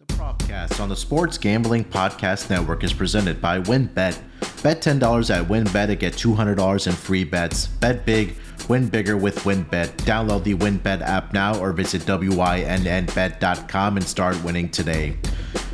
The 0.00 0.06
Propcast 0.06 0.80
on 0.80 0.88
the 0.88 0.96
Sports 0.96 1.38
Gambling 1.38 1.84
Podcast 1.84 2.50
Network 2.50 2.82
is 2.82 2.92
presented 2.92 3.40
by 3.40 3.60
WynnBET. 3.60 4.18
Bet 4.60 4.82
$10 4.82 5.30
at 5.30 5.46
WynnBET 5.46 5.86
to 5.86 5.94
get 5.94 6.14
$200 6.14 6.86
in 6.88 6.92
free 6.92 7.22
bets. 7.22 7.68
Bet 7.68 8.04
big, 8.04 8.34
win 8.68 8.88
bigger 8.88 9.16
with 9.16 9.38
WynnBET. 9.44 9.86
Download 9.98 10.42
the 10.42 10.54
WynnBET 10.54 11.00
app 11.02 11.32
now 11.32 11.56
or 11.60 11.72
visit 11.72 12.02
WYNNBet.com 12.02 13.96
and 13.96 14.04
start 14.04 14.42
winning 14.42 14.68
today. 14.68 15.16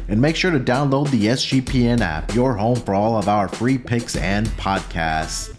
And 0.08 0.20
make 0.20 0.36
sure 0.36 0.50
to 0.50 0.60
download 0.60 1.10
the 1.10 1.28
SGPN 1.28 2.02
app, 2.02 2.34
your 2.34 2.54
home 2.54 2.76
for 2.76 2.94
all 2.94 3.16
of 3.16 3.26
our 3.26 3.48
free 3.48 3.78
picks 3.78 4.16
and 4.16 4.46
podcasts. 4.48 5.56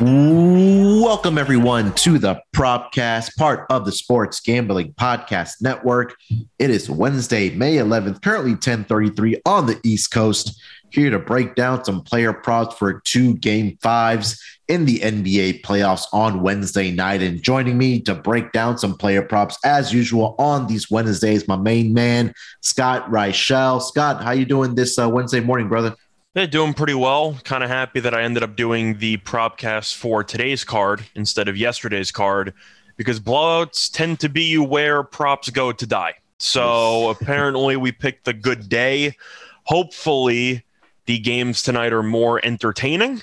Welcome, 0.00 1.38
everyone, 1.38 1.92
to 1.94 2.18
the 2.18 2.40
Propcast, 2.54 3.36
part 3.36 3.66
of 3.70 3.84
the 3.84 3.92
Sports 3.92 4.40
Gambling 4.40 4.94
Podcast 4.94 5.60
Network. 5.60 6.16
It 6.58 6.70
is 6.70 6.88
Wednesday, 6.88 7.50
May 7.50 7.76
11th, 7.76 8.22
currently 8.22 8.52
1033 8.52 9.42
on 9.44 9.66
the 9.66 9.78
East 9.84 10.10
Coast. 10.10 10.60
Here 10.90 11.10
to 11.10 11.18
break 11.18 11.54
down 11.54 11.84
some 11.84 12.02
player 12.02 12.32
props 12.32 12.76
for 12.76 13.00
two 13.00 13.34
game 13.34 13.76
fives 13.82 14.40
in 14.68 14.84
the 14.84 15.00
NBA 15.00 15.62
playoffs 15.62 16.06
on 16.12 16.42
Wednesday 16.42 16.90
night. 16.90 17.22
And 17.22 17.42
joining 17.42 17.76
me 17.76 18.00
to 18.02 18.14
break 18.14 18.52
down 18.52 18.78
some 18.78 18.96
player 18.96 19.22
props, 19.22 19.58
as 19.64 19.92
usual, 19.92 20.34
on 20.38 20.66
these 20.66 20.90
Wednesdays, 20.90 21.46
my 21.46 21.56
main 21.56 21.92
man, 21.92 22.32
Scott 22.62 23.10
Reichel. 23.10 23.82
Scott, 23.82 24.22
how 24.22 24.30
you 24.32 24.44
doing 24.44 24.74
this 24.74 24.98
uh, 24.98 25.08
Wednesday 25.08 25.40
morning, 25.40 25.68
brother? 25.68 25.94
They're 26.34 26.48
doing 26.48 26.74
pretty 26.74 26.94
well. 26.94 27.38
Kind 27.44 27.62
of 27.62 27.70
happy 27.70 28.00
that 28.00 28.12
I 28.12 28.22
ended 28.22 28.42
up 28.42 28.56
doing 28.56 28.98
the 28.98 29.18
propcast 29.18 29.94
for 29.94 30.24
today's 30.24 30.64
card 30.64 31.04
instead 31.14 31.48
of 31.48 31.56
yesterday's 31.56 32.10
card 32.10 32.52
because 32.96 33.20
blowouts 33.20 33.90
tend 33.92 34.18
to 34.20 34.28
be 34.28 34.58
where 34.58 35.04
props 35.04 35.48
go 35.50 35.70
to 35.70 35.86
die. 35.86 36.14
So 36.38 37.10
apparently, 37.20 37.76
we 37.76 37.92
picked 37.92 38.24
the 38.24 38.32
good 38.32 38.68
day. 38.68 39.16
Hopefully, 39.62 40.64
the 41.06 41.20
games 41.20 41.62
tonight 41.62 41.92
are 41.92 42.02
more 42.02 42.44
entertaining. 42.44 43.22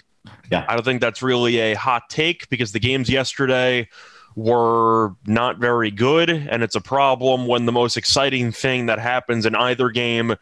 Yeah. 0.50 0.66
I 0.69 0.75
don't 0.75 0.85
think 0.85 1.02
that's 1.02 1.22
really 1.22 1.59
a 1.59 1.73
hot 1.73 2.03
take 2.09 2.47
because 2.50 2.72
the 2.72 2.80
games 2.80 3.09
yesterday 3.09 3.89
were 4.35 5.16
not 5.25 5.57
very 5.57 5.91
good. 5.91 6.30
And 6.30 6.63
it's 6.63 6.75
a 6.75 6.81
problem 6.81 7.45
when 7.45 7.66
the 7.66 7.73
most 7.73 7.97
exciting 7.97 8.53
thing 8.53 8.85
that 8.85 9.00
happens 9.00 9.45
in 9.45 9.53
either 9.53 9.89
game 9.89 10.35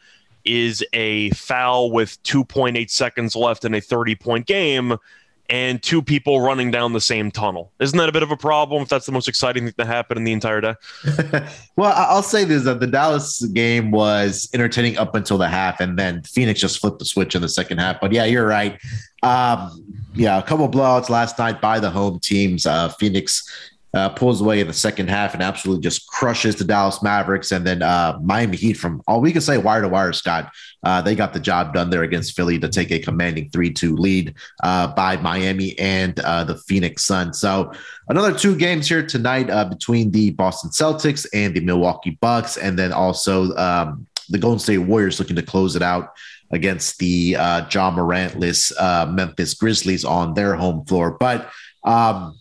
is 0.45 0.83
a 0.93 1.29
foul 1.31 1.91
with 1.91 2.21
2.8 2.23 2.89
seconds 2.89 3.35
left 3.35 3.65
in 3.65 3.73
a 3.73 3.81
30 3.81 4.15
point 4.15 4.45
game 4.45 4.97
and 5.49 5.81
two 5.81 6.01
people 6.01 6.41
running 6.41 6.69
down 6.69 6.93
the 6.93 7.01
same 7.01 7.31
tunnel. 7.31 7.71
Isn't 7.79 7.97
that 7.97 8.07
a 8.07 8.11
bit 8.11 8.21
of 8.21 8.31
a 8.31 8.37
problem 8.37 8.83
if 8.83 8.89
that's 8.89 9.05
the 9.05 9.11
most 9.11 9.27
exciting 9.27 9.65
thing 9.65 9.73
that 9.77 9.87
happened 9.87 10.19
in 10.19 10.23
the 10.23 10.31
entire 10.31 10.61
day? 10.61 10.75
well, 11.75 11.93
I'll 11.95 12.23
say 12.23 12.43
this: 12.43 12.63
that 12.65 12.79
the 12.79 12.87
Dallas 12.87 13.43
game 13.47 13.91
was 13.91 14.49
entertaining 14.53 14.97
up 14.97 15.15
until 15.15 15.37
the 15.37 15.49
half, 15.49 15.79
and 15.79 15.97
then 15.97 16.21
Phoenix 16.23 16.59
just 16.59 16.79
flipped 16.79 16.99
the 16.99 17.05
switch 17.05 17.35
in 17.35 17.41
the 17.41 17.49
second 17.49 17.79
half. 17.79 17.99
But 17.99 18.11
yeah, 18.11 18.25
you're 18.25 18.45
right. 18.45 18.79
Um, 19.23 19.83
yeah, 20.13 20.37
a 20.37 20.43
couple 20.43 20.69
blowouts 20.69 21.09
last 21.09 21.39
night 21.39 21.61
by 21.61 21.79
the 21.79 21.89
home 21.89 22.19
teams. 22.19 22.65
Uh, 22.65 22.89
Phoenix 22.89 23.43
uh, 23.93 24.09
pulls 24.09 24.41
away 24.41 24.59
in 24.59 24.67
the 24.67 24.73
second 24.73 25.09
half 25.09 25.33
and 25.33 25.41
absolutely 25.41 25.81
just 25.81 26.07
crushes 26.07 26.55
the 26.55 26.63
Dallas 26.63 27.01
Mavericks, 27.01 27.51
and 27.51 27.65
then 27.65 27.81
uh, 27.81 28.17
Miami 28.21 28.57
Heat 28.57 28.73
from 28.73 29.01
all 29.07 29.21
we 29.21 29.31
can 29.31 29.41
say 29.41 29.57
wire 29.57 29.81
to 29.81 29.89
wire. 29.89 30.13
Scott, 30.13 30.51
uh, 30.83 31.01
they 31.01 31.15
got 31.15 31.33
the 31.33 31.39
job 31.39 31.73
done 31.73 31.89
there 31.89 32.03
against 32.03 32.35
Philly 32.35 32.59
to 32.59 32.69
take 32.69 32.91
a 32.91 32.99
commanding 32.99 33.49
three-two 33.49 33.95
lead 33.95 34.35
uh, 34.63 34.87
by 34.87 35.17
Miami 35.17 35.77
and 35.79 36.19
uh, 36.19 36.43
the 36.43 36.57
Phoenix 36.57 37.03
Suns. 37.03 37.39
So 37.39 37.71
another 38.07 38.37
two 38.37 38.55
games 38.55 38.87
here 38.87 39.05
tonight 39.05 39.49
uh, 39.49 39.65
between 39.65 40.11
the 40.11 40.31
Boston 40.31 40.69
Celtics 40.69 41.25
and 41.33 41.55
the 41.55 41.61
Milwaukee 41.61 42.17
Bucks, 42.21 42.57
and 42.57 42.77
then 42.77 42.93
also 42.93 43.55
um, 43.55 44.07
the 44.29 44.37
Golden 44.37 44.59
State 44.59 44.77
Warriors 44.77 45.19
looking 45.19 45.35
to 45.35 45.41
close 45.43 45.75
it 45.75 45.81
out 45.81 46.13
against 46.51 46.97
the 46.99 47.35
Ja 47.37 47.91
Morantless 47.91 48.71
Memphis 49.11 49.53
Grizzlies 49.53 50.05
on 50.05 50.33
their 50.33 50.55
home 50.55 50.85
floor. 50.85 51.11
But 51.11 51.51
um, 51.83 52.38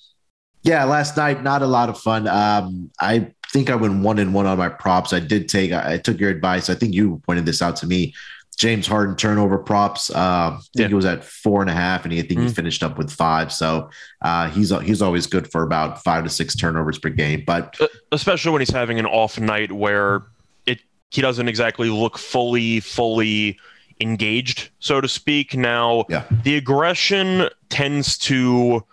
yeah, 0.69 0.85
last 0.85 1.17
night 1.17 1.43
not 1.43 1.63
a 1.63 1.67
lot 1.67 1.89
of 1.89 1.99
fun. 1.99 2.29
Um, 2.29 2.91
I 3.01 3.33
think 3.53 3.71
I 3.71 3.75
went 3.75 4.03
one 4.03 4.19
and 4.19 4.35
one 4.35 4.45
on 4.47 4.59
my 4.59 4.69
props. 4.69 5.13
I 5.15 5.21
did 5.21 5.49
take 5.49 5.73
I, 5.73 5.95
I 5.95 5.99
took 5.99 6.21
your 6.21 6.29
advice. 6.31 6.69
I 6.69 6.75
think 6.75 6.95
you 6.95 7.21
pointed 7.27 7.47
this 7.47 7.63
out 7.63 7.77
to 7.77 7.87
me. 7.87 8.15
James 8.59 8.87
Harden 8.89 9.15
turnover 9.17 9.57
props. 9.57 10.11
Uh, 10.11 10.19
I 10.19 10.51
think 10.51 10.63
Yeah. 10.75 10.89
he 10.89 10.95
was 10.95 11.05
at 11.07 11.25
four 11.25 11.61
and 11.63 11.71
a 11.71 11.73
half, 11.73 12.05
and 12.05 12.13
he, 12.13 12.19
I 12.19 12.23
think 12.23 12.41
he 12.41 12.47
Mhm. 12.47 12.55
finished 12.57 12.83
up 12.83 12.99
with 12.99 13.11
five. 13.11 13.53
So 13.53 13.89
uh, 14.21 14.51
he's 14.51 14.71
he's 14.83 15.01
always 15.01 15.27
good 15.27 15.51
for 15.51 15.63
about 15.63 16.03
five 16.05 16.25
to 16.25 16.31
six 16.31 16.55
turnovers 16.57 16.99
per 16.99 17.09
game. 17.09 17.45
But 17.47 17.77
especially 18.13 18.51
when 18.53 18.61
he's 18.61 18.71
having 18.71 18.99
an 18.99 19.07
off 19.07 19.39
night 19.41 19.73
where 19.73 20.23
it 20.67 20.81
he 21.11 21.23
doesn't 21.23 21.49
exactly 21.49 21.89
look 21.89 22.19
fully 22.19 22.81
fully 22.81 23.59
engaged 24.01 24.69
so 24.79 25.01
to 25.01 25.09
speak 25.09 25.57
now 25.57 26.05
Yeah. 26.09 26.23
the 26.45 26.55
aggression 26.57 27.49
tends 27.69 28.17
to 28.19 28.85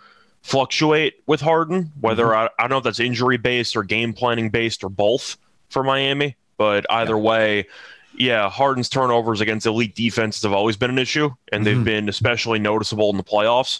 fluctuate 0.46 1.16
with 1.26 1.42
harden 1.42 1.92
whether 2.02 2.36
I, 2.36 2.46
I 2.60 2.64
don't 2.64 2.70
know 2.70 2.78
if 2.78 2.84
that's 2.84 3.00
injury 3.00 3.38
based 3.38 3.76
or 3.76 3.82
game 3.82 4.14
planning 4.14 4.52
based 4.52 4.84
or 4.84 4.90
both 4.90 5.38
for 5.70 5.82
miami 5.84 6.36
but 6.58 6.86
either 6.92 7.18
way 7.18 7.66
yeah 8.16 8.48
harden's 8.48 8.88
turnovers 8.88 9.42
against 9.42 9.66
elite 9.66 9.96
defenses 9.96 10.44
have 10.44 10.54
always 10.54 10.78
been 10.78 10.92
an 10.92 11.00
issue 11.00 11.32
and 11.52 11.66
they've 11.66 11.76
Mhm. 11.76 11.84
been 11.84 12.10
especially 12.10 12.60
noticeable 12.60 13.10
in 13.10 13.18
the 13.18 13.24
playoffs 13.24 13.80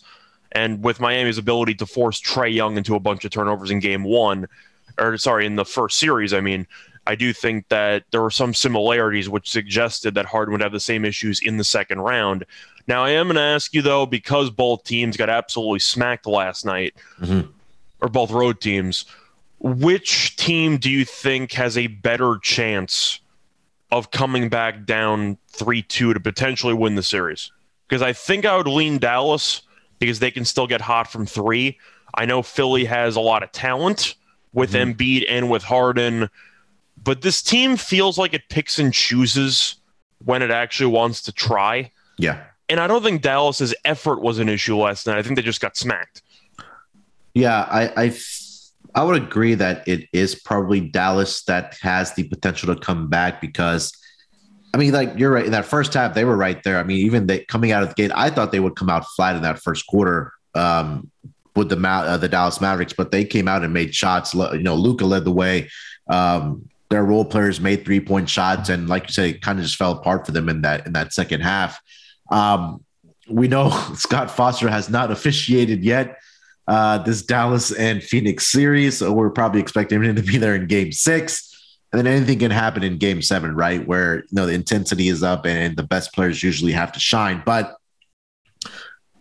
and 0.54 0.84
with 0.84 1.00
miami's 1.00 1.38
ability 1.38 1.76
to 1.76 1.86
force 1.86 2.20
trae 2.20 2.52
young 2.52 2.78
into 2.78 2.96
a 2.96 3.00
bunch 3.00 3.24
of 3.26 3.30
turnovers 3.30 3.70
in 3.70 3.80
game 3.80 4.04
one 4.04 4.48
or 4.98 5.18
sorry, 5.18 5.46
in 5.46 5.58
the 5.58 5.66
first 5.66 6.00
series, 6.00 6.34
I 6.34 6.40
mean, 6.40 6.66
I 7.06 7.16
do 7.16 7.34
think 7.34 7.68
that 7.68 8.06
there 8.12 8.22
were 8.22 8.32
some 8.32 8.54
similarities 8.54 9.28
which 9.28 9.52
suggested 9.52 10.16
that 10.16 10.26
Harden 10.26 10.54
would 10.54 10.62
have 10.62 10.72
the 10.72 10.80
same 10.80 11.04
issues 11.04 11.42
in 11.42 11.58
the 11.58 11.66
second 11.66 12.00
round. 12.00 12.46
Now, 12.88 13.04
I 13.04 13.12
am 13.12 13.28
going 13.28 13.36
to 13.36 13.42
ask 13.42 13.74
you 13.74 13.82
though, 13.82 14.06
because 14.06 14.50
both 14.50 14.84
teams 14.84 15.18
got 15.18 15.30
absolutely 15.30 15.80
smacked 15.80 16.28
last 16.28 16.66
night, 16.66 16.94
Mhm. 17.22 17.50
or 18.02 18.10
both 18.10 18.32
road 18.32 18.62
teams, 18.62 19.06
which 19.60 20.36
team 20.36 20.78
do 20.78 20.90
you 20.90 21.06
think 21.06 21.54
has 21.54 21.78
a 21.78 21.88
better 21.88 22.38
chance 22.42 23.20
of 23.92 24.12
coming 24.12 24.50
back 24.50 24.86
down 24.86 25.38
3 25.50 25.82
2 25.82 26.14
to 26.14 26.20
potentially 26.20 26.74
win 26.74 26.96
the 26.96 27.04
series? 27.04 27.52
Because 27.88 28.02
I 28.02 28.14
think 28.14 28.46
I 28.46 28.56
would 28.58 28.68
lean 28.68 28.98
Dallas 29.00 29.62
because 30.00 30.20
they 30.20 30.32
can 30.32 30.46
still 30.46 30.68
get 30.68 30.82
hot 30.82 31.12
from 31.12 31.26
three. 31.26 31.80
I 32.14 32.26
know 32.26 32.42
Philly 32.44 32.86
has 32.86 33.16
a 33.16 33.22
lot 33.22 33.44
of 33.44 33.52
talent 33.52 34.16
with 34.54 34.74
Mhm. 34.74 34.96
Embiid 34.96 35.26
and 35.30 35.50
with 35.50 35.64
Harden, 35.64 36.30
but 37.02 37.22
this 37.22 37.42
team 37.42 37.78
feels 37.78 38.18
like 38.18 38.34
it 38.34 38.50
picks 38.50 38.78
and 38.80 38.94
chooses 38.94 39.76
when 40.24 40.42
it 40.42 40.52
actually 40.52 40.88
wants 40.88 41.22
to 41.24 41.32
try. 41.32 41.92
yeah, 42.18 42.44
And 42.68 42.80
I 42.80 42.88
don't 42.88 43.04
think 43.04 43.22
Dallas's 43.22 43.76
effort 43.86 44.22
was 44.22 44.40
an 44.40 44.50
issue 44.50 44.76
last 44.76 45.06
night. 45.06 45.18
I 45.18 45.22
think 45.22 45.36
they 45.36 45.42
just 45.42 45.62
got 45.62 45.78
smacked. 45.78 46.22
Yeah, 47.34 47.68
I 47.70 48.16
I 48.96 49.04
would 49.04 49.22
agree 49.22 49.56
that 49.56 49.88
it 49.88 50.08
is 50.14 50.36
probably 50.36 50.80
Dallas 50.80 51.44
that 51.44 51.78
has 51.82 52.14
the 52.16 52.24
potential 52.24 52.74
to 52.74 52.80
come 52.80 53.10
back 53.10 53.42
because 53.42 53.92
I 54.74 54.78
mean, 54.78 54.94
like 54.94 55.14
you're 55.18 55.32
right. 55.32 55.46
In 55.46 55.52
that 55.52 55.66
first 55.66 55.94
half, 55.94 56.14
they 56.16 56.26
were 56.26 56.36
right 56.36 56.62
there. 56.64 56.80
I 56.80 56.84
mean, 56.84 56.98
even 57.06 57.28
they 57.28 57.46
coming 57.46 57.72
out 57.72 57.84
of 57.84 57.90
the 57.90 57.96
gate, 57.96 58.12
I 58.14 58.30
thought 58.30 58.52
they 58.52 58.60
would 58.60 58.76
come 58.76 58.90
out 58.90 59.06
flat 59.16 59.36
in 59.36 59.42
that 59.44 59.60
first 59.60 59.88
quarter 59.88 60.34
um, 60.54 61.10
with 61.56 61.70
the 61.70 61.78
uh, 61.88 62.18
the 62.18 62.28
Dallas 62.28 62.60
Mavericks, 62.60 62.92
but 62.92 63.12
they 63.12 63.24
came 63.24 63.48
out 63.48 63.64
and 63.64 63.74
made 63.74 63.96
shots. 63.96 64.34
You 64.34 64.60
know, 64.60 64.76
Luka 64.76 65.06
led 65.06 65.24
the 65.24 65.32
way. 65.32 65.70
Um, 66.10 66.70
their 66.90 67.06
role 67.06 67.24
players 67.26 67.62
made 67.62 67.86
three 67.86 68.02
point 68.02 68.30
shots, 68.30 68.70
and 68.70 68.90
like 68.90 69.08
you 69.08 69.14
say, 69.14 69.30
it 69.30 69.42
kind 69.42 69.60
of 69.60 69.66
just 69.66 69.78
fell 69.78 69.94
apart 69.94 70.26
for 70.26 70.34
them 70.34 70.50
in 70.50 70.62
that 70.62 70.86
in 70.86 70.94
that 70.94 71.14
second 71.14 71.42
half. 71.42 71.80
Um, 72.30 72.84
we 73.30 73.48
know 73.48 73.70
Scott 73.96 74.32
Foster 74.32 74.70
has 74.70 74.90
not 74.90 75.12
officiated 75.12 75.84
yet 75.84 76.18
uh, 76.68 77.00
this 77.00 77.22
Dallas 77.22 77.72
and 77.72 78.04
Phoenix 78.04 78.48
series. 78.48 78.98
So 78.98 79.12
we're 79.12 79.30
probably 79.30 79.62
expecting 79.62 80.04
him 80.04 80.16
to 80.16 80.24
be 80.24 80.38
there 80.38 80.56
in 80.56 80.68
game 80.68 80.92
six. 80.92 81.52
And 81.92 82.00
then 82.00 82.14
anything 82.14 82.40
can 82.40 82.52
happen 82.52 82.84
in 82.84 82.98
game 82.98 83.22
seven, 83.22 83.56
right? 83.56 83.86
Where 83.86 84.18
you 84.18 84.24
know 84.34 84.46
the 84.46 84.54
intensity 84.54 85.08
is 85.08 85.24
up 85.24 85.46
and 85.46 85.78
the 85.78 85.84
best 85.84 86.14
players 86.14 86.44
usually 86.44 86.74
have 86.74 86.92
to 86.94 87.00
shine. 87.00 87.42
But 87.46 87.78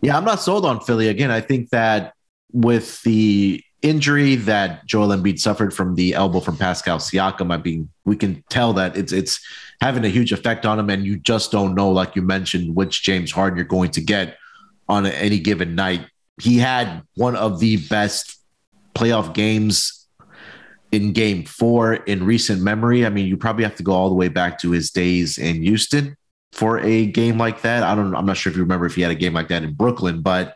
yeah, 0.01 0.17
I'm 0.17 0.25
not 0.25 0.41
sold 0.41 0.65
on 0.65 0.81
Philly. 0.81 1.07
Again, 1.07 1.31
I 1.31 1.39
think 1.39 1.69
that 1.69 2.13
with 2.51 3.01
the 3.03 3.63
injury 3.81 4.35
that 4.35 4.85
Joel 4.87 5.09
Embiid 5.09 5.39
suffered 5.39 5.73
from 5.73 5.95
the 5.95 6.15
elbow 6.15 6.41
from 6.41 6.57
Pascal 6.57 6.97
Siakam, 6.97 7.53
I 7.53 7.61
mean, 7.61 7.89
we 8.03 8.17
can 8.17 8.43
tell 8.49 8.73
that 8.73 8.97
it's 8.97 9.13
it's 9.13 9.39
having 9.81 10.05
a 10.05 10.09
huge 10.09 10.31
effect 10.31 10.65
on 10.65 10.79
him, 10.79 10.89
and 10.89 11.05
you 11.05 11.17
just 11.17 11.51
don't 11.51 11.75
know, 11.75 11.91
like 11.91 12.15
you 12.15 12.21
mentioned, 12.21 12.75
which 12.75 13.03
James 13.03 13.31
Harden 13.31 13.57
you're 13.57 13.65
going 13.65 13.91
to 13.91 14.01
get 14.01 14.37
on 14.87 15.05
any 15.05 15.39
given 15.39 15.75
night. 15.75 16.05
He 16.41 16.57
had 16.57 17.03
one 17.15 17.35
of 17.35 17.59
the 17.59 17.77
best 17.87 18.37
playoff 18.93 19.33
games 19.33 20.07
in 20.91 21.11
game 21.11 21.43
four 21.43 21.93
in 21.93 22.25
recent 22.25 22.61
memory. 22.61 23.05
I 23.05 23.09
mean, 23.09 23.27
you 23.27 23.37
probably 23.37 23.63
have 23.63 23.75
to 23.75 23.83
go 23.83 23.91
all 23.91 24.09
the 24.09 24.15
way 24.15 24.29
back 24.29 24.59
to 24.61 24.71
his 24.71 24.91
days 24.91 25.37
in 25.37 25.61
Houston 25.61 26.15
for 26.51 26.79
a 26.79 27.05
game 27.05 27.37
like 27.37 27.61
that. 27.61 27.83
I 27.83 27.95
don't. 27.95 28.15
I'm 28.15 28.25
not 28.25 28.37
sure 28.37 28.49
if 28.49 28.57
you 28.57 28.63
remember 28.63 28.85
if 28.85 28.95
he 28.95 29.01
had 29.01 29.11
a 29.11 29.15
game 29.15 29.33
like 29.33 29.49
that 29.49 29.63
in 29.63 29.73
Brooklyn, 29.73 30.21
but 30.21 30.55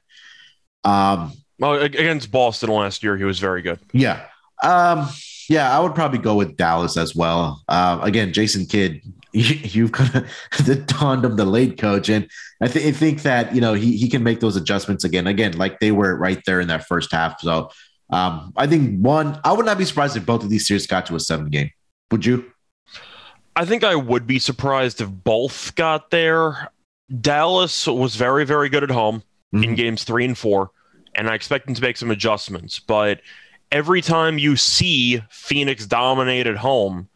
um, 0.83 1.33
well, 1.60 1.74
against 1.81 2.31
Boston 2.31 2.69
last 2.69 3.04
year, 3.04 3.18
he 3.18 3.25
was 3.25 3.39
very 3.39 3.62
good. 3.62 3.80
Yeah, 3.92 4.25
um, 4.63 5.10
yeah, 5.50 5.75
I 5.75 5.80
would 5.80 5.96
probably 5.96 6.19
go 6.19 6.36
with 6.36 6.56
Dallas 6.56 6.96
as 6.96 7.16
well. 7.16 7.63
Uh, 7.68 8.00
again, 8.04 8.31
Jason 8.31 8.68
Kidd, 8.68 9.01
you, 9.34 9.86
have 9.86 9.92
kind 9.92 10.16
of 10.16 11.25
of 11.25 11.38
the 11.38 11.46
late 11.46 11.80
coach, 11.80 12.07
and 12.07 12.30
I, 12.62 12.68
th- 12.68 12.86
I 12.86 12.92
think 12.92 13.24
that 13.24 13.54
you 13.54 13.60
know 13.60 13.74
he 13.74 13.98
he 13.98 14.07
can 14.10 14.24
make 14.24 14.40
those 14.40 14.56
adjustments 14.56 15.04
again. 15.04 15.25
Again, 15.25 15.57
like 15.57 15.80
they 15.80 15.92
were 15.92 16.16
right 16.16 16.40
there 16.46 16.60
in 16.60 16.68
that 16.68 16.86
first 16.86 17.12
half. 17.12 17.42
So 17.42 17.72
um, 18.12 18.54
I 18.56 18.68
think 18.68 19.00
one, 19.00 19.40
I 19.44 19.51
would 19.51 19.66
not 19.66 19.80
be 19.80 19.86
surprised 19.86 20.16
if 20.16 20.25
both 20.25 20.44
of 20.44 20.51
these 20.51 20.68
series 20.68 20.86
got 20.86 21.07
to 21.07 21.16
a 21.16 21.19
seven 21.19 21.50
game. 21.50 21.72
Would 22.12 22.25
you? 22.25 22.52
I 23.56 23.66
think 23.66 23.84
I 23.84 23.95
would 23.95 24.28
be 24.28 24.38
surprised 24.38 25.02
if 25.02 25.10
both 25.10 25.74
got 25.74 26.12
there. 26.12 26.69
Dallas 27.22 27.88
was 27.88 28.16
very, 28.16 28.45
very 28.45 28.69
good 28.69 28.84
at 28.84 28.92
home 28.92 29.24
mm-hmm. 29.54 29.63
in 29.63 29.75
games 29.75 30.04
three 30.04 30.25
and 30.25 30.38
four, 30.38 30.69
and 31.16 31.28
I 31.28 31.34
expect 31.34 31.66
them 31.66 31.74
to 31.74 31.81
make 31.81 31.98
some 31.98 32.12
adjustments. 32.12 32.78
But 32.78 33.22
every 33.71 34.01
time 34.01 34.38
you 34.38 34.56
see 34.56 35.21
Phoenix 35.30 35.86
dominate 35.86 36.48
at 36.48 36.57
home, 36.57 37.07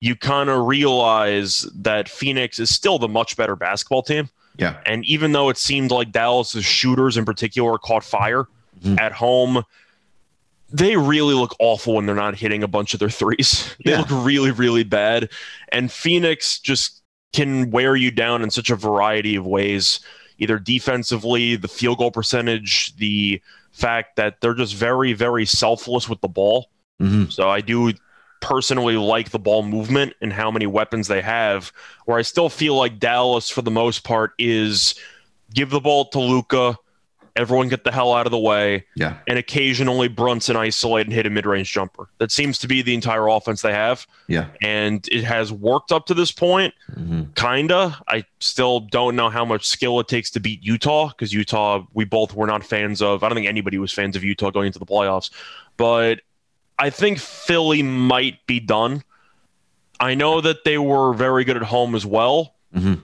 you 0.00 0.16
kind 0.16 0.50
of 0.50 0.66
realize 0.66 1.60
that 1.74 2.08
Phoenix 2.08 2.58
is 2.58 2.70
still 2.70 2.98
the 2.98 3.08
much 3.08 3.36
better 3.36 3.54
basketball 3.54 4.02
team. 4.02 4.28
Yeah. 4.56 4.80
And 4.84 5.04
even 5.04 5.32
though 5.32 5.48
it 5.48 5.56
seemed 5.56 5.90
like 5.90 6.12
Dallas's 6.12 6.64
shooters 6.64 7.16
in 7.16 7.24
particular 7.24 7.78
caught 7.78 8.04
fire 8.04 8.48
mm-hmm. 8.80 8.98
at 8.98 9.12
home, 9.12 9.62
they 10.72 10.96
really 10.96 11.34
look 11.34 11.54
awful 11.58 11.94
when 11.94 12.06
they're 12.06 12.14
not 12.14 12.34
hitting 12.34 12.62
a 12.62 12.68
bunch 12.68 12.94
of 12.94 13.00
their 13.00 13.10
threes. 13.10 13.74
They 13.84 13.92
yeah. 13.92 14.00
look 14.00 14.08
really, 14.10 14.50
really 14.50 14.84
bad. 14.84 15.30
And 15.70 15.90
Phoenix 15.90 16.58
just 16.58 17.02
can 17.32 17.70
wear 17.70 17.96
you 17.96 18.10
down 18.10 18.42
in 18.42 18.50
such 18.50 18.70
a 18.70 18.76
variety 18.76 19.36
of 19.36 19.46
ways, 19.46 20.00
either 20.38 20.58
defensively, 20.58 21.56
the 21.56 21.68
field 21.68 21.98
goal 21.98 22.10
percentage, 22.10 22.94
the 22.96 23.40
fact 23.72 24.16
that 24.16 24.40
they're 24.40 24.54
just 24.54 24.74
very, 24.74 25.12
very 25.12 25.44
selfless 25.46 26.08
with 26.08 26.20
the 26.20 26.28
ball. 26.28 26.68
Mm-hmm. 27.00 27.30
So 27.30 27.48
I 27.48 27.60
do 27.60 27.92
personally 28.40 28.96
like 28.96 29.30
the 29.30 29.38
ball 29.38 29.62
movement 29.62 30.14
and 30.20 30.32
how 30.32 30.50
many 30.50 30.66
weapons 30.66 31.08
they 31.08 31.22
have, 31.22 31.72
where 32.04 32.18
I 32.18 32.22
still 32.22 32.48
feel 32.48 32.76
like 32.76 32.98
Dallas, 32.98 33.48
for 33.50 33.62
the 33.62 33.70
most 33.70 34.04
part, 34.04 34.32
is 34.38 34.94
give 35.54 35.70
the 35.70 35.80
ball 35.80 36.06
to 36.06 36.18
Luka 36.18 36.76
everyone 37.36 37.68
get 37.68 37.84
the 37.84 37.92
hell 37.92 38.12
out 38.12 38.26
of 38.26 38.30
the 38.30 38.38
way. 38.38 38.84
Yeah. 38.94 39.18
And 39.26 39.38
occasionally 39.38 40.08
Brunson 40.08 40.56
isolate 40.56 41.06
and 41.06 41.12
hit 41.12 41.26
a 41.26 41.30
mid 41.30 41.46
range 41.46 41.72
jumper. 41.72 42.08
That 42.18 42.30
seems 42.30 42.58
to 42.58 42.68
be 42.68 42.82
the 42.82 42.94
entire 42.94 43.28
offense 43.28 43.62
they 43.62 43.72
have. 43.72 44.06
Yeah. 44.28 44.46
And 44.62 45.06
it 45.10 45.24
has 45.24 45.52
worked 45.52 45.92
up 45.92 46.06
to 46.06 46.14
this 46.14 46.32
point, 46.32 46.74
mm-hmm. 46.90 47.32
kinda. 47.34 47.98
I 48.08 48.24
still 48.40 48.80
don't 48.80 49.16
know 49.16 49.30
how 49.30 49.44
much 49.44 49.66
skill 49.66 49.98
it 50.00 50.08
takes 50.08 50.30
to 50.32 50.40
beat 50.40 50.62
Utah 50.62 51.08
because 51.08 51.32
Utah, 51.32 51.84
we 51.94 52.04
both 52.04 52.34
were 52.34 52.46
not 52.46 52.64
fans 52.64 53.00
of. 53.00 53.22
I 53.22 53.28
don't 53.28 53.36
think 53.36 53.48
anybody 53.48 53.78
was 53.78 53.92
fans 53.92 54.16
of 54.16 54.24
Utah 54.24 54.50
going 54.50 54.66
into 54.66 54.78
the 54.78 54.86
playoffs. 54.86 55.30
But 55.76 56.20
I 56.78 56.90
think 56.90 57.18
Philly 57.18 57.82
might 57.82 58.44
be 58.46 58.60
done. 58.60 59.04
I 60.00 60.14
know 60.14 60.40
that 60.40 60.64
they 60.64 60.78
were 60.78 61.14
very 61.14 61.44
good 61.44 61.56
at 61.56 61.62
home 61.62 61.94
as 61.94 62.04
well. 62.04 62.54
Mm-hmm. 62.74 62.94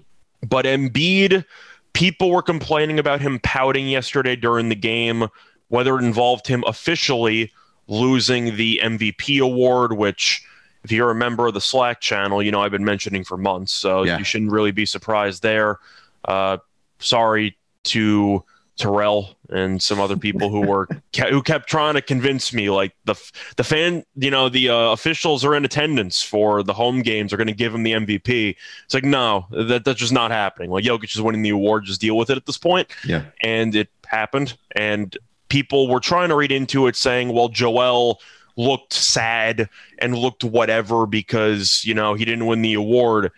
But 0.46 0.64
Embiid 0.64 1.44
people 1.92 2.30
were 2.30 2.42
complaining 2.42 2.98
about 2.98 3.20
him 3.20 3.38
pouting 3.40 3.88
yesterday 3.88 4.36
during 4.36 4.68
the 4.68 4.76
game, 4.76 5.28
whether 5.68 5.98
it 5.98 6.04
involved 6.04 6.46
him 6.46 6.64
officially 6.66 7.52
losing 7.88 8.56
the 8.56 8.80
MVP 8.82 9.40
award, 9.40 9.92
which, 9.92 10.44
if 10.84 10.92
you're 10.92 11.10
a 11.10 11.14
member 11.14 11.46
of 11.46 11.54
the 11.54 11.60
Slack 11.60 12.00
channel, 12.00 12.42
you 12.42 12.50
know 12.50 12.62
I've 12.62 12.70
been 12.70 12.84
mentioning 12.84 13.24
for 13.24 13.36
months. 13.36 13.72
So 13.72 14.04
yeah. 14.04 14.18
you 14.18 14.24
shouldn't 14.24 14.52
really 14.52 14.72
be 14.72 14.86
surprised 14.86 15.42
there. 15.42 15.78
Uh, 16.24 16.58
sorry 16.98 17.56
to 17.84 18.44
Terrell 18.78 19.36
and 19.50 19.82
some 19.82 20.00
other 20.00 20.16
people 20.16 20.48
who 20.48 20.60
were 20.60 20.88
who 21.30 21.42
kept 21.42 21.68
trying 21.68 21.94
to 21.94 22.02
convince 22.02 22.52
me 22.52 22.70
like 22.70 22.94
the 23.04 23.14
the 23.56 23.64
fan 23.64 24.04
you 24.14 24.30
know 24.30 24.48
the 24.48 24.70
uh, 24.70 24.92
officials 24.92 25.44
are 25.44 25.54
in 25.54 25.64
attendance 25.64 26.22
for 26.22 26.62
the 26.62 26.72
home 26.72 27.02
games 27.02 27.32
are 27.32 27.36
going 27.36 27.48
to 27.48 27.52
give 27.52 27.74
him 27.74 27.82
the 27.82 27.92
MVP. 27.92 28.56
It's 28.84 28.94
like 28.94 29.04
no, 29.04 29.46
that 29.50 29.84
that's 29.84 29.98
just 29.98 30.12
not 30.12 30.30
happening. 30.30 30.70
Like 30.70 30.84
Jokic 30.84 31.14
is 31.14 31.20
winning 31.20 31.42
the 31.42 31.50
award, 31.50 31.84
just 31.84 32.00
deal 32.00 32.16
with 32.16 32.30
it 32.30 32.36
at 32.36 32.46
this 32.46 32.58
point. 32.58 32.88
Yeah, 33.04 33.24
and 33.42 33.74
it 33.74 33.88
happened, 34.06 34.56
and 34.72 35.16
people 35.48 35.88
were 35.88 36.00
trying 36.00 36.28
to 36.28 36.36
read 36.36 36.52
into 36.52 36.86
it, 36.86 36.96
saying, 36.96 37.32
well, 37.32 37.48
Joel 37.48 38.20
looked 38.56 38.92
sad 38.92 39.68
and 39.98 40.16
looked 40.16 40.44
whatever 40.44 41.06
because 41.06 41.84
you 41.84 41.94
know 41.94 42.14
he 42.14 42.24
didn't 42.24 42.46
win 42.46 42.62
the 42.62 42.74
award. 42.74 43.32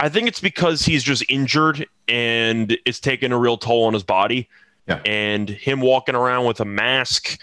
I 0.00 0.08
think 0.08 0.26
it's 0.26 0.40
because 0.40 0.84
he's 0.84 1.04
just 1.04 1.24
injured 1.28 1.86
and 2.08 2.76
it's 2.84 3.00
taking 3.00 3.32
a 3.32 3.38
real 3.38 3.56
toll 3.56 3.84
on 3.84 3.94
his 3.94 4.02
body. 4.02 4.48
Yeah. 4.86 5.00
And 5.06 5.48
him 5.48 5.80
walking 5.80 6.14
around 6.14 6.44
with 6.44 6.60
a 6.60 6.64
mask 6.64 7.40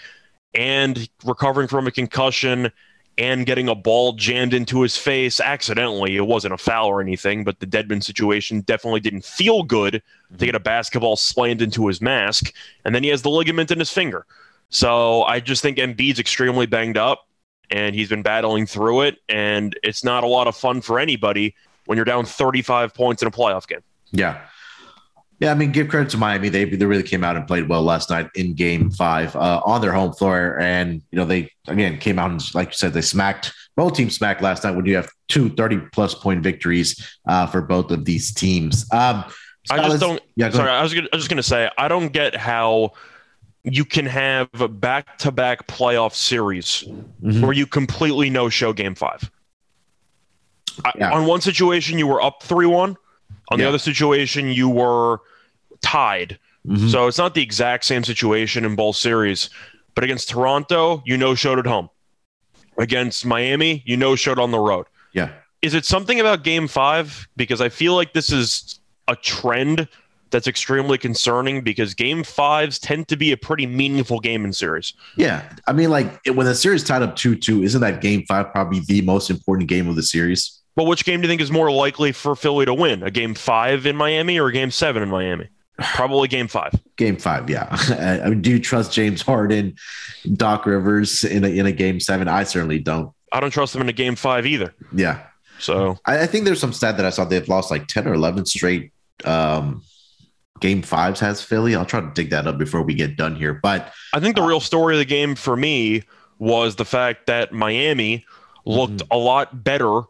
and 0.54 1.08
recovering 1.24 1.68
from 1.68 1.86
a 1.86 1.90
concussion 1.90 2.70
and 3.18 3.44
getting 3.44 3.68
a 3.68 3.74
ball 3.74 4.12
jammed 4.12 4.54
into 4.54 4.80
his 4.80 4.96
face 4.96 5.38
accidentally. 5.40 6.16
It 6.16 6.26
wasn't 6.26 6.54
a 6.54 6.58
foul 6.58 6.88
or 6.88 7.00
anything, 7.00 7.44
but 7.44 7.60
the 7.60 7.66
Dedmon 7.66 8.02
situation 8.02 8.60
definitely 8.62 9.00
didn't 9.00 9.24
feel 9.24 9.62
good 9.62 9.94
mm-hmm. 9.94 10.36
to 10.36 10.46
get 10.46 10.54
a 10.54 10.60
basketball 10.60 11.16
slammed 11.16 11.62
into 11.62 11.86
his 11.88 12.00
mask. 12.00 12.54
And 12.84 12.94
then 12.94 13.02
he 13.02 13.10
has 13.10 13.22
the 13.22 13.30
ligament 13.30 13.70
in 13.70 13.78
his 13.78 13.90
finger. 13.90 14.26
So 14.70 15.22
I 15.24 15.40
just 15.40 15.62
think 15.62 15.76
Embiid's 15.78 16.18
extremely 16.18 16.66
banged 16.66 16.96
up 16.96 17.28
and 17.70 17.94
he's 17.94 18.08
been 18.08 18.22
battling 18.22 18.66
through 18.66 19.02
it. 19.02 19.18
And 19.28 19.78
it's 19.82 20.04
not 20.04 20.24
a 20.24 20.26
lot 20.26 20.46
of 20.46 20.56
fun 20.56 20.80
for 20.80 20.98
anybody 20.98 21.54
when 21.84 21.96
you're 21.96 22.04
down 22.04 22.24
35 22.24 22.94
points 22.94 23.22
in 23.22 23.28
a 23.28 23.30
playoff 23.30 23.66
game. 23.66 23.82
Yeah. 24.12 24.40
Yeah, 25.42 25.50
I 25.50 25.54
mean, 25.54 25.72
give 25.72 25.88
credit 25.88 26.08
to 26.10 26.18
Miami. 26.18 26.50
They, 26.50 26.64
they 26.66 26.86
really 26.86 27.02
came 27.02 27.24
out 27.24 27.34
and 27.34 27.44
played 27.48 27.68
well 27.68 27.82
last 27.82 28.10
night 28.10 28.30
in 28.36 28.54
game 28.54 28.92
five 28.92 29.34
uh, 29.34 29.60
on 29.64 29.80
their 29.80 29.90
home 29.90 30.12
floor. 30.12 30.60
And, 30.60 31.02
you 31.10 31.16
know, 31.16 31.24
they, 31.24 31.50
again, 31.66 31.98
came 31.98 32.20
out 32.20 32.30
and, 32.30 32.54
like 32.54 32.68
you 32.68 32.74
said, 32.74 32.92
they 32.92 33.00
smacked, 33.00 33.52
both 33.74 33.94
teams 33.94 34.14
smacked 34.14 34.40
last 34.40 34.62
night 34.62 34.76
when 34.76 34.86
you 34.86 34.94
have 34.94 35.10
two 35.26 35.50
30 35.50 35.78
plus 35.92 36.14
point 36.14 36.44
victories 36.44 37.18
uh, 37.26 37.48
for 37.48 37.60
both 37.60 37.90
of 37.90 38.04
these 38.04 38.32
teams. 38.32 38.86
Um, 38.92 39.24
I 39.68 39.78
just 39.78 39.98
don't, 39.98 40.22
yeah, 40.36 40.50
sorry, 40.50 40.70
I 40.70 40.80
was, 40.80 40.94
gonna, 40.94 41.08
I 41.12 41.16
was 41.16 41.24
just 41.24 41.28
going 41.28 41.38
to 41.38 41.42
say, 41.42 41.68
I 41.76 41.88
don't 41.88 42.12
get 42.12 42.36
how 42.36 42.92
you 43.64 43.84
can 43.84 44.06
have 44.06 44.48
a 44.60 44.68
back 44.68 45.18
to 45.18 45.32
back 45.32 45.66
playoff 45.66 46.14
series 46.14 46.84
mm-hmm. 46.84 47.42
where 47.42 47.52
you 47.52 47.66
completely 47.66 48.30
no 48.30 48.48
show 48.48 48.72
game 48.72 48.94
five. 48.94 49.28
Yeah. 50.96 51.10
on 51.10 51.26
one 51.26 51.40
situation, 51.40 51.98
you 51.98 52.06
were 52.06 52.22
up 52.22 52.44
3 52.44 52.66
1. 52.66 52.96
On 53.50 53.58
yeah. 53.58 53.64
the 53.64 53.68
other 53.68 53.78
situation, 53.78 54.46
you 54.46 54.68
were 54.68 55.20
tied. 55.82 56.38
Mm-hmm. 56.66 56.88
So 56.88 57.06
it's 57.06 57.18
not 57.18 57.34
the 57.34 57.42
exact 57.42 57.84
same 57.84 58.04
situation 58.04 58.64
in 58.64 58.76
both 58.76 58.96
series. 58.96 59.50
But 59.94 60.04
against 60.04 60.30
Toronto, 60.30 61.02
you 61.04 61.16
know 61.16 61.34
showed 61.34 61.58
at 61.58 61.66
home. 61.66 61.90
Against 62.78 63.26
Miami, 63.26 63.82
you 63.84 63.96
know 63.96 64.16
showed 64.16 64.38
on 64.38 64.50
the 64.50 64.58
road. 64.58 64.86
Yeah. 65.12 65.32
Is 65.60 65.74
it 65.74 65.84
something 65.84 66.18
about 66.18 66.44
game 66.44 66.66
five? 66.66 67.28
Because 67.36 67.60
I 67.60 67.68
feel 67.68 67.94
like 67.94 68.14
this 68.14 68.32
is 68.32 68.80
a 69.08 69.16
trend 69.16 69.88
that's 70.30 70.48
extremely 70.48 70.96
concerning 70.98 71.60
because 71.60 71.94
game 71.94 72.24
fives 72.24 72.78
tend 72.78 73.06
to 73.08 73.16
be 73.16 73.32
a 73.32 73.36
pretty 73.36 73.66
meaningful 73.66 74.18
game 74.18 74.44
in 74.44 74.52
series. 74.52 74.94
Yeah. 75.16 75.46
I 75.66 75.72
mean, 75.72 75.90
like 75.90 76.20
when 76.26 76.46
the 76.46 76.54
series 76.54 76.82
tied 76.82 77.02
up 77.02 77.14
2 77.16 77.36
2, 77.36 77.62
isn't 77.62 77.80
that 77.82 78.00
game 78.00 78.24
five 78.26 78.50
probably 78.50 78.80
the 78.80 79.02
most 79.02 79.30
important 79.30 79.68
game 79.68 79.88
of 79.88 79.96
the 79.96 80.02
series? 80.02 80.60
But 80.74 80.84
which 80.84 81.04
game 81.04 81.20
do 81.20 81.26
you 81.26 81.30
think 81.30 81.42
is 81.42 81.52
more 81.52 81.70
likely 81.70 82.12
for 82.12 82.34
Philly 82.34 82.64
to 82.64 82.72
win? 82.72 83.02
A 83.02 83.10
game 83.10 83.34
five 83.34 83.84
in 83.84 83.94
Miami 83.94 84.40
or 84.40 84.48
a 84.48 84.52
game 84.52 84.70
seven 84.70 85.02
in 85.02 85.10
Miami? 85.10 85.48
Probably 85.82 86.28
game 86.28 86.48
five. 86.48 86.72
Game 86.96 87.16
five, 87.16 87.48
yeah. 87.50 87.68
I 88.24 88.28
mean, 88.28 88.42
do 88.42 88.50
you 88.50 88.58
trust 88.58 88.92
James 88.92 89.22
Harden, 89.22 89.74
Doc 90.34 90.66
Rivers 90.66 91.24
in 91.24 91.44
a, 91.44 91.48
in 91.48 91.66
a 91.66 91.72
game 91.72 92.00
seven? 92.00 92.28
I 92.28 92.44
certainly 92.44 92.78
don't. 92.78 93.12
I 93.32 93.40
don't 93.40 93.50
trust 93.50 93.72
them 93.72 93.82
in 93.82 93.88
a 93.88 93.94
game 93.94 94.14
five 94.14 94.46
either. 94.46 94.74
Yeah. 94.92 95.22
So 95.58 95.98
I, 96.04 96.20
I 96.20 96.26
think 96.26 96.44
there's 96.44 96.60
some 96.60 96.72
stat 96.72 96.96
that 96.96 97.06
I 97.06 97.10
saw 97.10 97.24
they've 97.24 97.48
lost 97.48 97.70
like 97.70 97.86
10 97.86 98.08
or 98.08 98.14
11 98.14 98.46
straight 98.46 98.92
um, 99.24 99.82
game 100.60 100.82
fives 100.82 101.20
has 101.20 101.42
Philly. 101.42 101.74
I'll 101.74 101.84
try 101.84 102.00
to 102.00 102.10
dig 102.14 102.30
that 102.30 102.46
up 102.46 102.58
before 102.58 102.82
we 102.82 102.94
get 102.94 103.16
done 103.16 103.36
here. 103.36 103.54
But 103.54 103.92
I 104.12 104.20
think 104.20 104.36
the 104.36 104.42
uh, 104.42 104.46
real 104.46 104.60
story 104.60 104.94
of 104.94 104.98
the 104.98 105.04
game 105.04 105.34
for 105.34 105.56
me 105.56 106.02
was 106.38 106.76
the 106.76 106.84
fact 106.84 107.26
that 107.26 107.52
Miami 107.52 108.24
looked 108.64 108.94
mm-hmm. 108.94 109.12
a 109.12 109.16
lot 109.16 109.64
better 109.64 110.02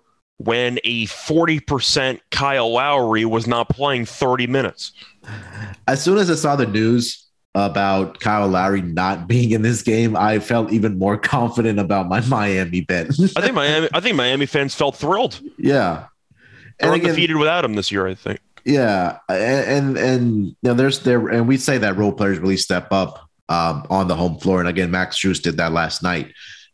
when 0.45 0.79
a 0.85 1.07
40% 1.07 2.21
Kyle 2.31 2.73
Lowry 2.73 3.25
was 3.25 3.47
not 3.47 3.69
playing 3.69 4.07
30 4.07 4.47
minutes. 4.47 4.93
As 5.87 6.03
soon 6.03 6.19
as 6.19 6.31
I 6.31 6.35
saw 6.35 6.57
the 6.57 6.67
news 6.67 7.27
about 7.55 8.19
Kyle 8.21 8.49
Lowry 8.49 8.83
not 8.83 9.29
being 9.29 9.51
in 9.51 9.63
this 9.63 9.83
game, 9.83 10.17
I 10.17 10.39
felt 10.39 10.73
even 10.73 10.99
more 10.99 11.17
confident 11.19 11.79
about 11.79 12.09
my 12.09 12.21
Miami 12.23 12.83
bet. 12.83 13.09
I 13.37 13.41
think 13.41 13.55
Miami 13.55 13.89
I 13.93 14.01
think 14.01 14.17
Miami 14.17 14.47
fans 14.47 14.75
felt 14.75 14.97
thrilled. 14.97 15.41
Yeah. 15.59 16.07
They're 16.79 16.93
and 16.93 17.03
undefeated 17.03 17.31
again, 17.31 17.39
without 17.39 17.65
him 17.65 17.75
this 17.75 17.93
year, 17.93 18.07
I 18.07 18.15
think. 18.15 18.41
Yeah. 18.65 19.19
And 19.29 19.97
and, 19.97 19.99
and 19.99 20.47
you 20.47 20.57
know, 20.63 20.75
there's 20.75 21.01
there 21.01 21.29
and 21.29 21.47
we 21.47 21.57
say 21.57 21.79
that 21.79 21.97
role 21.97 22.13
players 22.13 22.39
really 22.39 22.57
step 22.57 22.89
up 22.91 23.29
um, 23.49 23.87
on 23.91 24.09
the 24.09 24.17
home 24.17 24.39
floor. 24.39 24.61
And 24.61 24.69
again, 24.69 24.91
Max 24.91 25.17
Strus 25.17 25.41
did 25.41 25.59
that 25.59 25.73
last 25.73 26.03
night 26.03 26.33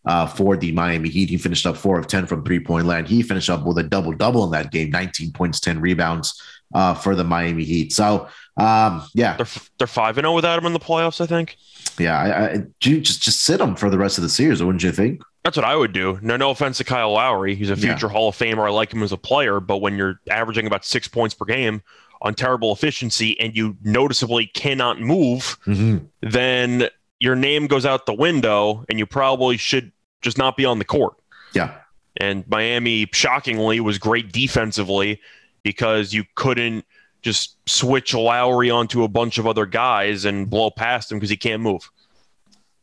uh, 0.08 0.26
for 0.26 0.56
the 0.56 0.72
Miami 0.72 1.08
Heat. 1.08 1.28
He 1.30 1.36
finished 1.38 1.64
up 1.66 1.76
four 1.76 1.98
of 1.98 2.06
10 2.08 2.26
from 2.26 2.42
three 2.44 2.58
point 2.60 2.86
land. 2.86 3.06
He 3.06 3.22
finished 3.22 3.48
up 3.50 3.64
with 3.64 3.78
a 3.78 3.82
double 3.84 4.12
double 4.12 4.42
in 4.44 4.50
that 4.50 4.72
game 4.72 4.90
19 4.90 5.32
points, 5.32 5.60
10 5.60 5.80
rebounds, 5.80 6.42
uh, 6.74 6.94
for 6.94 7.14
the 7.14 7.24
Miami 7.24 7.62
Heat. 7.64 7.92
So 7.92 8.26
um, 8.56 9.04
yeah, 9.14 9.36
They're 9.36 9.46
they're 9.78 9.86
five 9.86 10.18
and 10.18 10.24
zero 10.24 10.34
without 10.34 10.58
him 10.58 10.66
in 10.66 10.72
the 10.72 10.80
playoffs. 10.80 11.20
I 11.20 11.26
think 11.26 11.56
yeah, 11.98 12.18
I, 12.18 12.44
I, 12.44 12.52
you 12.82 13.00
just 13.00 13.22
just 13.22 13.42
sit 13.42 13.60
him 13.60 13.76
for 13.76 13.88
the 13.90 13.98
rest 13.98 14.18
of 14.18 14.22
the 14.22 14.28
series, 14.30 14.62
wouldn't 14.62 14.82
you 14.82 14.92
think? 14.92 15.22
that's 15.44 15.56
what 15.56 15.64
I 15.64 15.76
would 15.76 15.92
do. 15.94 16.18
No, 16.20 16.36
no 16.36 16.50
offense 16.50 16.76
to 16.78 16.84
Kyle 16.84 17.12
Lowry, 17.12 17.54
he's 17.54 17.70
a 17.70 17.74
Yeah. 17.74 17.80
future 17.94 18.08
Hall 18.08 18.28
of 18.28 18.36
Famer. 18.36 18.66
I 18.66 18.70
like 18.70 18.92
him 18.92 19.02
as 19.02 19.12
a 19.12 19.16
player, 19.16 19.60
but 19.60 19.78
when 19.78 19.96
you're 19.96 20.20
averaging 20.30 20.66
about 20.66 20.84
six 20.84 21.08
points 21.08 21.34
per 21.34 21.44
game 21.46 21.80
on 22.20 22.34
terrible 22.34 22.70
efficiency 22.72 23.38
and 23.40 23.56
you 23.56 23.76
noticeably 23.82 24.46
cannot 24.46 25.00
move, 25.00 25.56
Mm-hmm. 25.66 26.04
then 26.20 26.88
your 27.20 27.34
name 27.36 27.66
goes 27.66 27.86
out 27.86 28.04
the 28.06 28.12
window, 28.14 28.84
and 28.90 28.98
you 28.98 29.06
probably 29.06 29.56
should 29.56 29.90
just 30.20 30.38
not 30.38 30.56
be 30.56 30.64
on 30.64 30.78
the 30.78 30.84
court. 30.84 31.14
Yeah, 31.54 31.78
And 32.20 32.46
Miami, 32.48 33.08
shockingly, 33.12 33.80
was 33.80 33.98
great 33.98 34.32
defensively 34.32 35.20
because 35.62 36.12
you 36.12 36.24
couldn't 36.34 36.84
just 37.22 37.56
switch 37.68 38.14
Lowry 38.14 38.70
onto 38.70 39.02
a 39.02 39.08
bunch 39.08 39.38
of 39.38 39.46
other 39.46 39.66
guys 39.66 40.24
and 40.24 40.48
blow 40.48 40.70
past 40.70 41.10
him 41.10 41.18
because 41.18 41.30
he 41.30 41.36
can't 41.36 41.62
move. 41.62 41.90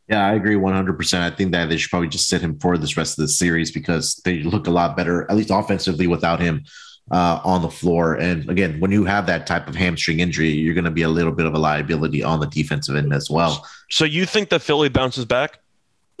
yeah, 0.08 0.26
I 0.26 0.34
agree 0.34 0.56
one 0.56 0.74
hundred 0.74 0.96
percent. 0.96 1.32
I 1.32 1.34
think 1.36 1.52
that 1.52 1.68
they 1.68 1.76
should 1.76 1.90
probably 1.90 2.08
just 2.08 2.28
sit 2.28 2.40
him 2.40 2.58
for 2.58 2.76
this 2.76 2.96
rest 2.96 3.18
of 3.18 3.22
the 3.22 3.28
series 3.28 3.70
because 3.70 4.16
they 4.24 4.42
look 4.42 4.66
a 4.66 4.70
lot 4.70 4.96
better, 4.96 5.28
at 5.30 5.36
least 5.36 5.50
offensively, 5.50 6.06
without 6.06 6.40
him 6.40 6.64
uh, 7.10 7.40
on 7.44 7.62
the 7.62 7.70
floor. 7.70 8.14
And 8.14 8.48
again, 8.50 8.80
when 8.80 8.90
you 8.90 9.04
have 9.04 9.26
that 9.26 9.46
type 9.46 9.68
of 9.68 9.74
hamstring 9.74 10.20
injury, 10.20 10.50
you're 10.50 10.74
going 10.74 10.84
to 10.84 10.90
be 10.90 11.02
a 11.02 11.08
little 11.08 11.32
bit 11.32 11.46
of 11.46 11.54
a 11.54 11.58
liability 11.58 12.22
on 12.22 12.40
the 12.40 12.46
defensive 12.46 12.96
end 12.96 13.12
as 13.12 13.30
well. 13.30 13.66
So 13.90 14.04
you 14.04 14.26
think 14.26 14.50
that 14.50 14.60
Philly 14.60 14.88
bounces 14.88 15.24
back? 15.24 15.60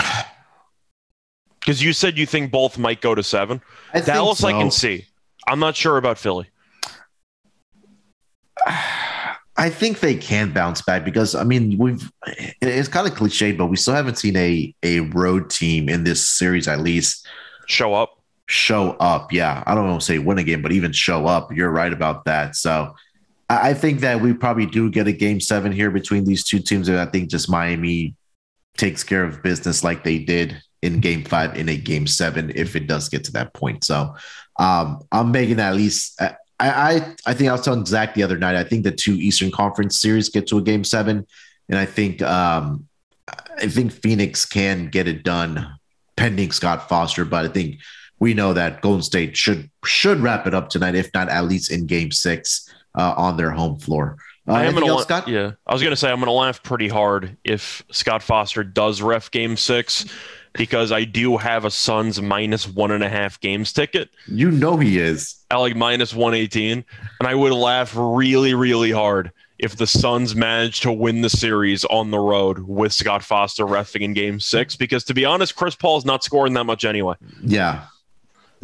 Because 1.66 1.82
you 1.82 1.92
said 1.92 2.16
you 2.16 2.26
think 2.26 2.52
both 2.52 2.78
might 2.78 3.00
go 3.00 3.12
to 3.12 3.24
seven. 3.24 3.60
I 3.92 4.00
Dallas, 4.00 4.44
I 4.44 4.52
can 4.52 4.70
see. 4.70 5.04
I'm 5.48 5.58
not 5.58 5.74
sure 5.74 5.96
about 5.96 6.16
Philly. 6.16 6.48
I 9.58 9.70
think 9.70 10.00
they 10.00 10.14
can 10.14 10.52
bounce 10.52 10.82
back 10.82 11.02
because 11.04 11.34
I 11.34 11.42
mean 11.42 11.78
we've 11.78 12.12
it's 12.60 12.88
kind 12.88 13.08
of 13.08 13.14
cliched, 13.14 13.56
but 13.56 13.66
we 13.66 13.76
still 13.76 13.94
haven't 13.94 14.16
seen 14.16 14.36
a 14.36 14.72
a 14.82 15.00
road 15.00 15.50
team 15.50 15.88
in 15.88 16.04
this 16.04 16.28
series 16.28 16.68
at 16.68 16.80
least 16.80 17.26
Show 17.66 17.94
up. 17.94 18.20
show 18.48 18.90
up. 19.00 19.32
Yeah, 19.32 19.64
I 19.66 19.74
don't 19.74 19.88
want 19.88 20.00
to 20.00 20.06
say 20.06 20.18
win 20.18 20.38
a 20.38 20.44
game, 20.44 20.62
but 20.62 20.72
even 20.72 20.92
show 20.92 21.26
up. 21.26 21.52
You're 21.52 21.70
right 21.70 21.92
about 21.92 22.26
that. 22.26 22.54
So 22.54 22.94
I 23.48 23.70
I 23.70 23.74
think 23.74 24.00
that 24.00 24.20
we 24.20 24.34
probably 24.34 24.66
do 24.66 24.90
get 24.90 25.08
a 25.08 25.12
game 25.12 25.40
seven 25.40 25.72
here 25.72 25.90
between 25.90 26.26
these 26.26 26.44
two 26.44 26.60
teams, 26.60 26.88
and 26.88 26.98
I 26.98 27.06
think 27.06 27.30
just 27.30 27.50
Miami 27.50 28.14
takes 28.76 29.02
care 29.02 29.24
of 29.24 29.42
business 29.42 29.82
like 29.82 30.04
they 30.04 30.18
did 30.18 30.60
in 30.86 31.00
game 31.00 31.24
five 31.24 31.56
in 31.56 31.68
a 31.68 31.76
game 31.76 32.06
seven 32.06 32.52
if 32.54 32.76
it 32.76 32.86
does 32.86 33.08
get 33.08 33.24
to 33.24 33.32
that 33.32 33.52
point. 33.52 33.84
So 33.84 34.14
um, 34.58 35.02
I'm 35.12 35.32
making 35.32 35.60
at 35.60 35.74
least. 35.74 36.20
I, 36.20 36.36
I 36.58 37.14
I 37.26 37.34
think 37.34 37.50
I 37.50 37.52
was 37.52 37.60
telling 37.60 37.84
Zach 37.84 38.14
the 38.14 38.22
other 38.22 38.38
night. 38.38 38.56
I 38.56 38.64
think 38.64 38.84
the 38.84 38.92
two 38.92 39.14
Eastern 39.14 39.50
Conference 39.50 40.00
series 40.00 40.30
get 40.30 40.46
to 40.48 40.58
a 40.58 40.62
game 40.62 40.84
seven, 40.84 41.26
and 41.68 41.78
I 41.78 41.84
think 41.84 42.22
um, 42.22 42.88
I 43.58 43.66
think 43.66 43.92
Phoenix 43.92 44.46
can 44.46 44.88
get 44.88 45.06
it 45.06 45.22
done 45.22 45.74
pending 46.16 46.52
Scott 46.52 46.88
Foster. 46.88 47.26
But 47.26 47.44
I 47.44 47.48
think 47.48 47.80
we 48.20 48.32
know 48.32 48.54
that 48.54 48.80
Golden 48.80 49.02
State 49.02 49.36
should 49.36 49.70
should 49.84 50.20
wrap 50.20 50.46
it 50.46 50.54
up 50.54 50.70
tonight, 50.70 50.94
if 50.94 51.10
not 51.12 51.28
at 51.28 51.44
least 51.44 51.70
in 51.70 51.86
Game 51.86 52.10
Six 52.10 52.72
uh, 52.94 53.12
on 53.16 53.36
their 53.36 53.50
home 53.50 53.78
floor. 53.78 54.16
Uh, 54.48 54.52
I 54.52 54.64
am 54.64 54.74
gonna 54.74 54.86
else, 54.86 55.02
Scott? 55.02 55.28
yeah. 55.28 55.52
I 55.66 55.72
was 55.72 55.82
gonna 55.82 55.96
say 55.96 56.10
I'm 56.10 56.20
gonna 56.20 56.32
laugh 56.32 56.62
pretty 56.62 56.88
hard 56.88 57.36
if 57.44 57.82
Scott 57.90 58.22
Foster 58.22 58.62
does 58.62 59.02
ref 59.02 59.30
game 59.30 59.56
six 59.56 60.06
because 60.56 60.92
I 60.92 61.04
do 61.04 61.36
have 61.36 61.64
a 61.64 61.70
Suns 61.70 62.20
minus 62.20 62.66
one 62.68 62.90
and 62.90 63.02
a 63.04 63.08
half 63.08 63.40
games 63.40 63.72
ticket. 63.72 64.10
You 64.26 64.50
know 64.50 64.76
he 64.76 64.98
is. 64.98 65.36
at 65.50 65.56
like 65.56 65.76
minus 65.76 66.12
118 66.12 66.84
and 67.20 67.28
i 67.28 67.34
would 67.34 67.52
laugh 67.52 67.92
really 67.96 68.52
really 68.54 68.90
hard 68.90 69.30
if 69.58 69.76
the 69.76 69.86
suns 69.86 70.34
managed 70.34 70.82
to 70.82 70.92
win 70.92 71.22
the 71.22 71.30
series 71.30 71.84
on 71.86 72.10
the 72.10 72.18
road 72.18 72.58
with 72.60 72.92
scott 72.92 73.22
foster 73.22 73.64
refing 73.64 74.00
in 74.00 74.12
game 74.12 74.40
six 74.40 74.74
because 74.76 75.04
to 75.04 75.14
be 75.14 75.24
honest 75.24 75.54
chris 75.54 75.76
paul's 75.76 76.04
not 76.04 76.24
scoring 76.24 76.52
that 76.54 76.64
much 76.64 76.84
anyway 76.84 77.14
Yeah. 77.42 77.84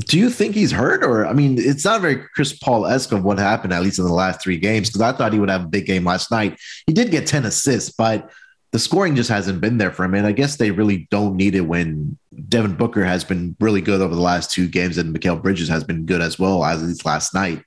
Do 0.07 0.19
you 0.19 0.31
think 0.31 0.55
he's 0.55 0.73
hurt, 0.73 1.05
or 1.05 1.27
I 1.27 1.35
mean, 1.35 1.59
it's 1.59 1.85
not 1.85 2.01
very 2.01 2.17
Chris 2.35 2.55
Paul 2.59 2.87
esque 2.87 3.13
of 3.13 3.25
what 3.25 3.39
happened 3.39 3.75
at 3.75 3.83
least 3.83 3.99
in 3.99 4.07
the 4.07 4.13
last 4.13 4.41
three 4.43 4.57
games? 4.57 4.89
Because 4.89 5.03
I 5.03 5.13
thought 5.13 5.35
he 5.35 5.39
would 5.39 5.51
have 5.51 5.65
a 5.65 5.69
big 5.69 5.85
game 5.85 6.05
last 6.05 6.31
night. 6.31 6.59
He 6.87 6.95
did 6.95 7.11
get 7.11 7.27
ten 7.27 7.45
assists, 7.45 7.93
but 7.93 8.31
the 8.73 8.79
scoring 8.79 9.15
just 9.15 9.31
hasn't 9.31 9.61
been 9.61 9.79
there 9.79 9.91
for 9.93 10.05
him. 10.05 10.15
And 10.15 10.27
I 10.27 10.33
guess 10.33 10.57
they 10.57 10.71
really 10.71 11.07
don't 11.11 11.37
need 11.37 11.55
it 11.55 11.61
when 11.63 12.17
Devin 12.49 12.75
Booker 12.75 13.05
has 13.05 13.23
been 13.23 13.55
really 13.61 13.81
good 13.81 14.01
over 14.01 14.15
the 14.15 14.21
last 14.21 14.51
two 14.51 14.67
games, 14.67 14.99
and 14.99 15.15
Mikal 15.15 15.41
Bridges 15.41 15.69
has 15.69 15.85
been 15.85 16.07
good 16.07 16.21
as 16.23 16.39
well 16.39 16.65
as 16.65 16.83
least 16.83 17.05
last 17.05 17.35
night. 17.35 17.63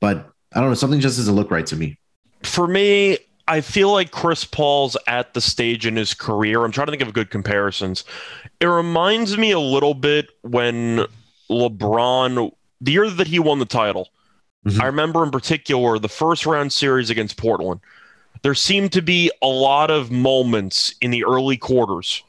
But 0.00 0.28
I 0.52 0.60
don't 0.60 0.68
know, 0.70 0.74
something 0.74 1.00
just 1.00 1.16
doesn't 1.16 1.34
look 1.34 1.50
right 1.50 1.66
to 1.66 1.76
me. 1.76 1.98
for 2.42 2.66
me 2.68 3.18
i 3.48 3.60
feel 3.62 3.90
like 3.90 4.10
chris 4.10 4.44
paul's 4.44 4.94
at 5.06 5.32
the 5.34 5.40
stage 5.40 5.86
in 5.86 5.96
his 5.96 6.12
career 6.14 6.64
i'm 6.64 6.70
trying 6.70 6.86
to 6.86 6.90
think 6.92 7.02
of 7.02 7.12
good 7.14 7.30
comparisons 7.30 8.04
it 8.60 8.66
reminds 8.66 9.36
me 9.38 9.50
a 9.52 9.58
little 9.58 9.94
bit 9.94 10.28
when 10.42 11.04
lebron 11.50 12.52
the 12.80 12.92
year 12.92 13.08
that 13.10 13.26
he 13.26 13.38
won 13.38 13.58
the 13.58 13.64
title 13.66 14.08
Mhm. 14.66 14.82
I 14.82 14.86
remember 14.86 15.22
in 15.24 15.30
particular 15.30 15.98
the 15.98 16.08
first 16.08 16.44
round 16.44 16.72
series 16.72 17.10
against 17.10 17.36
Portland. 17.36 17.80
There 18.42 18.54
seemed 18.54 18.92
to 18.92 19.02
be 19.02 19.30
a 19.42 19.46
lot 19.46 19.90
of 19.90 20.10
moments 20.10 20.94
in 21.00 21.10
the 21.10 21.24
early 21.24 21.56
quarters 21.56 22.22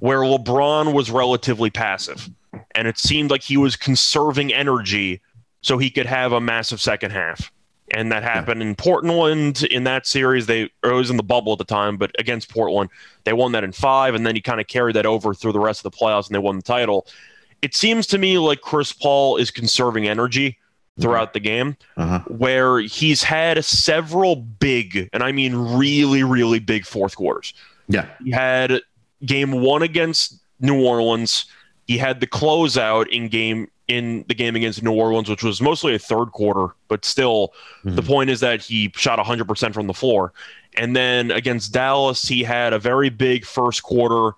where 0.00 0.20
LeBron 0.20 0.92
was 0.92 1.10
relatively 1.10 1.70
passive. 1.70 2.28
And 2.74 2.86
it 2.86 2.98
seemed 2.98 3.30
like 3.30 3.42
he 3.42 3.56
was 3.56 3.76
conserving 3.76 4.52
energy 4.52 5.20
so 5.62 5.78
he 5.78 5.90
could 5.90 6.06
have 6.06 6.32
a 6.32 6.40
massive 6.40 6.80
second 6.80 7.10
half. 7.10 7.50
And 7.90 8.10
that 8.10 8.22
happened 8.22 8.62
in 8.62 8.74
Portland 8.74 9.62
in 9.64 9.84
that 9.84 10.06
series. 10.06 10.46
They 10.46 10.62
it 10.62 10.92
was 10.92 11.10
in 11.10 11.16
the 11.16 11.22
bubble 11.22 11.52
at 11.52 11.58
the 11.58 11.64
time, 11.64 11.96
but 11.96 12.10
against 12.18 12.50
Portland, 12.50 12.90
they 13.24 13.32
won 13.32 13.52
that 13.52 13.62
in 13.62 13.72
five, 13.72 14.14
and 14.14 14.26
then 14.26 14.34
he 14.34 14.40
kind 14.40 14.60
of 14.60 14.66
carried 14.66 14.96
that 14.96 15.06
over 15.06 15.32
through 15.32 15.52
the 15.52 15.60
rest 15.60 15.84
of 15.84 15.92
the 15.92 15.96
playoffs 15.96 16.26
and 16.26 16.34
they 16.34 16.40
won 16.40 16.56
the 16.56 16.62
title. 16.62 17.06
It 17.62 17.74
seems 17.74 18.06
to 18.08 18.18
me 18.18 18.38
like 18.38 18.62
Chris 18.62 18.92
Paul 18.92 19.36
is 19.36 19.50
conserving 19.50 20.08
energy 20.08 20.58
throughout 21.00 21.32
the 21.32 21.40
game 21.40 21.76
Uh-huh. 21.96 22.20
where 22.28 22.78
he's 22.80 23.22
had 23.24 23.64
several 23.64 24.36
big, 24.36 25.08
and 25.12 25.22
I 25.22 25.32
mean 25.32 25.54
really, 25.54 26.22
really 26.22 26.60
big 26.60 26.86
fourth 26.86 27.16
quarters. 27.16 27.52
Yeah. 27.88 28.06
He 28.22 28.30
had 28.30 28.80
game 29.24 29.50
one 29.52 29.82
against 29.82 30.40
New 30.60 30.84
Orleans. 30.84 31.46
He 31.86 31.98
had 31.98 32.20
the 32.20 32.26
closeout 32.26 33.08
in 33.08 33.28
game 33.28 33.68
in 33.88 34.24
the 34.28 34.34
game 34.34 34.56
against 34.56 34.82
New 34.82 34.92
Orleans, 34.92 35.28
which 35.28 35.42
was 35.42 35.60
mostly 35.60 35.94
a 35.94 35.98
third 35.98 36.26
quarter, 36.32 36.74
but 36.88 37.04
still, 37.04 37.52
the 37.84 38.00
Mhm. 38.00 38.06
point 38.06 38.30
is 38.30 38.40
that 38.40 38.62
he 38.62 38.90
shot 38.96 39.18
100% 39.18 39.74
from 39.74 39.86
the 39.88 39.92
floor. 39.92 40.32
And 40.74 40.96
then 40.96 41.30
against 41.30 41.72
Dallas, 41.72 42.22
he 42.26 42.42
had 42.44 42.72
a 42.72 42.78
very 42.78 43.10
big 43.10 43.44
first 43.44 43.82
quarter. 43.82 44.36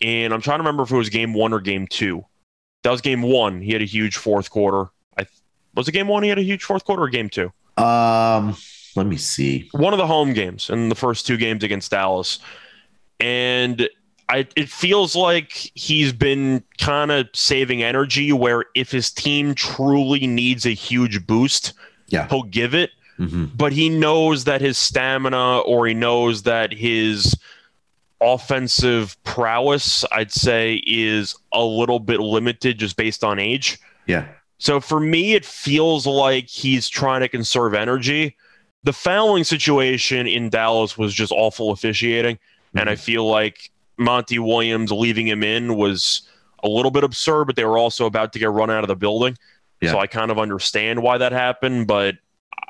And 0.00 0.32
I'm 0.32 0.40
trying 0.40 0.58
to 0.58 0.62
remember 0.62 0.82
if 0.84 0.90
it 0.90 0.96
was 0.96 1.10
game 1.10 1.34
one 1.34 1.52
or 1.52 1.60
game 1.60 1.86
two. 1.86 2.24
That 2.84 2.90
was 2.90 3.02
game 3.02 3.20
one. 3.20 3.60
He 3.60 3.72
had 3.72 3.82
a 3.82 3.86
huge 3.86 4.16
fourth 4.16 4.48
quarter. 4.50 4.88
Was 5.76 5.86
it 5.88 5.92
game 5.92 6.08
one. 6.08 6.22
He 6.22 6.28
had 6.28 6.38
a 6.38 6.42
huge 6.42 6.64
fourth 6.64 6.84
quarter 6.84 7.02
or 7.04 7.08
game 7.08 7.28
two. 7.28 7.52
Um, 7.76 8.56
let 8.96 9.06
me 9.06 9.16
see. 9.16 9.68
One 9.72 9.92
of 9.92 9.98
the 9.98 10.06
home 10.06 10.32
games 10.32 10.70
in 10.70 10.88
the 10.88 10.94
first 10.94 11.26
two 11.26 11.36
games 11.36 11.62
against 11.62 11.90
Dallas, 11.90 12.38
and 13.20 13.88
I, 14.28 14.46
it 14.56 14.68
feels 14.68 15.14
like 15.14 15.52
he's 15.74 16.12
been 16.12 16.64
kind 16.78 17.12
of 17.12 17.28
saving 17.34 17.82
energy. 17.82 18.32
Where 18.32 18.64
if 18.74 18.90
his 18.90 19.10
team 19.12 19.54
truly 19.54 20.26
needs 20.26 20.64
a 20.66 20.70
huge 20.70 21.26
boost, 21.26 21.74
Yeah. 22.08 22.26
he'll 22.28 22.42
give 22.42 22.74
it. 22.74 22.90
Mhm. 23.18 23.50
But 23.56 23.72
he 23.72 23.88
knows 23.88 24.44
that 24.44 24.60
his 24.60 24.76
stamina, 24.78 25.58
or 25.60 25.86
he 25.86 25.94
knows 25.94 26.42
that 26.42 26.72
his 26.72 27.36
offensive 28.20 29.16
prowess, 29.24 30.04
I'd 30.10 30.32
say, 30.32 30.82
is 30.86 31.34
a 31.52 31.62
little 31.62 32.00
bit 32.00 32.20
limited 32.20 32.78
just 32.78 32.96
based 32.96 33.22
on 33.22 33.38
age. 33.38 33.78
Yeah. 34.06 34.26
So 34.58 34.80
for 34.80 35.00
me, 35.00 35.34
it 35.34 35.44
feels 35.44 36.06
like 36.06 36.48
he's 36.48 36.88
trying 36.88 37.20
to 37.20 37.28
conserve 37.28 37.74
energy. 37.74 38.36
The 38.84 38.92
fouling 38.92 39.44
situation 39.44 40.26
in 40.26 40.48
Dallas 40.48 40.96
was 40.96 41.12
just 41.12 41.32
awful 41.32 41.70
officiating. 41.70 42.38
And 42.74 42.88
I 42.88 42.94
mm-hmm. 42.94 43.02
feel 43.02 43.28
like 43.28 43.70
Monty 43.98 44.38
Williams 44.38 44.92
leaving 44.92 45.26
him 45.26 45.42
in 45.42 45.76
was 45.76 46.22
a 46.62 46.68
little 46.68 46.90
bit 46.90 47.04
absurd, 47.04 47.46
but 47.46 47.56
they 47.56 47.64
were 47.64 47.78
also 47.78 48.06
about 48.06 48.32
to 48.32 48.38
get 48.38 48.50
run 48.50 48.70
out 48.70 48.84
of 48.84 48.88
the 48.88 48.96
building. 48.96 49.36
Yeah. 49.80 49.92
So 49.92 49.98
I 49.98 50.06
kind 50.06 50.30
of 50.30 50.38
understand 50.38 51.02
why 51.02 51.18
that 51.18 51.32
happened. 51.32 51.86
But 51.86 52.16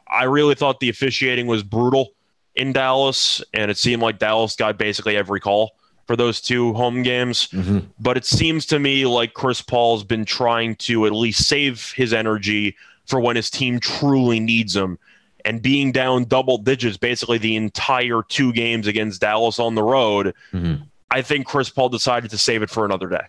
I 0.08 0.24
really 0.24 0.54
thought 0.54 0.80
the 0.80 0.88
officiating 0.88 1.46
was 1.46 1.62
brutal 1.62 2.10
in 2.54 2.72
Dallas. 2.72 3.42
And 3.52 3.70
it 3.70 3.78
seemed 3.78 4.02
like 4.02 4.18
Dallas 4.18 4.56
got 4.56 4.78
basically 4.78 5.16
every 5.16 5.40
call 5.40 5.72
for 6.06 6.16
those 6.16 6.40
two 6.40 6.72
home 6.74 7.02
games 7.02 7.48
Mhm. 7.48 7.86
but 7.98 8.16
it 8.16 8.24
seems 8.24 8.64
to 8.66 8.78
me 8.78 9.04
like 9.06 9.34
Chris 9.34 9.60
Paul's 9.60 10.04
been 10.04 10.24
trying 10.24 10.76
to 10.76 11.04
at 11.06 11.12
least 11.12 11.46
save 11.48 11.92
his 11.96 12.12
energy 12.12 12.76
for 13.06 13.20
when 13.20 13.36
his 13.36 13.50
team 13.50 13.78
truly 13.80 14.40
needs 14.40 14.74
him. 14.74 14.98
And 15.44 15.62
being 15.62 15.92
down 15.92 16.24
double 16.24 16.58
digits 16.58 16.96
basically 16.96 17.38
the 17.38 17.54
entire 17.56 18.22
two 18.28 18.52
games 18.52 18.86
against 18.86 19.20
Dallas 19.20 19.58
on 19.58 19.74
the 19.74 19.82
road, 19.82 20.34
Mhm. 20.52 20.82
I 21.10 21.22
think 21.22 21.46
Chris 21.46 21.70
Paul 21.70 21.88
decided 21.88 22.30
to 22.30 22.38
save 22.38 22.62
it 22.62 22.70
for 22.70 22.84
another 22.84 23.08
day. 23.08 23.22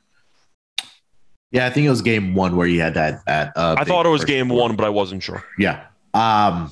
Yeah, 1.51 1.65
I 1.65 1.69
think 1.69 1.85
it 1.87 1.89
was 1.89 2.01
game 2.01 2.33
one 2.35 2.55
where 2.57 2.67
you 2.67 2.81
had 2.81 2.93
that. 2.95 3.23
that 3.25 3.53
uh, 3.55 3.75
I 3.77 3.83
thought 3.85 4.05
it 4.05 4.09
was 4.09 4.25
game 4.25 4.49
one, 4.49 4.75
but 4.75 4.85
I 4.85 4.89
wasn't 4.89 5.23
sure. 5.23 5.43
Yeah. 5.57 5.83
Um, 6.13 6.71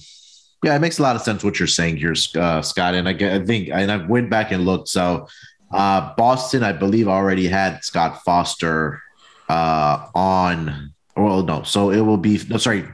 Yeah, 0.63 0.75
it 0.75 0.79
makes 0.79 0.97
a 0.97 1.03
lot 1.03 1.15
of 1.15 1.21
sense 1.21 1.43
what 1.43 1.59
you're 1.59 1.67
saying 1.67 1.97
here, 1.97 2.15
uh, 2.37 2.61
Scott. 2.63 2.95
And 2.95 3.07
I, 3.07 3.11
I 3.11 3.45
think, 3.45 3.69
and 3.71 3.91
I 3.91 3.97
went 3.97 4.31
back 4.31 4.51
and 4.51 4.65
looked. 4.65 4.87
So 4.89 5.27
uh, 5.71 6.13
Boston, 6.15 6.63
I 6.63 6.71
believe, 6.71 7.07
already 7.07 7.47
had 7.47 7.83
Scott 7.83 8.21
Foster 8.23 9.01
uh, 9.49 10.07
on. 10.13 10.93
Well, 11.15 11.43
no. 11.43 11.63
So 11.63 11.91
it 11.91 12.01
will 12.01 12.17
be, 12.17 12.39
no, 12.49 12.57
sorry. 12.57 12.85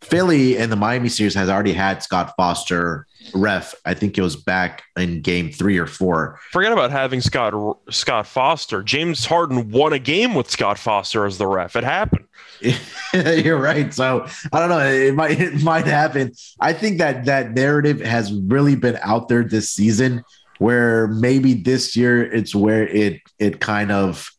Philly 0.00 0.56
and 0.56 0.72
the 0.72 0.76
Miami 0.76 1.08
series 1.08 1.34
has 1.34 1.48
already 1.48 1.72
had 1.72 2.02
Scott 2.02 2.32
Foster 2.36 3.06
ref. 3.34 3.74
I 3.84 3.94
think 3.94 4.16
it 4.16 4.22
was 4.22 4.36
back 4.36 4.82
in 4.96 5.20
game 5.20 5.50
three 5.50 5.76
or 5.76 5.86
four. 5.86 6.38
Forget 6.50 6.72
about 6.72 6.90
having 6.90 7.20
Scott 7.20 7.54
Scott 7.90 8.26
Foster. 8.26 8.82
James 8.82 9.24
Harden 9.26 9.70
won 9.70 9.92
a 9.92 9.98
game 9.98 10.34
with 10.34 10.50
Scott 10.50 10.78
Foster 10.78 11.26
as 11.26 11.38
the 11.38 11.46
ref. 11.46 11.76
It 11.76 11.84
happened. 11.84 12.24
You're 13.12 13.60
right. 13.60 13.92
So 13.92 14.26
I 14.52 14.60
don't 14.60 14.68
know. 14.68 14.78
It 14.78 15.14
might 15.14 15.40
it 15.40 15.62
might 15.62 15.86
happen. 15.86 16.32
I 16.60 16.72
think 16.72 16.98
that 16.98 17.24
that 17.26 17.52
narrative 17.52 18.00
has 18.00 18.32
really 18.32 18.76
been 18.76 18.98
out 19.02 19.28
there 19.28 19.44
this 19.44 19.70
season, 19.70 20.24
where 20.58 21.08
maybe 21.08 21.54
this 21.54 21.96
year 21.96 22.22
it's 22.22 22.54
where 22.54 22.86
it 22.86 23.20
it 23.38 23.60
kind 23.60 23.90
of 23.90 24.30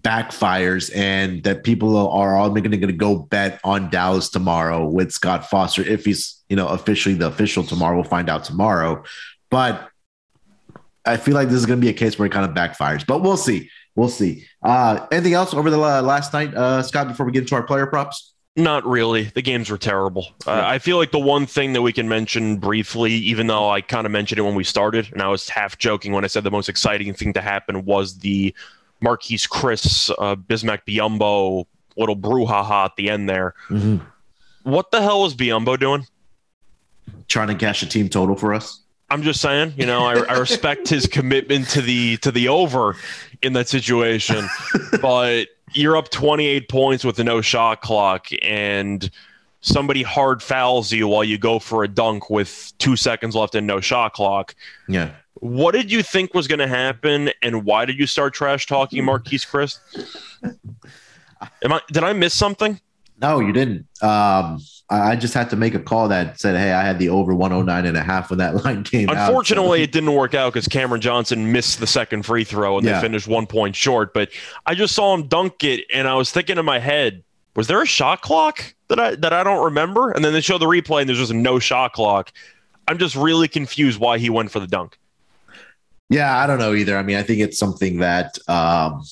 backfires, 0.00 0.90
and 0.94 1.42
that 1.42 1.64
people 1.64 1.96
are 1.96 2.36
all 2.36 2.50
going 2.50 2.70
to 2.70 2.92
go 2.92 3.16
bet 3.16 3.60
on 3.64 3.90
Dallas 3.90 4.28
tomorrow 4.28 4.88
with 4.88 5.12
Scott 5.12 5.48
Foster 5.50 5.82
if 5.82 6.04
he's 6.04 6.42
you 6.48 6.56
know 6.56 6.68
officially 6.68 7.14
the 7.14 7.26
official 7.26 7.64
tomorrow. 7.64 7.96
We'll 7.96 8.04
find 8.04 8.30
out 8.30 8.44
tomorrow, 8.44 9.04
but 9.50 9.90
I 11.04 11.16
feel 11.16 11.34
like 11.34 11.48
this 11.48 11.58
is 11.58 11.66
going 11.66 11.80
to 11.80 11.84
be 11.84 11.90
a 11.90 11.94
case 11.94 12.18
where 12.18 12.26
it 12.26 12.32
kind 12.32 12.48
of 12.48 12.54
backfires. 12.54 13.06
But 13.06 13.22
we'll 13.22 13.36
see. 13.36 13.70
We'll 13.94 14.08
see. 14.08 14.44
Uh, 14.62 15.06
anything 15.10 15.34
else 15.34 15.54
over 15.54 15.70
the 15.70 15.80
uh, 15.80 16.02
last 16.02 16.32
night, 16.32 16.54
uh, 16.54 16.82
Scott? 16.82 17.08
Before 17.08 17.26
we 17.26 17.32
get 17.32 17.40
into 17.40 17.54
our 17.54 17.62
player 17.62 17.86
props. 17.86 18.34
Not 18.58 18.84
really. 18.84 19.22
The 19.22 19.40
games 19.40 19.70
were 19.70 19.78
terrible. 19.78 20.26
Uh, 20.44 20.62
I 20.66 20.80
feel 20.80 20.96
like 20.96 21.12
the 21.12 21.18
one 21.20 21.46
thing 21.46 21.74
that 21.74 21.82
we 21.82 21.92
can 21.92 22.08
mention 22.08 22.56
briefly, 22.56 23.12
even 23.12 23.46
though 23.46 23.70
I 23.70 23.80
kind 23.80 24.04
of 24.04 24.10
mentioned 24.10 24.40
it 24.40 24.42
when 24.42 24.56
we 24.56 24.64
started, 24.64 25.08
and 25.12 25.22
I 25.22 25.28
was 25.28 25.48
half 25.48 25.78
joking 25.78 26.10
when 26.10 26.24
I 26.24 26.26
said 26.26 26.42
the 26.42 26.50
most 26.50 26.68
exciting 26.68 27.14
thing 27.14 27.32
to 27.34 27.40
happen 27.40 27.84
was 27.84 28.18
the 28.18 28.52
Marquese 29.00 29.48
Chriss 29.48 30.10
uh, 30.18 30.34
Bismack 30.34 30.80
Biyombo 30.88 31.66
little 31.96 32.16
brouhaha 32.16 32.86
at 32.86 32.96
the 32.96 33.10
end 33.10 33.28
there. 33.28 33.54
Mm-hmm. 33.68 33.98
What 34.68 34.90
the 34.90 35.02
hell 35.02 35.22
was 35.22 35.36
Biyombo 35.36 35.78
doing? 35.78 36.04
Trying 37.28 37.48
to 37.48 37.54
cash 37.54 37.84
a 37.84 37.86
team 37.86 38.08
total 38.08 38.34
for 38.34 38.54
us. 38.54 38.80
I'm 39.08 39.22
just 39.22 39.40
saying, 39.40 39.74
you 39.76 39.86
know, 39.86 40.04
I, 40.04 40.18
I 40.24 40.36
respect 40.36 40.88
his 40.88 41.06
commitment 41.06 41.68
to 41.70 41.80
the 41.80 42.16
to 42.18 42.32
the 42.32 42.48
over 42.48 42.96
in 43.40 43.52
that 43.52 43.68
situation, 43.68 44.48
but 45.00 45.46
you're 45.72 45.96
up 45.96 46.10
28 46.10 46.68
points 46.68 47.04
with 47.04 47.18
a 47.18 47.24
no 47.24 47.40
shot 47.40 47.80
clock, 47.80 48.28
and 48.42 49.10
somebody 49.60 50.02
hard 50.02 50.42
fouls 50.42 50.92
you 50.92 51.08
while 51.08 51.24
you 51.24 51.38
go 51.38 51.58
for 51.58 51.84
a 51.84 51.88
dunk 51.88 52.30
with 52.30 52.72
two 52.78 52.96
seconds 52.96 53.34
left 53.34 53.54
and 53.54 53.66
no 53.66 53.80
shot 53.80 54.12
clock. 54.12 54.54
Yeah. 54.88 55.12
What 55.34 55.72
did 55.72 55.90
you 55.90 56.02
think 56.02 56.34
was 56.34 56.48
going 56.48 56.58
to 56.58 56.68
happen, 56.68 57.30
and 57.42 57.64
why 57.64 57.84
did 57.84 57.98
you 57.98 58.06
start 58.06 58.34
trash 58.34 58.66
talking 58.66 59.04
Marquese 59.04 59.46
Chriss? 59.46 59.78
Am 61.62 61.72
I 61.72 61.80
did 61.92 62.02
I 62.02 62.12
miss 62.12 62.34
something? 62.34 62.80
No, 63.20 63.40
you 63.40 63.52
didn't. 63.52 63.80
Um, 64.02 64.60
I 64.90 65.10
I 65.12 65.16
just 65.16 65.34
had 65.34 65.50
to 65.50 65.56
make 65.56 65.74
a 65.74 65.80
call 65.80 66.08
that 66.08 66.38
said, 66.40 66.56
"Hey, 66.56 66.72
I 66.72 66.82
had 66.82 66.98
the 66.98 67.08
over 67.08 67.34
109 67.34 67.84
and 67.86 67.96
a 67.96 68.02
half 68.02 68.30
when 68.30 68.38
that 68.38 68.54
line 68.64 68.84
came 68.84 69.08
out." 69.10 69.16
Unfortunately, 69.28 69.82
it 69.82 69.92
didn't 69.92 70.12
work 70.14 70.34
out 70.34 70.52
because 70.52 70.68
Cameron 70.68 71.00
Johnson 71.00 71.50
missed 71.52 71.80
the 71.80 71.86
second 71.86 72.24
free 72.24 72.44
throw 72.44 72.78
and 72.78 72.86
Yeah. 72.86 72.94
they 72.94 73.00
finished 73.00 73.26
one 73.28 73.46
point 73.46 73.74
short. 73.76 74.14
But 74.14 74.30
I 74.66 74.74
just 74.74 74.94
saw 74.94 75.14
him 75.14 75.26
dunk 75.26 75.64
it, 75.64 75.84
and 75.92 76.06
I 76.06 76.14
was 76.14 76.30
thinking 76.30 76.58
in 76.58 76.64
my 76.64 76.78
head, 76.78 77.22
was 77.56 77.66
there 77.66 77.82
a 77.82 77.86
shot 77.86 78.22
clock 78.22 78.74
that 78.88 79.00
I 79.00 79.14
that 79.16 79.32
I 79.32 79.42
don't 79.42 79.64
remember? 79.64 80.12
And 80.12 80.24
then 80.24 80.32
they 80.32 80.40
show 80.40 80.58
the 80.58 80.66
replay, 80.66 81.00
and 81.00 81.08
there's 81.08 81.18
just 81.18 81.32
no 81.34 81.58
shot 81.58 81.92
clock. 81.92 82.32
I'm 82.86 82.98
just 82.98 83.16
really 83.16 83.48
confused 83.48 83.98
why 84.00 84.18
he 84.18 84.30
went 84.30 84.50
for 84.50 84.60
the 84.60 84.66
dunk. 84.66 84.96
Yeah, 86.08 86.38
I 86.38 86.46
don't 86.46 86.58
know 86.58 86.72
either. 86.72 86.96
I 86.96 87.02
mean, 87.02 87.16
I 87.16 87.22
think 87.22 87.40
it's 87.40 87.58
something 87.58 87.98
that 87.98 88.38
um, 88.48 89.02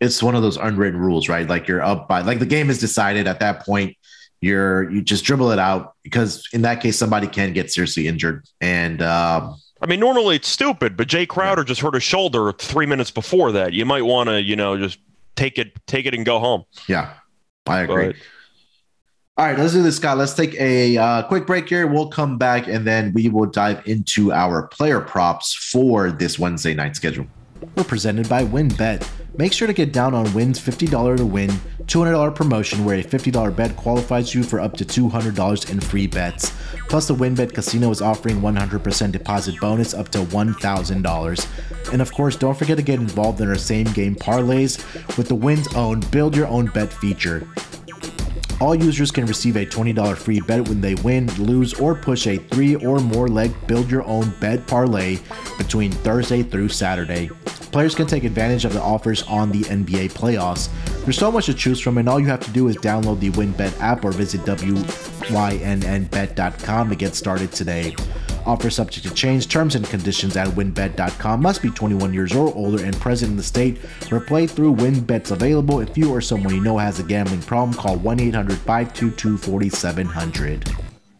it's 0.00 0.22
one 0.22 0.34
of 0.34 0.42
those 0.42 0.56
unwritten 0.56 1.00
rules, 1.00 1.28
right? 1.28 1.48
Like 1.48 1.68
you're 1.68 1.82
up 1.82 2.08
by, 2.08 2.20
like 2.20 2.38
the 2.38 2.46
game 2.46 2.70
is 2.70 2.78
decided 2.78 3.26
at 3.26 3.40
that 3.40 3.64
point. 3.64 3.96
You're 4.40 4.90
you 4.90 5.00
just 5.00 5.24
dribble 5.24 5.52
it 5.52 5.58
out 5.58 5.94
because 6.02 6.46
in 6.52 6.62
that 6.62 6.82
case 6.82 6.98
somebody 6.98 7.26
can 7.26 7.54
get 7.54 7.72
seriously 7.72 8.06
injured, 8.06 8.44
and 8.60 9.00
um, 9.00 9.56
I 9.84 9.86
mean, 9.86 10.00
normally 10.00 10.36
it's 10.36 10.48
stupid, 10.48 10.96
but 10.96 11.08
Jae 11.08 11.28
Crowder 11.28 11.62
just 11.62 11.82
hurt 11.82 11.92
his 11.92 12.02
shoulder 12.02 12.52
three 12.52 12.86
minutes 12.86 13.10
before 13.10 13.52
that. 13.52 13.74
You 13.74 13.84
might 13.84 14.02
want 14.02 14.30
to, 14.30 14.40
you 14.40 14.56
know, 14.56 14.78
just 14.78 14.98
take 15.36 15.58
it, 15.58 15.72
take 15.86 16.06
it, 16.06 16.14
and 16.14 16.24
go 16.24 16.38
home. 16.38 16.64
yeah, 16.88 17.12
I 17.66 17.82
agree. 17.82 18.06
But 18.06 18.16
All 19.36 19.46
right, 19.46 19.58
let's 19.58 19.74
do 19.74 19.82
this, 19.82 19.96
Scott. 19.96 20.16
Let's 20.16 20.32
take 20.32 20.54
a 20.54 20.96
uh, 20.96 21.22
quick 21.24 21.46
break 21.46 21.68
here. 21.68 21.86
We'll 21.86 22.08
come 22.08 22.38
back 22.38 22.66
and 22.66 22.86
then 22.86 23.12
we 23.12 23.28
will 23.28 23.46
dive 23.46 23.86
into 23.86 24.32
our 24.32 24.68
player 24.68 25.00
props 25.00 25.54
for 25.54 26.10
this 26.10 26.38
Wednesday 26.38 26.72
night 26.72 26.96
schedule. 26.96 27.26
We're 27.76 27.84
presented 27.84 28.26
by 28.28 28.44
WynnBET. 28.44 29.06
Make 29.36 29.52
sure 29.52 29.66
to 29.66 29.74
get 29.74 29.92
down 29.92 30.14
on 30.14 30.32
Win's 30.32 30.60
$50 30.60 31.16
to 31.16 31.26
win 31.26 31.50
$200 31.86 32.34
promotion 32.36 32.84
where 32.84 33.00
a 33.00 33.02
$50 33.02 33.56
bet 33.56 33.74
qualifies 33.74 34.32
you 34.32 34.44
for 34.44 34.60
up 34.60 34.76
to 34.76 34.84
$200 34.84 35.70
in 35.70 35.80
free 35.80 36.06
bets. 36.06 36.52
Plus, 36.88 37.08
the 37.08 37.16
WynnBET 37.16 37.52
Casino 37.52 37.90
is 37.90 38.00
offering 38.00 38.40
100% 38.40 39.10
deposit 39.10 39.58
bonus 39.60 39.92
up 39.92 40.08
to 40.10 40.18
$1,000. 40.18 41.92
And 41.92 42.00
of 42.00 42.12
course, 42.12 42.36
don't 42.36 42.56
forget 42.56 42.76
to 42.76 42.82
get 42.84 43.00
involved 43.00 43.40
in 43.40 43.48
our 43.48 43.56
same 43.56 43.86
game 43.86 44.14
parlays 44.14 44.78
with 45.18 45.26
the 45.26 45.34
Win's 45.34 45.74
own 45.74 45.98
Build 46.12 46.36
Your 46.36 46.46
Own 46.46 46.66
Bet 46.66 46.92
feature. 46.92 47.44
All 48.60 48.76
users 48.76 49.10
can 49.10 49.26
receive 49.26 49.56
a 49.56 49.66
$20 49.66 50.16
free 50.16 50.40
bet 50.42 50.68
when 50.68 50.80
they 50.80 50.94
win, 50.94 51.26
lose, 51.42 51.74
or 51.74 51.96
push 51.96 52.28
a 52.28 52.38
three 52.38 52.76
or 52.76 53.00
more 53.00 53.26
leg 53.26 53.52
build 53.66 53.90
your 53.90 54.04
own 54.04 54.32
bet 54.38 54.64
parlay 54.68 55.18
between 55.58 55.90
Thursday 55.90 56.44
through 56.44 56.68
Saturday. 56.68 57.30
Players 57.74 57.96
can 57.96 58.06
take 58.06 58.22
advantage 58.22 58.64
of 58.64 58.72
the 58.72 58.80
offers 58.80 59.24
on 59.24 59.50
the 59.50 59.62
NBA 59.62 60.12
playoffs. 60.12 60.68
There's 61.02 61.18
so 61.18 61.32
much 61.32 61.46
to 61.46 61.54
choose 61.54 61.80
from, 61.80 61.98
and 61.98 62.08
all 62.08 62.20
you 62.20 62.26
have 62.26 62.38
to 62.38 62.50
do 62.52 62.68
is 62.68 62.76
download 62.76 63.18
the 63.18 63.30
WynnBET 63.30 63.80
app 63.80 64.04
or 64.04 64.12
visit 64.12 64.42
WYNNBet.com 64.42 64.88
to 66.88 66.94
get 66.94 67.16
started 67.16 67.50
today. 67.50 67.96
Offer 68.46 68.70
subject 68.70 69.08
to 69.08 69.14
change. 69.14 69.48
Terms 69.48 69.74
and 69.74 69.84
conditions 69.84 70.36
at 70.36 70.46
wynnbet.com. 70.46 71.42
Must 71.42 71.62
be 71.62 71.70
21 71.70 72.14
years 72.14 72.32
or 72.32 72.54
older 72.54 72.84
and 72.84 72.94
present 72.94 73.32
in 73.32 73.36
the 73.36 73.42
state 73.42 73.78
where 74.08 74.20
playthrough 74.20 74.76
WynnBET's 74.76 75.32
available. 75.32 75.80
If 75.80 75.98
you 75.98 76.14
or 76.14 76.20
someone 76.20 76.54
you 76.54 76.60
know 76.60 76.78
has 76.78 77.00
a 77.00 77.02
gambling 77.02 77.42
problem, 77.42 77.76
call 77.76 77.96
1 77.96 78.20
800 78.20 78.56
522 78.56 79.36
4700. 79.36 80.70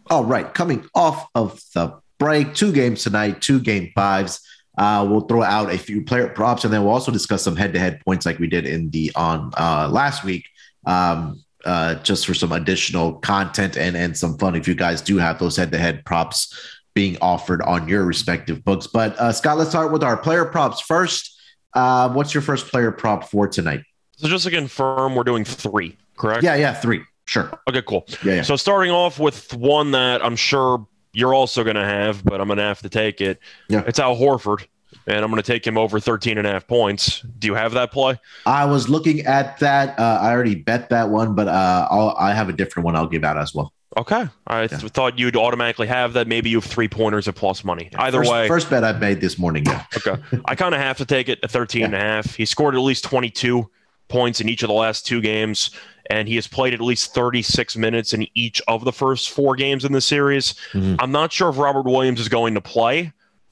All 0.09 0.23
right, 0.23 0.53
coming 0.53 0.87
off 0.95 1.27
of 1.35 1.59
the 1.73 1.99
break, 2.17 2.53
two 2.53 2.71
games 2.71 3.03
tonight, 3.03 3.41
two 3.41 3.59
game 3.59 3.91
fives. 3.93 4.39
Uh, 4.77 5.05
we'll 5.09 5.21
throw 5.21 5.43
out 5.43 5.71
a 5.71 5.77
few 5.77 6.03
player 6.03 6.27
props, 6.27 6.63
and 6.63 6.73
then 6.73 6.83
we'll 6.83 6.93
also 6.93 7.11
discuss 7.11 7.43
some 7.43 7.55
head-to-head 7.55 8.01
points 8.05 8.25
like 8.25 8.39
we 8.39 8.47
did 8.47 8.65
in 8.65 8.89
the 8.89 9.11
on 9.15 9.51
uh, 9.57 9.89
last 9.91 10.23
week. 10.23 10.45
Um, 10.85 11.41
uh, 11.65 11.95
just 11.95 12.27
for 12.27 12.35
some 12.35 12.51
additional 12.51 13.13
content 13.13 13.75
and 13.75 13.97
and 13.97 14.15
some 14.15 14.37
fun 14.37 14.53
if 14.55 14.67
you 14.67 14.75
guys 14.75 15.01
do 15.01 15.17
have 15.17 15.39
those 15.39 15.57
head-to-head 15.57 16.05
props 16.05 16.53
being 16.93 17.17
offered 17.21 17.61
on 17.63 17.87
your 17.87 18.05
respective 18.05 18.63
books. 18.63 18.87
But 18.87 19.17
uh, 19.19 19.31
Scott, 19.31 19.57
let's 19.57 19.71
start 19.71 19.91
with 19.91 20.03
our 20.03 20.15
player 20.15 20.45
props 20.45 20.79
first. 20.81 21.39
Uh, 21.73 22.09
what's 22.09 22.33
your 22.33 22.41
first 22.41 22.67
player 22.67 22.91
prop 22.91 23.29
for 23.29 23.47
tonight? 23.47 23.81
so 24.17 24.27
just 24.29 24.45
to 24.45 24.51
confirm, 24.51 25.13
we're 25.13 25.25
doing 25.25 25.43
three, 25.43 25.97
correct? 26.15 26.43
Yeah, 26.43 26.55
yeah, 26.55 26.73
three. 26.73 27.03
Sure. 27.25 27.51
Okay, 27.67 27.81
cool. 27.81 28.05
Yeah, 28.23 28.35
yeah. 28.35 28.41
So 28.43 28.55
starting 28.55 28.91
off 28.91 29.19
with 29.19 29.53
one 29.53 29.91
that 29.91 30.23
I'm 30.23 30.35
sure 30.35 30.87
you're 31.15 31.33
also 31.33 31.63
going 31.63 31.75
to 31.75 31.85
have, 31.85 32.23
but 32.23 32.41
I'm 32.41 32.47
going 32.47 32.57
to 32.57 32.63
have 32.63 32.81
to 32.81 32.89
take 32.89 33.21
it. 33.21 33.39
Yeah. 33.69 33.83
It's 33.87 33.99
Al 33.99 34.15
Horford, 34.15 34.67
and 35.07 35.17
I'm 35.23 35.31
going 35.31 35.41
to 35.41 35.51
take 35.51 35.65
him 35.65 35.77
over 35.77 35.99
13 35.99 36.37
and 36.37 36.45
a 36.45 36.51
half 36.51 36.67
points. 36.67 37.21
Do 37.39 37.47
you 37.47 37.55
have 37.55 37.73
that 37.73 37.91
play? 37.91 38.19
I 38.45 38.65
was 38.65 38.89
looking 38.89 39.21
at 39.21 39.57
that. 39.59 39.97
Uh, 39.99 40.19
I 40.21 40.31
already 40.31 40.55
bet 40.55 40.89
that 40.89 41.09
one, 41.09 41.35
but 41.35 41.47
uh, 41.47 41.87
I'll, 41.89 42.15
I 42.19 42.33
have 42.33 42.49
a 42.49 42.53
different 42.53 42.85
one 42.85 42.95
I'll 42.95 43.07
give 43.07 43.23
out 43.23 43.37
as 43.37 43.53
well. 43.53 43.73
Okay. 43.97 44.27
I 44.47 44.67
th- 44.67 44.81
thought 44.91 45.17
you'd 45.17 45.37
automatically 45.37 45.87
have 45.87 46.13
that. 46.13 46.27
Maybe 46.27 46.49
you 46.49 46.57
have 46.57 46.65
three 46.69 46.89
pointers 46.89 47.27
at 47.29 47.35
plus 47.35 47.63
money. 47.63 47.89
Either 47.95 48.19
first, 48.19 48.31
way, 48.31 48.47
first 48.47 48.69
bet 48.69 48.83
I 48.83 48.91
made 48.91 49.21
this 49.21 49.39
morning. 49.39 49.65
Yeah. 49.65 49.85
okay. 49.95 50.21
I 50.45 50.55
kind 50.55 50.75
of 50.75 50.81
have 50.81 50.97
to 50.97 51.05
take 51.05 51.29
it 51.29 51.39
at 51.43 51.51
13 51.51 51.85
and 51.85 51.95
a 51.95 51.99
half. 51.99 52.35
He 52.35 52.45
scored 52.45 52.75
at 52.75 52.81
least 52.81 53.05
22 53.05 53.69
points 54.07 54.41
in 54.41 54.49
each 54.49 54.63
of 54.63 54.67
the 54.67 54.73
last 54.73 55.05
two 55.05 55.21
games, 55.21 55.71
and 56.09 56.27
he 56.27 56.35
has 56.35 56.47
played 56.47 56.73
at 56.73 56.81
least 56.81 57.13
36 57.13 57.75
minutes 57.77 58.13
in 58.13 58.27
each 58.35 58.61
of 58.67 58.85
the 58.85 58.91
first 58.91 59.29
four 59.31 59.55
games 59.55 59.85
in 59.85 59.91
the 59.91 60.01
series. 60.01 60.53
Mhm. 60.73 60.97
I'm 60.99 61.11
not 61.11 61.33
sure 61.33 61.49
if 61.49 61.57
Robert 61.57 61.85
Williams 61.85 62.19
is 62.19 62.29
going 62.29 62.53
to 62.55 62.61
play. 62.61 63.11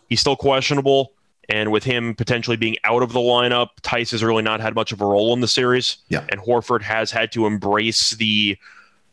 He's 0.09 0.19
still 0.19 0.35
questionable. 0.35 1.13
And 1.49 1.71
with 1.71 1.83
him 1.83 2.15
potentially 2.15 2.55
being 2.55 2.77
out 2.85 3.03
of 3.03 3.11
the 3.11 3.19
lineup, 3.19 3.69
Theis 3.81 4.11
has 4.11 4.23
really 4.23 4.43
not 4.43 4.61
had 4.61 4.75
much 4.75 4.91
of 4.91 5.01
a 5.01 5.05
role 5.05 5.33
in 5.33 5.41
the 5.41 5.47
series. 5.47 5.97
Yeah. 6.07 6.23
And 6.31 6.39
Horford 6.39 6.81
has 6.83 7.11
had 7.11 7.31
to 7.33 7.45
embrace 7.45 8.11
the 8.11 8.57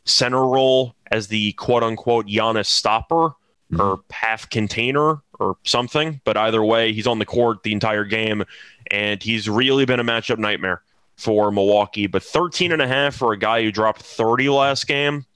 center 0.04 0.44
role 0.46 0.94
as 1.10 1.26
the 1.28 1.52
quote 1.54 1.82
unquote 1.82 2.26
Giannis 2.26 2.66
stopper 2.66 3.32
or 3.78 4.00
half 4.10 4.50
container 4.50 5.22
or 5.38 5.56
something. 5.64 6.20
But 6.24 6.36
either 6.36 6.62
way, 6.64 6.92
he's 6.92 7.06
on 7.06 7.18
the 7.20 7.24
court 7.26 7.62
the 7.62 7.72
entire 7.72 8.04
game, 8.04 8.44
and 8.90 9.22
he's 9.22 9.48
really 9.48 9.84
been 9.84 10.00
a 10.00 10.04
matchup 10.04 10.38
nightmare 10.38 10.82
for 11.20 11.52
Milwaukee. 11.52 12.06
But 12.06 12.22
13 12.22 12.72
and 12.72 12.80
a 12.80 12.88
half 12.88 13.14
for 13.14 13.32
a 13.32 13.38
guy 13.38 13.62
who 13.62 13.70
dropped 13.70 14.02
30 14.02 14.48
last 14.48 14.86
game, 14.86 15.26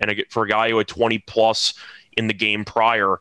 and 0.00 0.24
for 0.30 0.44
a 0.44 0.48
guy 0.48 0.70
who 0.70 0.78
had 0.78 0.88
20 0.88 1.18
plus 1.20 1.74
in 2.16 2.26
the 2.26 2.34
game 2.34 2.64
prior. 2.64 3.20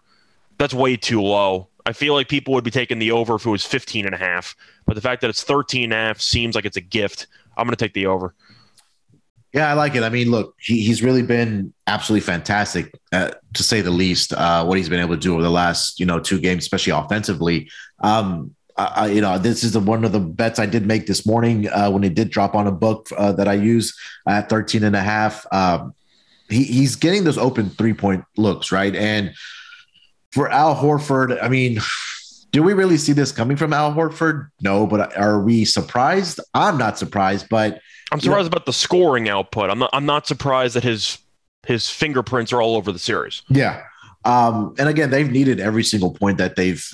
That's 0.57 0.73
way 0.73 0.95
too 0.95 1.21
low. 1.21 1.69
I 1.85 1.93
feel 1.93 2.13
like 2.13 2.29
people 2.29 2.53
would 2.53 2.63
be 2.63 2.71
taking 2.71 2.99
the 2.99 3.11
over 3.11 3.35
if 3.35 3.45
it 3.45 3.49
was 3.49 3.65
15 3.65 4.05
and 4.05 4.15
a 4.15 4.17
half, 4.17 4.55
but 4.85 4.95
the 4.95 5.01
fact 5.01 5.21
that 5.21 5.29
it's 5.29 5.43
13 5.43 5.85
and 5.85 5.93
a 5.93 5.95
half 5.95 6.21
seems 6.21 6.55
like 6.55 6.65
it's 6.65 6.77
a 6.77 6.81
gift. 6.81 7.27
I'm 7.57 7.65
going 7.65 7.75
to 7.75 7.83
take 7.83 7.93
the 7.93 8.05
over. 8.05 8.33
Yeah, 9.51 9.69
I 9.69 9.73
like 9.73 9.95
it. 9.95 10.01
I 10.01 10.09
mean, 10.09 10.31
look, 10.31 10.55
he, 10.59 10.81
he's 10.81 11.03
really 11.03 11.21
been 11.21 11.73
absolutely 11.85 12.25
fantastic, 12.25 12.97
uh, 13.11 13.31
to 13.53 13.63
say 13.63 13.81
the 13.81 13.91
least. 13.91 14.33
Uh, 14.33 14.65
what 14.65 14.77
he's 14.77 14.89
been 14.89 15.01
able 15.01 15.15
to 15.15 15.21
do 15.21 15.33
over 15.33 15.43
the 15.43 15.51
last, 15.51 15.99
you 15.99 16.05
know, 16.05 16.19
two 16.19 16.39
games, 16.39 16.63
especially 16.63 16.93
offensively. 16.93 17.69
Um, 17.99 18.55
I, 18.77 19.07
you 19.07 19.21
know, 19.21 19.37
this 19.37 19.63
is 19.63 19.73
the, 19.73 19.79
one 19.79 20.03
of 20.03 20.11
the 20.11 20.19
bets 20.19 20.59
I 20.59 20.65
did 20.65 20.85
make 20.85 21.05
this 21.05 21.25
morning 21.25 21.69
uh, 21.69 21.91
when 21.91 22.03
it 22.03 22.15
did 22.15 22.29
drop 22.29 22.55
on 22.55 22.67
a 22.67 22.71
book 22.71 23.09
uh, 23.15 23.31
that 23.33 23.47
I 23.47 23.53
use 23.53 23.97
at 24.27 24.49
13 24.49 24.83
and 24.83 24.95
a 24.95 25.01
half. 25.01 25.45
Um, 25.51 25.93
he, 26.49 26.63
he's 26.63 26.95
getting 26.95 27.23
those 27.23 27.37
open 27.37 27.69
three 27.69 27.93
point 27.93 28.25
looks, 28.37 28.71
right? 28.71 28.95
And 28.95 29.33
for 30.31 30.49
Al 30.49 30.75
Horford, 30.75 31.37
I 31.41 31.47
mean, 31.49 31.79
do 32.51 32.63
we 32.63 32.73
really 32.73 32.97
see 32.97 33.13
this 33.13 33.31
coming 33.31 33.57
from 33.57 33.73
Al 33.73 33.93
Horford? 33.93 34.49
No, 34.61 34.87
but 34.87 35.15
are 35.17 35.41
we 35.41 35.65
surprised? 35.65 36.39
I'm 36.53 36.77
not 36.77 36.97
surprised, 36.97 37.47
but 37.49 37.79
I'm 38.11 38.19
surprised 38.19 38.47
about 38.47 38.65
the 38.65 38.73
scoring 38.73 39.29
output. 39.29 39.69
I'm 39.69 39.79
not. 39.79 39.89
I'm 39.93 40.05
not 40.05 40.27
surprised 40.27 40.75
that 40.75 40.83
his 40.83 41.17
his 41.65 41.89
fingerprints 41.89 42.53
are 42.53 42.61
all 42.61 42.75
over 42.75 42.91
the 42.91 42.99
series. 42.99 43.41
Yeah. 43.49 43.83
Um, 44.25 44.75
and 44.77 44.87
again, 44.87 45.09
they've 45.09 45.29
needed 45.29 45.59
every 45.59 45.83
single 45.83 46.11
point 46.11 46.37
that 46.37 46.55
they've 46.55 46.85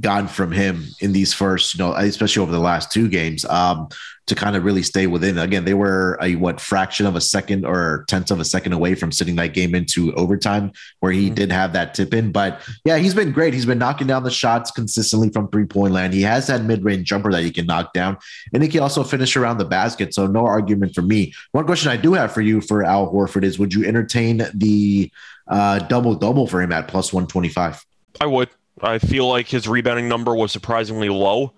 gotten 0.00 0.28
from 0.28 0.50
him 0.50 0.86
in 1.00 1.12
these 1.12 1.34
first, 1.34 1.74
you 1.74 1.78
know, 1.78 1.92
especially 1.92 2.42
over 2.42 2.52
the 2.52 2.58
last 2.58 2.90
two 2.90 3.08
games, 3.08 3.44
um, 3.44 3.88
to 4.26 4.34
kind 4.34 4.56
of 4.56 4.64
really 4.64 4.82
stay 4.82 5.06
within. 5.06 5.36
Again, 5.36 5.66
they 5.66 5.74
were 5.74 6.18
a 6.22 6.36
what 6.36 6.58
fraction 6.58 7.04
of 7.04 7.14
a 7.14 7.20
second 7.20 7.66
or 7.66 8.06
tenth 8.08 8.30
of 8.30 8.40
a 8.40 8.44
second 8.44 8.72
away 8.72 8.94
from 8.94 9.12
sitting 9.12 9.36
that 9.36 9.52
game 9.52 9.74
into 9.74 10.14
overtime, 10.14 10.72
where 11.00 11.12
he 11.12 11.26
mm-hmm. 11.26 11.34
did 11.34 11.52
have 11.52 11.74
that 11.74 11.92
tip 11.92 12.14
in. 12.14 12.32
But 12.32 12.62
yeah, 12.86 12.96
he's 12.96 13.14
been 13.14 13.32
great. 13.32 13.52
He's 13.52 13.66
been 13.66 13.78
knocking 13.78 14.06
down 14.06 14.22
the 14.22 14.30
shots 14.30 14.70
consistently 14.70 15.28
from 15.28 15.48
three 15.48 15.66
point 15.66 15.92
land. 15.92 16.14
He 16.14 16.22
has 16.22 16.46
that 16.46 16.62
mid 16.62 16.82
range 16.82 17.06
jumper 17.06 17.30
that 17.32 17.42
he 17.42 17.50
can 17.50 17.66
knock 17.66 17.92
down, 17.92 18.16
and 18.54 18.62
he 18.62 18.68
can 18.70 18.80
also 18.80 19.04
finish 19.04 19.36
around 19.36 19.58
the 19.58 19.66
basket. 19.66 20.14
So 20.14 20.26
no 20.26 20.46
argument 20.46 20.94
for 20.94 21.02
me. 21.02 21.34
One 21.52 21.66
question 21.66 21.90
I 21.90 21.98
do 21.98 22.14
have 22.14 22.32
for 22.32 22.40
you 22.40 22.62
for 22.62 22.82
Al 22.84 23.12
Horford 23.12 23.44
is: 23.44 23.58
Would 23.58 23.74
you 23.74 23.84
entertain 23.84 24.46
the 24.54 25.12
uh, 25.46 25.80
double 25.80 26.14
double 26.14 26.46
for 26.46 26.62
him 26.62 26.72
at 26.72 26.88
plus 26.88 27.12
one 27.12 27.26
twenty 27.26 27.50
five? 27.50 27.84
I 28.20 28.26
would. 28.26 28.48
I 28.80 28.98
feel 28.98 29.28
like 29.28 29.48
his 29.48 29.68
rebounding 29.68 30.08
number 30.08 30.34
was 30.34 30.52
surprisingly 30.52 31.08
low 31.08 31.52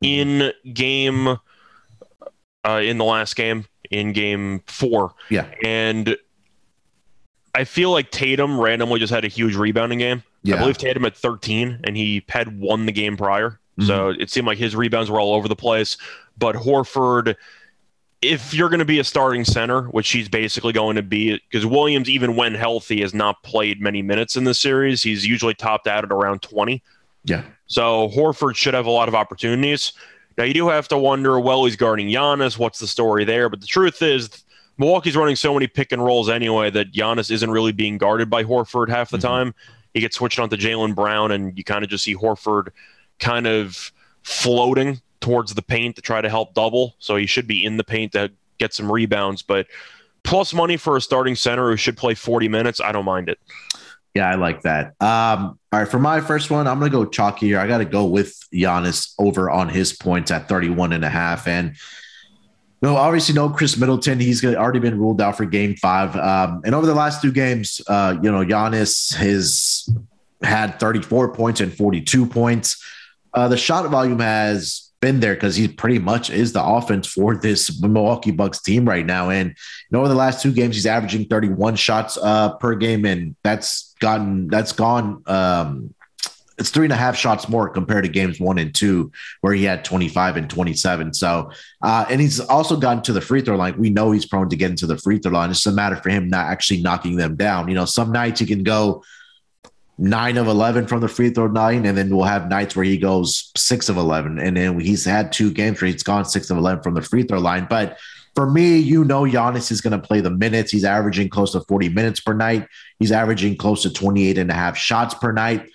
in 0.00 0.52
game 0.72 1.36
uh, 2.64 2.80
in 2.82 2.98
the 2.98 3.04
last 3.04 3.36
game 3.36 3.66
in 3.90 4.12
game 4.12 4.62
four. 4.66 5.14
Yeah. 5.28 5.46
And 5.64 6.16
I 7.54 7.64
feel 7.64 7.90
like 7.90 8.10
Tatum 8.10 8.60
randomly 8.60 9.00
just 9.00 9.12
had 9.12 9.24
a 9.24 9.28
huge 9.28 9.56
rebounding 9.56 9.98
game. 9.98 10.22
Yeah. 10.42 10.56
I 10.56 10.58
believe 10.60 10.78
Tatum 10.78 11.04
at 11.04 11.16
13 11.16 11.80
and 11.84 11.96
he 11.96 12.24
had 12.28 12.58
won 12.58 12.86
the 12.86 12.92
game 12.92 13.16
prior. 13.16 13.60
Mm-hmm. 13.78 13.86
So 13.86 14.10
it 14.10 14.30
seemed 14.30 14.46
like 14.46 14.58
his 14.58 14.76
rebounds 14.76 15.10
were 15.10 15.20
all 15.20 15.34
over 15.34 15.48
the 15.48 15.56
place. 15.56 15.96
But 16.38 16.56
Horford 16.56 17.36
if 18.22 18.52
you're 18.52 18.68
going 18.68 18.80
to 18.80 18.84
be 18.84 18.98
a 18.98 19.04
starting 19.04 19.44
center, 19.44 19.84
which 19.84 20.10
he's 20.10 20.28
basically 20.28 20.72
going 20.72 20.96
to 20.96 21.02
be, 21.02 21.40
because 21.50 21.64
Williams, 21.64 22.08
even 22.08 22.36
when 22.36 22.54
healthy, 22.54 23.00
has 23.00 23.14
not 23.14 23.42
played 23.42 23.80
many 23.80 24.02
minutes 24.02 24.36
in 24.36 24.44
this 24.44 24.58
series. 24.58 25.02
He's 25.02 25.26
usually 25.26 25.54
topped 25.54 25.86
out 25.86 26.04
at 26.04 26.12
around 26.12 26.42
20. 26.42 26.82
Yeah. 27.24 27.44
So 27.66 28.08
Horford 28.10 28.56
should 28.56 28.74
have 28.74 28.86
a 28.86 28.90
lot 28.90 29.08
of 29.08 29.14
opportunities. 29.14 29.92
Now, 30.36 30.44
you 30.44 30.54
do 30.54 30.68
have 30.68 30.88
to 30.88 30.98
wonder, 30.98 31.40
well, 31.40 31.64
he's 31.64 31.76
guarding 31.76 32.08
Giannis. 32.08 32.58
What's 32.58 32.78
the 32.78 32.86
story 32.86 33.24
there? 33.24 33.48
But 33.48 33.60
the 33.60 33.66
truth 33.66 34.02
is, 34.02 34.44
Milwaukee's 34.76 35.16
running 35.16 35.36
so 35.36 35.52
many 35.54 35.66
pick 35.66 35.92
and 35.92 36.04
rolls 36.04 36.28
anyway 36.28 36.70
that 36.70 36.92
Giannis 36.92 37.30
isn't 37.30 37.50
really 37.50 37.72
being 37.72 37.98
guarded 37.98 38.28
by 38.28 38.44
Horford 38.44 38.88
half 38.88 39.10
the 39.10 39.18
mm-hmm. 39.18 39.26
time. 39.26 39.54
He 39.94 40.00
gets 40.00 40.16
switched 40.16 40.38
on 40.38 40.48
to 40.50 40.56
Jaylen 40.56 40.94
Brown, 40.94 41.32
and 41.32 41.56
you 41.56 41.64
kind 41.64 41.84
of 41.84 41.90
just 41.90 42.04
see 42.04 42.14
Horford 42.14 42.68
kind 43.18 43.46
of 43.46 43.92
floating 44.22 45.00
towards 45.20 45.54
the 45.54 45.62
paint 45.62 45.96
to 45.96 46.02
try 46.02 46.20
to 46.20 46.28
help 46.28 46.54
double. 46.54 46.94
So 46.98 47.16
he 47.16 47.26
should 47.26 47.46
be 47.46 47.64
in 47.64 47.76
the 47.76 47.84
paint 47.84 48.12
to 48.12 48.30
get 48.58 48.74
some 48.74 48.90
rebounds. 48.90 49.42
But 49.42 49.66
plus 50.22 50.52
money 50.54 50.76
for 50.76 50.96
a 50.96 51.00
starting 51.00 51.34
center 51.34 51.70
who 51.70 51.76
should 51.76 51.96
play 51.96 52.14
40 52.14 52.48
minutes, 52.48 52.80
I 52.80 52.92
don't 52.92 53.04
mind 53.04 53.28
it. 53.28 53.38
Yeah, 54.14 54.28
I 54.28 54.34
like 54.34 54.62
that. 54.62 54.88
Um, 55.00 55.58
all 55.72 55.80
right, 55.80 55.88
for 55.88 56.00
my 56.00 56.20
first 56.20 56.50
one, 56.50 56.66
I'm 56.66 56.80
going 56.80 56.90
to 56.90 56.96
go 56.96 57.04
chalky 57.06 57.46
here. 57.46 57.60
I 57.60 57.68
got 57.68 57.78
to 57.78 57.84
go 57.84 58.06
with 58.06 58.36
Giannis 58.52 59.14
over 59.18 59.48
on 59.48 59.68
his 59.68 59.92
points 59.92 60.32
at 60.32 60.48
31 60.48 60.92
and 60.92 61.04
a 61.04 61.08
half. 61.08 61.46
And 61.46 61.76
no, 62.82 62.96
obviously, 62.96 63.34
no 63.34 63.50
Khris 63.50 63.76
Middleton. 63.76 64.18
He's 64.18 64.44
already 64.44 64.80
been 64.80 64.98
ruled 64.98 65.20
out 65.20 65.36
for 65.36 65.44
game 65.44 65.76
five. 65.76 66.16
Um, 66.16 66.62
and 66.64 66.74
over 66.74 66.86
the 66.86 66.94
last 66.94 67.22
two 67.22 67.30
games, 67.30 67.80
uh, 67.86 68.16
you 68.20 68.32
know, 68.32 68.44
Giannis 68.44 69.14
has 69.14 69.88
had 70.42 70.80
34 70.80 71.34
points 71.34 71.60
and 71.60 71.72
42 71.72 72.26
points. 72.26 72.82
Uh, 73.32 73.46
the 73.48 73.56
shot 73.56 73.88
volume 73.90 74.18
has 74.18 74.89
been 75.00 75.20
there 75.20 75.34
because 75.34 75.56
he 75.56 75.66
pretty 75.66 75.98
much 75.98 76.30
is 76.30 76.52
the 76.52 76.62
offense 76.62 77.06
for 77.06 77.36
this 77.36 77.80
Milwaukee 77.80 78.30
Bucks 78.30 78.60
team 78.60 78.86
right 78.86 79.04
now. 79.04 79.30
And 79.30 79.48
you 79.48 79.54
know, 79.90 80.00
over 80.00 80.08
the 80.08 80.14
last 80.14 80.42
two 80.42 80.52
games, 80.52 80.76
he's 80.76 80.86
averaging 80.86 81.26
31 81.26 81.76
shots 81.76 82.18
uh, 82.20 82.54
per 82.54 82.74
game, 82.74 83.04
and 83.04 83.34
that's 83.42 83.94
gotten 84.00 84.48
that's 84.48 84.72
gone. 84.72 85.22
Um, 85.26 85.94
it's 86.58 86.68
three 86.68 86.84
and 86.84 86.92
a 86.92 86.96
half 86.96 87.16
shots 87.16 87.48
more 87.48 87.70
compared 87.70 88.04
to 88.04 88.10
games 88.10 88.38
one 88.38 88.58
and 88.58 88.74
two, 88.74 89.10
where 89.40 89.54
he 89.54 89.64
had 89.64 89.82
25 89.82 90.36
and 90.36 90.50
27. 90.50 91.14
So, 91.14 91.50
uh, 91.80 92.04
and 92.10 92.20
he's 92.20 92.38
also 92.38 92.76
gotten 92.76 93.02
to 93.04 93.14
the 93.14 93.20
free 93.22 93.40
throw 93.40 93.56
line. 93.56 93.78
We 93.78 93.88
know 93.88 94.10
he's 94.10 94.26
prone 94.26 94.50
to 94.50 94.56
get 94.56 94.70
into 94.70 94.86
the 94.86 94.98
free 94.98 95.18
throw 95.18 95.32
line. 95.32 95.50
It's 95.50 95.64
a 95.64 95.72
matter 95.72 95.96
for 95.96 96.10
him 96.10 96.28
not 96.28 96.48
actually 96.48 96.82
knocking 96.82 97.16
them 97.16 97.34
down. 97.34 97.68
You 97.68 97.74
know, 97.74 97.86
some 97.86 98.12
nights 98.12 98.40
he 98.40 98.46
can 98.46 98.62
go 98.62 99.02
nine 100.00 100.38
of 100.38 100.48
11 100.48 100.86
from 100.86 101.00
the 101.00 101.08
free 101.08 101.30
throw 101.30 101.44
line. 101.44 101.84
And 101.84 101.96
then 101.96 102.14
we'll 102.14 102.24
have 102.24 102.48
nights 102.48 102.74
where 102.74 102.84
he 102.84 102.96
goes 102.96 103.52
six 103.56 103.88
of 103.88 103.98
11. 103.98 104.38
And 104.38 104.56
then 104.56 104.80
he's 104.80 105.04
had 105.04 105.30
two 105.30 105.52
games 105.52 105.80
where 105.80 105.90
he's 105.90 106.02
gone 106.02 106.24
six 106.24 106.50
of 106.50 106.56
11 106.56 106.82
from 106.82 106.94
the 106.94 107.02
free 107.02 107.22
throw 107.22 107.38
line. 107.38 107.66
But 107.68 107.98
for 108.34 108.50
me, 108.50 108.78
you 108.78 109.04
know, 109.04 109.22
Giannis 109.22 109.70
is 109.70 109.82
going 109.82 110.00
to 110.00 110.06
play 110.06 110.20
the 110.20 110.30
minutes. 110.30 110.72
He's 110.72 110.84
averaging 110.84 111.28
close 111.28 111.52
to 111.52 111.60
40 111.60 111.90
minutes 111.90 112.20
per 112.20 112.32
night. 112.32 112.66
He's 112.98 113.12
averaging 113.12 113.58
close 113.58 113.82
to 113.82 113.92
28 113.92 114.38
and 114.38 114.50
a 114.50 114.54
half 114.54 114.76
shots 114.76 115.14
per 115.14 115.32
night. 115.32 115.68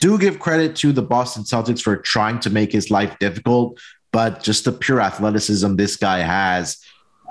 Do 0.00 0.16
give 0.18 0.38
credit 0.38 0.76
to 0.76 0.92
the 0.92 1.02
Boston 1.02 1.42
Celtics 1.42 1.82
for 1.82 1.96
trying 1.96 2.38
to 2.40 2.50
make 2.50 2.72
his 2.72 2.90
life 2.90 3.18
difficult, 3.18 3.80
but 4.12 4.42
just 4.42 4.64
the 4.64 4.72
pure 4.72 5.00
athleticism 5.00 5.76
this 5.76 5.96
guy 5.96 6.18
has 6.18 6.78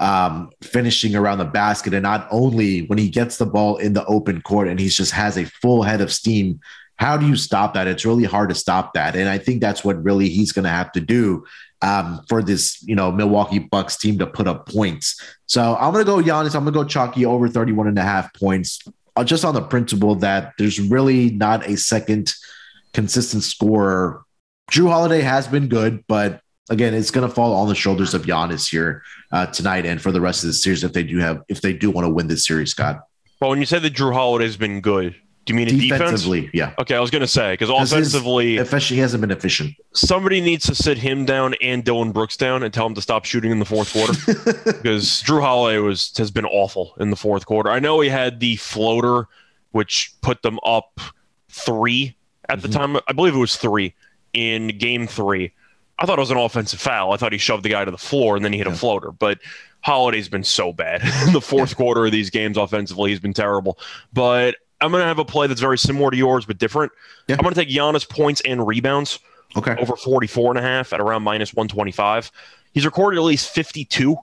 um, 0.02 0.50
finishing 0.64 1.16
around 1.16 1.38
the 1.38 1.46
basket. 1.46 1.94
And 1.94 2.02
not 2.04 2.28
only 2.32 2.88
when 2.88 2.98
he 2.98 3.08
gets 3.08 3.38
the 3.38 3.46
ball 3.46 3.78
in 3.78 3.94
the 3.94 4.04
open 4.06 4.42
court 4.42 4.68
and 4.68 4.80
he 4.80 4.90
just 4.90 5.12
has 5.12 5.38
a 5.38 5.46
full 5.46 5.84
head 5.84 6.02
of 6.02 6.12
steam, 6.12 6.60
how 6.96 7.18
do 7.18 7.28
you 7.28 7.36
stop 7.36 7.76
that? 7.76 7.88
It's 7.88 8.06
really 8.06 8.24
hard 8.26 8.50
to 8.50 8.56
stop 8.56 8.94
that. 8.96 9.16
And 9.16 9.30
I 9.30 9.38
think 9.38 9.62
that's 9.62 9.86
what 9.86 10.04
really 10.04 10.28
he's 10.28 10.52
going 10.52 10.66
to 10.66 10.72
have 10.72 10.92
to 10.94 11.00
do 11.00 11.46
um, 11.84 12.22
for 12.28 12.42
this, 12.42 12.82
you 12.84 12.96
know, 12.96 13.12
Milwaukee 13.12 13.60
Bucks 13.60 13.96
team 13.96 14.18
to 14.18 14.28
put 14.28 14.48
up 14.48 14.68
points. 14.68 15.20
So 15.46 15.78
I'm 15.80 15.94
going 15.94 16.06
to 16.06 16.12
go 16.12 16.18
Giannis. 16.18 16.56
I'm 16.56 16.64
going 16.64 16.74
to 16.74 16.80
go 16.80 16.84
Chalky 16.84 17.26
over 17.26 17.48
31 17.48 17.88
and 17.88 17.98
a 17.98 18.04
half 18.04 18.34
points, 18.34 18.80
uh, 19.16 19.24
just 19.24 19.46
on 19.46 19.54
the 19.54 19.62
principle 19.62 20.16
that 20.16 20.54
there's 20.58 20.80
really 20.80 21.30
not 21.30 21.68
a 21.68 21.78
second 21.78 22.34
consistent 22.94 23.44
scorer. 23.44 24.24
Jrue 24.72 24.90
Holiday 24.90 25.22
has 25.22 25.48
been 25.48 25.68
good, 25.68 26.04
but 26.08 26.41
again, 26.70 26.94
it's 26.94 27.12
going 27.12 27.28
to 27.28 27.34
fall 27.34 27.54
on 27.54 27.68
the 27.68 27.76
shoulders 27.76 28.14
of 28.14 28.24
Giannis 28.24 28.70
here 28.70 29.04
uh, 29.32 29.48
tonight 29.48 29.86
and 29.86 30.02
for 30.02 30.12
the 30.12 30.22
rest 30.22 30.44
of 30.44 30.48
the 30.48 30.54
series 30.54 30.84
if 30.84 30.94
they 30.94 31.04
do 31.04 31.18
have 31.18 31.44
if 31.48 31.62
they 31.62 31.74
do 31.74 31.90
want 31.92 32.06
to 32.06 32.10
win 32.10 32.28
this 32.28 32.46
series, 32.46 32.72
Scott. 32.72 33.08
Well, 33.40 33.50
when 33.50 33.60
you 33.60 33.66
say 33.66 33.80
that 33.80 33.94
Jrue 33.94 34.14
Holiday 34.14 34.46
has 34.46 34.58
been 34.58 34.82
good, 34.82 35.16
do 35.46 35.54
you 35.54 35.58
mean 35.58 35.68
defensively? 35.68 36.42
Defense? 36.42 36.56
Yeah. 36.56 36.74
Okay, 36.78 36.96
I 36.96 37.00
was 37.00 37.10
going 37.10 37.22
to 37.22 37.28
say 37.28 37.54
because 37.54 37.70
offensively, 37.70 38.58
especially 38.58 38.98
he 38.98 39.02
hasn't 39.02 39.22
been 39.22 39.32
efficient. 39.32 39.74
Somebody 39.94 40.40
needs 40.40 40.66
to 40.68 40.76
sit 40.76 41.00
him 41.00 41.26
down 41.26 41.56
and 41.62 41.84
Dillon 41.84 42.12
Brooks 42.12 42.38
down 42.38 42.62
and 42.62 42.72
tell 42.72 42.86
him 42.86 42.94
to 42.94 43.02
stop 43.02 43.26
shooting 43.26 43.52
in 43.52 43.58
the 43.58 43.66
fourth 43.66 43.92
quarter 43.92 44.14
because 44.66 45.24
Jrue 45.24 45.42
Holiday 45.42 45.80
was 45.80 46.16
has 46.18 46.30
been 46.30 46.46
awful 46.46 46.94
in 47.00 47.10
the 47.10 47.16
fourth 47.16 47.48
quarter. 47.48 47.72
I 47.72 47.80
know 47.80 48.00
he 48.02 48.10
had 48.10 48.40
the 48.40 48.56
floater, 48.58 49.28
which 49.72 50.14
put 50.22 50.44
them 50.44 50.60
up 50.64 51.00
three 51.50 52.16
at 52.48 52.60
mm-hmm. 52.60 52.68
the 52.68 52.78
time. 52.78 52.98
I 53.08 53.14
believe 53.14 53.34
it 53.34 53.40
was 53.40 53.58
three 53.58 53.96
in 54.34 54.78
game 54.78 55.08
three 55.08 55.54
I 56.02 56.06
thought 56.06 56.18
it 56.18 56.22
was 56.22 56.32
an 56.32 56.38
offensive 56.38 56.80
foul. 56.80 57.14
I 57.14 57.18
thought 57.18 57.32
he 57.32 57.38
shoved 57.38 57.64
the 57.64 57.70
guy 57.70 57.86
to 57.86 57.92
the 57.92 57.98
floor 57.98 58.36
and 58.36 58.44
then 58.44 58.52
he 58.52 58.58
hit 58.58 58.68
yeah. 58.68 58.74
a 58.74 58.76
floater. 58.76 59.12
But 59.12 59.40
Holiday's 59.82 60.28
been 60.28 60.44
so 60.44 60.74
bad 60.74 61.04
in 61.28 61.34
the 61.34 61.42
fourth 61.42 61.76
quarter 61.76 62.06
of 62.08 62.12
these 62.12 62.32
games 62.32 62.58
offensively. 62.58 63.12
He's 63.12 63.20
been 63.20 63.34
terrible. 63.34 63.78
But 64.12 64.56
I'm 64.82 64.92
going 64.92 65.02
to 65.02 65.08
have 65.08 65.20
a 65.20 65.26
play 65.26 65.46
that's 65.46 65.62
very 65.62 65.78
similar 65.78 66.10
to 66.10 66.18
yours, 66.18 66.46
but 66.46 66.58
different. 66.58 66.92
Yeah. 67.28 67.36
I'm 67.38 67.44
going 67.44 67.54
to 67.54 67.60
take 67.60 67.70
Giannis 67.70 68.10
points 68.10 68.42
and 68.42 68.66
rebounds. 68.66 69.20
Okay. 69.56 69.76
Over 69.78 69.96
44 69.96 70.52
and 70.52 70.60
a 70.60 70.62
half 70.62 70.92
at 70.92 71.00
around 71.00 71.24
minus 71.24 71.54
125. 71.54 72.32
He's 72.74 72.86
recorded 72.86 73.18
at 73.18 73.24
least 73.24 73.54
52 73.54 74.18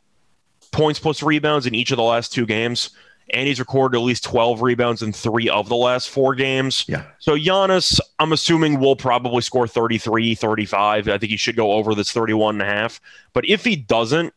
points 0.72 0.98
plus 0.98 1.22
rebounds 1.22 1.66
in 1.66 1.74
each 1.74 1.92
of 1.92 1.96
the 1.96 2.02
last 2.02 2.32
two 2.32 2.44
games 2.44 2.90
and 3.30 3.46
he's 3.46 3.58
recorded 3.58 3.98
at 3.98 4.02
least 4.02 4.24
12 4.24 4.62
rebounds 4.62 5.02
in 5.02 5.12
three 5.12 5.48
of 5.48 5.68
the 5.68 5.76
last 5.76 6.08
four 6.08 6.34
games. 6.34 6.84
Yeah. 6.88 7.04
So 7.18 7.36
Giannis, 7.36 8.00
I'm 8.18 8.32
assuming 8.32 8.80
will 8.80 8.96
probably 8.96 9.42
score 9.42 9.66
33, 9.66 10.34
35. 10.34 11.08
I 11.08 11.18
think 11.18 11.30
he 11.30 11.36
should 11.36 11.56
go 11.56 11.72
over 11.72 11.94
this 11.94 12.12
31 12.12 12.56
and 12.56 12.62
a 12.62 12.66
half. 12.66 13.00
But 13.32 13.48
if 13.48 13.64
he 13.64 13.76
doesn't, 13.76 14.32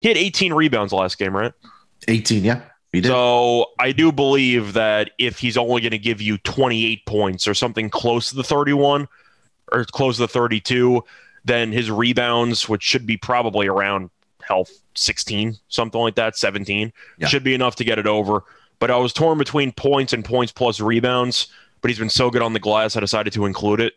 he 0.00 0.08
had 0.08 0.16
18 0.16 0.52
rebounds 0.52 0.92
last 0.92 1.18
game, 1.18 1.34
right? 1.36 1.52
18, 2.08 2.44
yeah. 2.44 2.62
He 2.92 3.00
did. 3.00 3.08
So 3.08 3.66
I 3.78 3.92
do 3.92 4.12
believe 4.12 4.74
that 4.74 5.12
if 5.18 5.38
he's 5.38 5.56
only 5.56 5.80
going 5.80 5.92
to 5.92 5.98
give 5.98 6.20
you 6.20 6.38
28 6.38 7.06
points 7.06 7.48
or 7.48 7.54
something 7.54 7.88
close 7.88 8.28
to 8.30 8.36
the 8.36 8.44
31 8.44 9.08
or 9.72 9.84
close 9.86 10.16
to 10.16 10.22
the 10.22 10.28
32, 10.28 11.02
then 11.44 11.72
his 11.72 11.90
rebounds, 11.90 12.68
which 12.68 12.82
should 12.82 13.06
be 13.06 13.16
probably 13.16 13.66
around 13.66 14.10
health 14.46 14.70
16, 14.94 15.56
something 15.68 16.00
like 16.00 16.14
that, 16.16 16.36
17, 16.36 16.92
Yeah. 17.18 17.28
should 17.28 17.44
be 17.44 17.54
enough 17.54 17.76
to 17.76 17.84
get 17.84 17.98
it 17.98 18.06
over. 18.06 18.44
But 18.78 18.90
I 18.90 18.96
was 18.96 19.12
torn 19.12 19.38
between 19.38 19.72
points 19.72 20.12
and 20.12 20.24
points 20.24 20.52
plus 20.52 20.80
rebounds. 20.80 21.48
But 21.80 21.90
he's 21.90 21.98
been 21.98 22.10
so 22.10 22.30
good 22.30 22.42
on 22.42 22.52
the 22.52 22.60
glass, 22.60 22.96
I 22.96 23.00
decided 23.00 23.32
to 23.32 23.44
include 23.46 23.80
it. 23.80 23.94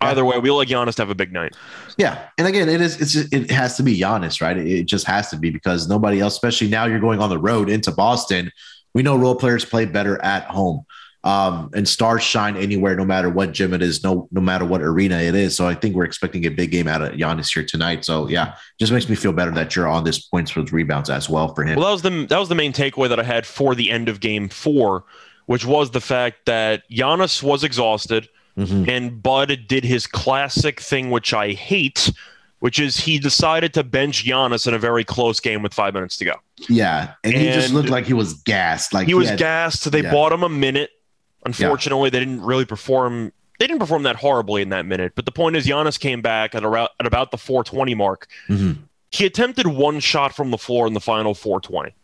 Either 0.00 0.24
way, 0.24 0.38
we 0.38 0.50
like 0.50 0.68
Giannis 0.68 0.94
to 0.96 1.02
have 1.02 1.10
a 1.10 1.14
big 1.14 1.32
night. 1.32 1.54
Yeah, 1.96 2.26
and 2.38 2.48
again, 2.48 2.68
it 2.68 2.80
is. 2.80 3.00
It's 3.00 3.12
just, 3.12 3.32
it 3.32 3.50
has 3.50 3.76
to 3.76 3.82
be 3.82 3.98
Giannis, 4.00 4.40
right? 4.40 4.56
It 4.56 4.84
just 4.84 5.06
has 5.06 5.30
to 5.30 5.36
be 5.36 5.50
because 5.50 5.88
nobody 5.88 6.20
else, 6.20 6.32
especially 6.34 6.68
now, 6.68 6.86
you're 6.86 6.98
going 6.98 7.20
on 7.20 7.30
the 7.30 7.38
road 7.38 7.68
into 7.70 7.92
Boston. 7.92 8.50
We 8.94 9.02
know 9.02 9.14
role 9.16 9.36
players 9.36 9.64
play 9.64 9.84
better 9.84 10.20
at 10.24 10.44
home, 10.44 10.84
um, 11.24 11.70
and 11.74 11.88
stars 11.88 12.22
shine 12.22 12.56
anywhere, 12.56 12.96
no 12.96 13.04
matter 13.04 13.28
what 13.30 13.52
gym 13.52 13.72
it 13.74 13.82
is, 13.82 14.02
no 14.02 14.28
no 14.32 14.40
matter 14.40 14.64
what 14.64 14.82
arena 14.82 15.18
it 15.20 15.34
is. 15.34 15.56
So 15.56 15.66
I 15.68 15.74
think 15.74 15.94
we're 15.94 16.04
expecting 16.04 16.44
a 16.46 16.48
big 16.50 16.70
game 16.72 16.88
out 16.88 17.00
of 17.02 17.12
Giannis 17.12 17.52
here 17.52 17.64
tonight. 17.64 18.04
So 18.04 18.28
yeah, 18.28 18.56
just 18.80 18.92
makes 18.92 19.08
me 19.08 19.14
feel 19.14 19.32
better 19.32 19.52
that 19.52 19.76
you're 19.76 19.86
on 19.88 20.04
this 20.04 20.18
points 20.18 20.56
with 20.56 20.72
rebounds 20.72 21.10
as 21.10 21.28
well 21.28 21.54
for 21.54 21.62
him. 21.64 21.76
Well, 21.78 21.86
that 21.86 21.92
was 21.92 22.02
the 22.02 22.26
that 22.26 22.38
was 22.38 22.48
the 22.48 22.54
main 22.56 22.72
takeaway 22.72 23.08
that 23.08 23.20
I 23.20 23.22
had 23.24 23.46
for 23.46 23.74
the 23.74 23.90
end 23.90 24.08
of 24.08 24.18
Game 24.20 24.48
Four, 24.48 25.04
which 25.46 25.64
was 25.64 25.92
the 25.92 26.00
fact 26.00 26.46
that 26.46 26.82
Giannis 26.90 27.42
was 27.42 27.62
exhausted. 27.64 28.28
Mhm. 28.58 28.86
And 28.88 29.22
Bud 29.22 29.60
did 29.66 29.82
his 29.84 30.06
classic 30.06 30.78
thing, 30.80 31.10
which 31.10 31.32
I 31.32 31.52
hate, 31.52 32.12
which 32.58 32.78
is 32.78 32.98
he 32.98 33.18
decided 33.18 33.72
to 33.74 33.82
bench 33.82 34.26
Giannis 34.26 34.66
in 34.66 34.74
a 34.74 34.78
very 34.78 35.04
close 35.04 35.40
game 35.40 35.62
with 35.62 35.72
five 35.72 35.94
minutes 35.94 36.18
to 36.18 36.26
go. 36.26 36.34
Yeah, 36.68 37.12
and, 37.24 37.32
he 37.32 37.44
just 37.46 37.72
looked 37.72 37.88
like 37.88 38.04
he 38.04 38.12
was 38.12 38.34
gassed. 38.34 38.92
Like 38.92 39.06
He 39.06 39.14
was 39.14 39.30
had- 39.30 39.38
gassed. 39.38 39.90
They 39.90 40.02
yeah. 40.02 40.10
bought 40.10 40.32
him 40.32 40.42
a 40.42 40.50
minute. 40.50 40.90
Unfortunately, 41.44 42.10
they 42.10 42.18
didn't 42.20 42.42
really 42.42 42.64
perform. 42.64 43.32
They 43.58 43.66
didn't 43.66 43.80
perform 43.80 44.02
that 44.04 44.16
horribly 44.16 44.62
in 44.62 44.68
that 44.70 44.86
minute. 44.86 45.12
But 45.14 45.24
the 45.24 45.32
point 45.32 45.56
is, 45.56 45.66
Giannis 45.66 45.98
came 45.98 46.22
back 46.22 46.54
at 46.54 46.64
around 46.64 46.88
at 47.00 47.06
about 47.06 47.30
the 47.30 47.38
420 47.38 47.94
mark. 47.94 48.28
Mhm. 48.48 48.78
He 49.10 49.26
attempted 49.26 49.66
one 49.66 50.00
shot 50.00 50.34
from 50.34 50.50
the 50.50 50.58
floor 50.58 50.86
in 50.86 50.94
the 50.94 51.00
final 51.00 51.34
420. 51.34 51.94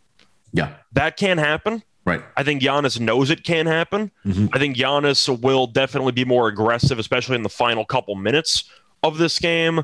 Yeah, 0.53 0.73
That 0.93 1.17
can 1.17 1.37
happen. 1.37 1.83
right. 2.05 2.21
I 2.37 2.43
think 2.43 2.61
Giannis 2.61 2.99
knows 2.99 3.29
it 3.29 3.43
can 3.43 3.65
happen. 3.67 4.11
Mhm. 4.25 4.49
I 4.53 4.59
think 4.59 4.75
Giannis 4.77 5.27
will 5.41 5.67
definitely 5.67 6.11
be 6.11 6.25
more 6.25 6.47
aggressive, 6.47 6.97
especially 6.99 7.35
in 7.35 7.43
the 7.43 7.49
final 7.49 7.85
couple 7.85 8.15
minutes 8.15 8.63
of 9.03 9.17
this 9.17 9.37
game. 9.39 9.81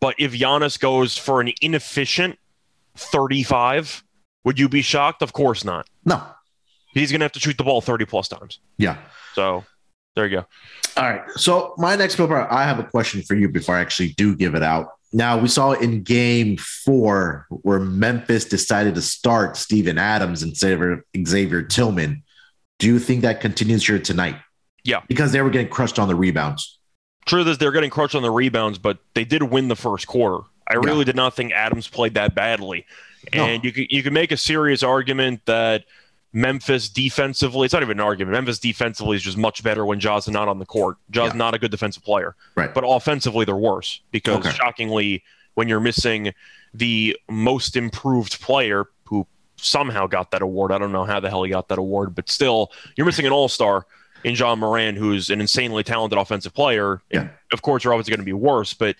But 0.00 0.14
if 0.18 0.32
Giannis 0.32 0.78
goes 0.78 1.16
for 1.16 1.40
an 1.40 1.52
inefficient 1.60 2.38
35, 2.96 4.02
would 4.44 4.58
you 4.58 4.68
be 4.68 4.82
shocked? 4.82 5.22
Of 5.22 5.32
course 5.32 5.64
not. 5.64 5.86
No, 6.04 6.22
He's 6.92 7.10
going 7.10 7.20
to 7.20 7.24
have 7.24 7.32
to 7.32 7.40
shoot 7.40 7.56
the 7.58 7.64
ball 7.64 7.80
30 7.80 8.04
plus 8.06 8.28
times. 8.28 8.60
yeah. 8.78 8.96
So 9.34 9.64
there 10.14 10.26
you 10.26 10.36
go. 10.40 10.46
All 10.96 11.04
right. 11.10 11.22
So 11.36 11.74
my 11.78 11.96
next 11.96 12.16
paper, 12.16 12.46
I 12.52 12.64
have 12.64 12.78
a 12.78 12.84
question 12.84 13.22
for 13.22 13.34
you 13.34 13.48
before 13.48 13.76
I 13.76 13.80
actually 13.80 14.10
do 14.10 14.36
give 14.36 14.54
it 14.54 14.62
out. 14.62 14.88
Now 15.14 15.38
we 15.38 15.48
saw 15.48 15.72
in 15.72 16.02
game 16.02 16.56
four 16.58 17.46
where 17.50 17.78
Memphis 17.80 18.44
decided 18.44 18.94
to 18.96 19.02
start 19.02 19.56
Steven 19.56 19.96
Adams 19.98 20.42
instead 20.42 20.72
of 20.80 21.00
Xavier 21.26 21.62
Tillman. 21.62 22.22
Do 22.78 22.86
you 22.88 22.98
think 22.98 23.22
that 23.22 23.40
continues 23.40 23.86
here 23.86 23.98
tonight? 23.98 24.36
Yeah. 24.84 25.00
Because 25.08 25.32
they 25.32 25.40
were 25.40 25.50
getting 25.50 25.68
crushed 25.68 25.98
on 25.98 26.08
the 26.08 26.14
rebounds. 26.14 26.78
Truth 27.24 27.46
is, 27.46 27.58
they're 27.58 27.72
getting 27.72 27.90
crushed 27.90 28.14
on 28.14 28.22
the 28.22 28.30
rebounds, 28.30 28.78
but 28.78 28.98
they 29.14 29.24
did 29.24 29.42
win 29.44 29.68
the 29.68 29.76
first 29.76 30.06
quarter. 30.06 30.44
I 30.68 30.74
really 30.74 30.98
Yeah. 31.00 31.04
did 31.04 31.16
not 31.16 31.34
think 31.34 31.52
Adams 31.52 31.88
played 31.88 32.14
that 32.14 32.34
badly, 32.34 32.84
No. 33.34 33.44
and 33.44 33.64
you 33.64 33.72
could 33.72 33.86
you 33.90 34.02
could 34.02 34.12
make 34.12 34.32
a 34.32 34.36
serious 34.36 34.82
argument 34.82 35.42
that 35.46 35.84
Memphis 36.32 36.88
defensively, 36.88 37.66
it's 37.66 37.72
not 37.74 37.82
even 37.82 37.98
an 38.00 38.04
argument. 38.04 38.32
Memphis 38.32 38.58
defensively 38.58 39.16
is 39.16 39.22
just 39.22 39.36
much 39.36 39.62
better 39.62 39.84
when 39.84 40.00
Jaws 40.00 40.26
is 40.26 40.32
not 40.32 40.48
on 40.48 40.58
the 40.58 40.64
court. 40.66 40.96
Ja's 41.10 41.32
Yeah. 41.32 41.36
not 41.36 41.54
a 41.54 41.58
good 41.58 41.70
defensive 41.70 42.02
player, 42.02 42.34
Right. 42.54 42.72
but 42.72 42.84
offensively 42.86 43.44
they're 43.44 43.54
worse 43.56 44.00
because 44.12 44.36
Okay. 44.46 44.52
shockingly, 44.52 45.22
when 45.54 45.68
you're 45.68 45.80
missing 45.80 46.32
the 46.72 47.18
most 47.28 47.76
improved 47.76 48.40
player 48.40 48.86
who 49.04 49.26
somehow 49.56 50.06
got 50.06 50.30
that 50.30 50.40
award, 50.40 50.72
I 50.72 50.78
don't 50.78 50.92
know 50.92 51.04
how 51.04 51.20
the 51.20 51.28
hell 51.28 51.42
he 51.42 51.50
got 51.50 51.68
that 51.68 51.78
award, 51.78 52.14
but 52.14 52.30
still, 52.30 52.72
you're 52.96 53.04
missing 53.04 53.26
an 53.26 53.32
all 53.32 53.48
star 53.50 53.86
in 54.24 54.34
Ja 54.34 54.54
Morant, 54.56 54.96
who's 54.96 55.28
an 55.28 55.40
insanely 55.40 55.82
talented 55.84 56.18
offensive 56.18 56.54
player. 56.54 57.02
Yeah. 57.10 57.28
Of 57.52 57.60
course, 57.60 57.84
you're 57.84 57.92
always 57.92 58.08
going 58.08 58.20
to 58.20 58.24
be 58.24 58.32
worse, 58.32 58.72
but 58.72 58.96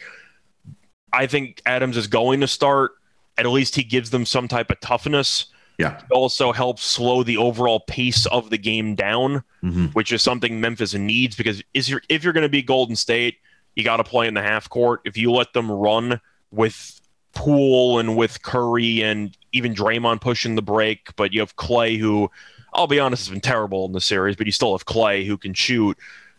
I 1.14 1.26
think 1.26 1.62
Adams 1.64 1.96
is 1.96 2.06
going 2.08 2.40
to 2.40 2.46
start. 2.48 2.92
At 3.38 3.46
least 3.46 3.74
he 3.76 3.82
gives 3.82 4.10
them 4.10 4.26
some 4.26 4.48
type 4.48 4.70
of 4.70 4.80
toughness. 4.80 5.46
Yeah. 5.78 5.98
It 5.98 6.10
also 6.12 6.52
helps 6.52 6.84
slow 6.84 7.22
the 7.22 7.36
overall 7.38 7.80
pace 7.80 8.26
of 8.26 8.50
the 8.50 8.58
game 8.58 8.94
down, 8.94 9.42
Mhm. 9.64 9.92
which 9.94 10.12
is 10.12 10.22
something 10.22 10.60
Memphis 10.60 10.94
needs 10.94 11.34
because 11.34 11.62
is 11.74 11.88
you're, 11.88 12.02
if 12.08 12.22
you're 12.24 12.32
going 12.32 12.42
to 12.42 12.48
be 12.48 12.62
Golden 12.62 12.94
State, 12.96 13.38
you 13.74 13.82
got 13.82 13.96
to 13.96 14.04
play 14.04 14.26
in 14.28 14.34
the 14.34 14.42
half 14.42 14.68
court. 14.68 15.00
If 15.04 15.16
you 15.16 15.32
let 15.32 15.52
them 15.54 15.70
run 15.70 16.20
with 16.50 17.00
Poole 17.34 17.98
and 17.98 18.16
with 18.16 18.42
Curry 18.42 19.02
and 19.02 19.36
even 19.52 19.74
Draymond 19.74 20.20
pushing 20.20 20.54
the 20.54 20.62
break, 20.62 21.16
but 21.16 21.32
you 21.32 21.40
have 21.40 21.56
Clay 21.56 21.96
who, 21.96 22.30
I'll 22.74 22.86
be 22.86 23.00
honest, 23.00 23.24
has 23.24 23.30
been 23.30 23.40
terrible 23.40 23.86
in 23.86 23.92
the 23.92 24.00
series, 24.00 24.36
but 24.36 24.46
you 24.46 24.52
still 24.52 24.72
have 24.76 24.84
Clay 24.84 25.24
who 25.24 25.38
can 25.38 25.54
shoot. 25.54 25.96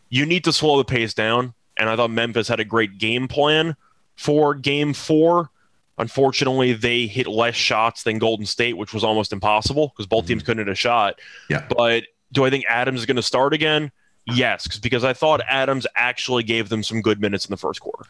You 0.09 0.25
need 0.25 0.43
to 0.43 0.53
slow 0.53 0.77
the 0.77 0.85
pace 0.85 1.13
down. 1.13 1.53
And 1.75 1.89
I 1.89 1.95
thought 1.95 2.11
Memphis 2.11 2.47
had 2.47 2.59
a 2.59 2.65
great 2.65 2.99
game 2.99 3.27
plan 3.27 3.75
for 4.15 4.53
game 4.53 4.93
four. 4.93 5.49
Unfortunately, 5.97 6.73
they 6.73 7.05
hit 7.07 7.27
less 7.27 7.55
shots 7.55 8.03
than 8.03 8.17
Golden 8.19 8.45
State, 8.45 8.77
which 8.77 8.93
was 8.93 9.03
almost 9.03 9.31
impossible 9.31 9.89
because 9.89 10.07
both 10.07 10.25
teams 10.27 10.43
couldn't 10.43 10.65
hit 10.65 10.71
a 10.71 10.75
shot. 10.75 11.19
Yeah. 11.49 11.65
But 11.77 12.05
do 12.31 12.45
I 12.45 12.49
think 12.49 12.65
Adams 12.67 13.01
is 13.01 13.05
going 13.05 13.15
to 13.17 13.21
start 13.23 13.53
again? 13.53 13.91
Yes, 14.25 14.67
'cause- 14.67 14.79
because 14.79 15.03
I 15.03 15.13
thought 15.13 15.41
Adams 15.47 15.85
actually 15.95 16.43
gave 16.43 16.69
them 16.69 16.81
some 16.83 17.01
good 17.01 17.21
minutes 17.21 17.45
in 17.45 17.51
the 17.51 17.57
first 17.57 17.79
quarter. 17.81 18.05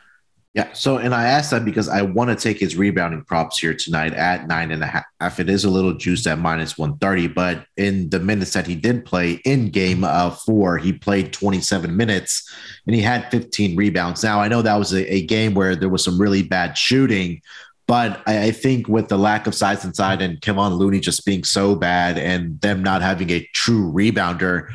Yeah. 0.53 0.71
So, 0.73 0.97
and 0.97 1.15
I 1.15 1.25
asked 1.25 1.49
that 1.49 1.65
because 1.65 1.89
I 1.89 2.03
want 2.03 2.29
to 2.29 2.35
take 2.35 2.59
his 2.59 2.75
rebounding 2.75 3.23
props 3.23 3.57
here 3.57 3.73
tonight 3.73 4.13
at 4.13 4.47
nine 4.47 4.69
and 4.69 4.83
a 4.83 5.03
half. 5.19 5.39
It 5.39 5.49
is 5.49 5.65
a 5.65 5.69
little 5.71 5.95
juiced 5.95 6.27
at 6.27 6.37
minus 6.37 6.77
130, 6.77 7.27
but 7.29 7.65
in 7.75 8.07
the 8.11 8.19
minutes 8.19 8.53
that 8.53 8.67
he 8.67 8.75
did 8.75 9.03
play 9.03 9.41
in 9.45 9.71
game 9.71 10.03
uh, 10.03 10.29
four, 10.29 10.77
he 10.77 10.93
played 10.93 11.33
27 11.33 11.97
minutes 11.97 12.47
and 12.85 12.95
he 12.95 13.01
had 13.01 13.31
15 13.31 13.75
rebounds. 13.75 14.21
Now, 14.23 14.39
I 14.39 14.47
know 14.47 14.61
that 14.61 14.75
was 14.77 14.93
a, 14.93 15.11
a 15.11 15.25
game 15.25 15.55
where 15.55 15.75
there 15.75 15.89
was 15.89 16.03
some 16.03 16.21
really 16.21 16.43
bad 16.43 16.77
shooting, 16.77 17.41
but 17.87 18.21
I, 18.25 18.45
I 18.45 18.51
think 18.51 18.87
with 18.87 19.09
the 19.09 19.17
lack 19.17 19.47
of 19.47 19.55
size 19.55 19.83
inside 19.83 20.21
and 20.21 20.39
Kevon 20.41 20.77
Looney 20.77 20.99
just 20.99 21.25
being 21.25 21.43
so 21.43 21.75
bad 21.75 22.17
and 22.17 22.59
them 22.61 22.83
not 22.83 23.01
having 23.01 23.29
a 23.29 23.47
true 23.53 23.91
rebounder, 23.91 24.69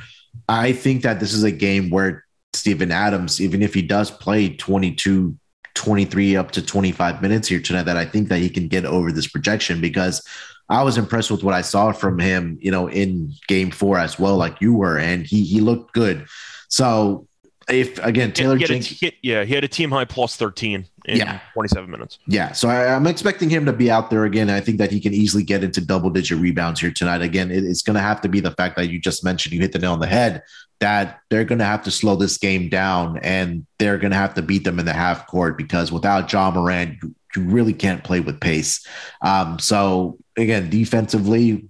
I 0.48 0.72
think 0.72 1.02
that 1.02 1.20
this 1.20 1.32
is 1.32 1.44
a 1.44 1.52
game 1.52 1.90
where 1.90 2.24
Steven 2.54 2.90
Adams, 2.90 3.40
even 3.40 3.62
if 3.62 3.74
he 3.74 3.82
does 3.82 4.10
play 4.10 4.50
22, 4.56 5.36
23 5.74 6.36
up 6.36 6.50
to 6.52 6.62
25 6.64 7.22
minutes 7.22 7.48
here 7.48 7.60
tonight, 7.60 7.84
that 7.84 7.96
I 7.96 8.04
think 8.04 8.28
that 8.28 8.38
he 8.40 8.50
can 8.50 8.68
get 8.68 8.84
over 8.84 9.12
this 9.12 9.28
projection 9.28 9.80
because 9.80 10.26
I 10.68 10.82
was 10.82 10.98
impressed 10.98 11.30
with 11.30 11.42
what 11.42 11.54
I 11.54 11.62
saw 11.62 11.92
from 11.92 12.18
him, 12.18 12.58
you 12.60 12.70
know, 12.70 12.88
in 12.88 13.32
game 13.46 13.70
four 13.70 13.98
as 13.98 14.18
well, 14.18 14.36
like 14.36 14.60
you 14.60 14.74
were, 14.74 14.98
and 14.98 15.26
he 15.26 15.44
he 15.44 15.60
looked 15.60 15.94
good. 15.94 16.26
So 16.68 17.27
if 17.68 17.98
again 18.04 18.33
Taylor 18.33 18.57
He 18.57 18.64
Jenkins, 18.64 18.98
t- 18.98 19.12
yeah, 19.22 19.44
he 19.44 19.54
had 19.54 19.64
a 19.64 19.68
team 19.68 19.90
high 19.90 20.04
plus 20.04 20.37
13 20.37 20.87
in 21.07 21.16
Yeah. 21.16 21.40
27 21.54 21.90
minutes. 21.90 22.18
yeah, 22.26 22.52
so 22.52 22.68
I, 22.68 22.94
I'm 22.94 23.07
expecting 23.07 23.48
him 23.50 23.64
to 23.66 23.72
be 23.72 23.90
out 23.90 24.11
there 24.11 24.24
again. 24.24 24.50
I 24.50 24.61
think 24.61 24.78
that 24.78 24.90
he 24.90 25.00
can 25.00 25.12
easily 25.14 25.42
get 25.42 25.62
into 25.64 25.81
double 25.81 26.11
digit 26.11 26.38
rebounds 26.38 26.81
here 26.81 26.90
tonight. 26.90 27.22
Again, 27.22 27.50
it- 27.50 27.64
it's 27.64 27.83
going 27.83 27.94
to 27.94 28.00
have 28.02 28.20
to 28.22 28.28
be 28.28 28.40
the 28.40 28.50
fact 28.52 28.76
that 28.76 28.88
you 28.90 29.00
just 29.00 29.24
mentioned, 29.24 29.54
you 29.54 29.61
hit 29.61 29.72
the 29.72 29.78
nail 29.78 29.92
on 29.92 30.00
the 30.00 30.07
head, 30.07 30.42
that 30.81 31.20
they're 31.31 31.44
going 31.44 31.59
to 31.59 31.64
have 31.64 31.83
to 31.85 31.90
slow 31.90 32.14
this 32.16 32.37
game 32.38 32.68
down 32.68 33.18
and 33.18 33.66
they're 33.78 33.98
going 33.98 34.12
to 34.12 34.16
have 34.16 34.35
to 34.35 34.42
beat 34.42 34.64
them 34.64 34.78
in 34.78 34.85
the 34.87 34.92
half 34.92 35.26
court 35.26 35.57
because 35.59 35.90
without 35.90 36.31
Ja 36.33 36.50
Morant, 36.50 36.96
you, 37.02 37.14
you 37.37 37.42
really 37.44 37.72
can't 37.72 38.04
play 38.04 38.20
with 38.20 38.40
pace. 38.40 38.87
Um, 39.22 39.59
so 39.59 40.18
again, 40.37 40.70
defensively, 40.70 41.66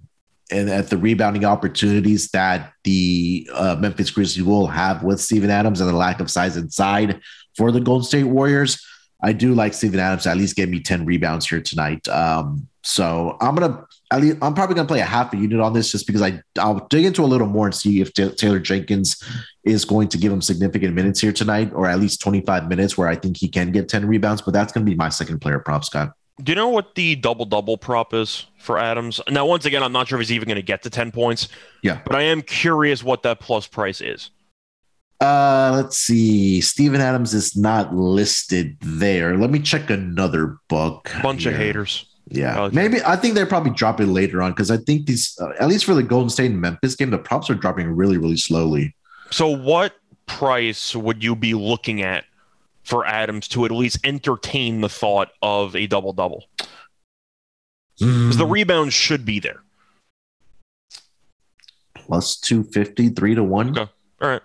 and 0.50 0.70
at 0.70 0.88
the 0.88 0.96
rebounding 0.96 1.44
opportunities 1.44 2.28
that 2.30 2.72
the 2.84 3.48
uh, 3.52 3.76
Memphis 3.78 4.10
Grizzlies 4.10 4.44
will 4.44 4.66
have 4.66 5.02
with 5.02 5.20
Steven 5.20 5.50
Adams 5.50 5.80
and 5.80 5.88
the 5.88 5.94
lack 5.94 6.20
of 6.20 6.30
size 6.30 6.56
inside 6.56 7.20
for 7.56 7.70
the 7.72 7.80
Golden 7.80 8.04
State 8.04 8.24
Warriors, 8.24 8.84
I 9.22 9.32
do 9.32 9.54
like 9.54 9.74
Steven 9.74 10.00
Adams 10.00 10.22
to 10.22 10.30
at 10.30 10.36
least 10.36 10.56
give 10.56 10.68
me 10.68 10.80
10 10.80 11.04
rebounds 11.04 11.48
here 11.48 11.60
tonight. 11.60 12.06
Um, 12.08 12.68
so 12.82 13.36
I'm 13.40 13.58
at 14.10 14.20
least 14.20 14.38
I'm 14.40 14.54
probably 14.54 14.74
gonna 14.76 14.88
play 14.88 15.00
a 15.00 15.04
half 15.04 15.34
a 15.34 15.36
unit 15.36 15.60
on 15.60 15.72
this 15.74 15.92
just 15.92 16.06
because 16.06 16.22
I 16.22 16.40
I'll 16.58 16.86
dig 16.88 17.04
into 17.04 17.22
a 17.22 17.26
little 17.26 17.46
more 17.46 17.66
and 17.66 17.74
see 17.74 18.00
if 18.00 18.14
Ta- 18.14 18.30
Taylor 18.34 18.60
Jenkins 18.60 19.22
is 19.64 19.84
going 19.84 20.08
to 20.08 20.18
give 20.18 20.32
him 20.32 20.40
significant 20.40 20.94
minutes 20.94 21.20
here 21.20 21.32
tonight, 21.32 21.72
or 21.74 21.86
at 21.86 21.98
least 21.98 22.22
25 22.22 22.68
minutes 22.68 22.96
where 22.96 23.08
I 23.08 23.16
think 23.16 23.36
he 23.36 23.48
can 23.48 23.72
get 23.72 23.88
10 23.88 24.06
rebounds. 24.06 24.40
But 24.40 24.54
that's 24.54 24.72
gonna 24.72 24.86
be 24.86 24.94
my 24.94 25.10
second 25.10 25.40
player 25.40 25.58
prop, 25.58 25.84
Scott. 25.84 26.12
Do 26.42 26.52
you 26.52 26.56
know 26.56 26.68
what 26.68 26.94
the 26.94 27.16
double 27.16 27.44
double 27.44 27.76
prop 27.76 28.14
is 28.14 28.46
for 28.58 28.78
Adams? 28.78 29.20
Now, 29.28 29.44
once 29.46 29.64
again, 29.64 29.82
I'm 29.82 29.92
not 29.92 30.08
sure 30.08 30.18
if 30.20 30.28
he's 30.28 30.32
even 30.32 30.46
going 30.46 30.56
to 30.56 30.62
get 30.62 30.82
to 30.84 30.90
10 30.90 31.10
points. 31.10 31.48
Yeah. 31.82 32.00
But 32.04 32.14
I 32.14 32.22
am 32.22 32.42
curious 32.42 33.02
what 33.02 33.22
that 33.24 33.40
plus 33.40 33.66
price 33.66 34.00
is. 34.00 34.30
Uh, 35.20 35.72
let's 35.74 35.98
see. 35.98 36.60
Steven 36.60 37.00
Adams 37.00 37.34
is 37.34 37.56
not 37.56 37.92
listed 37.94 38.76
there. 38.80 39.36
Let 39.36 39.50
me 39.50 39.58
check 39.58 39.90
another 39.90 40.58
book. 40.68 41.10
Bunch 41.22 41.44
of 41.46 41.54
haters. 41.54 42.06
Yeah, 42.30 42.60
Okay. 42.64 42.76
maybe 42.76 42.98
I 43.06 43.16
think 43.16 43.34
they 43.34 43.44
probably 43.46 43.70
drop 43.72 44.00
it 44.02 44.06
later 44.06 44.42
on 44.42 44.52
because 44.52 44.70
I 44.70 44.76
think 44.76 45.06
these, 45.06 45.36
uh, 45.40 45.48
at 45.58 45.66
least 45.66 45.86
for 45.86 45.94
the 45.94 46.02
Golden 46.02 46.28
State 46.28 46.50
and 46.50 46.60
Memphis 46.60 46.94
game, 46.94 47.08
the 47.10 47.16
props 47.18 47.48
are 47.48 47.54
dropping 47.54 47.88
really, 47.96 48.18
really 48.18 48.36
slowly. 48.36 48.94
So, 49.30 49.48
what 49.48 49.94
price 50.26 50.94
would 50.94 51.24
you 51.24 51.34
be 51.34 51.54
looking 51.54 52.02
at 52.02 52.24
for 52.88 53.06
Adams 53.06 53.46
to 53.48 53.64
at 53.64 53.70
least 53.70 53.98
entertain 54.04 54.80
the 54.80 54.88
thought 54.88 55.28
of 55.42 55.76
a 55.76 55.86
double 55.86 56.12
double? 56.12 56.44
Because 57.98 58.36
the 58.36 58.44
Mm, 58.46 58.50
rebounds 58.50 58.94
should 58.94 59.24
be 59.24 59.40
there. 59.40 59.62
plus 61.94 62.36
two 62.36 62.64
fifty, 62.64 63.08
three 63.10 63.34
to 63.34 63.44
one. 63.44 63.70
Okay. 63.78 63.90
All 64.22 64.28
right. 64.28 64.42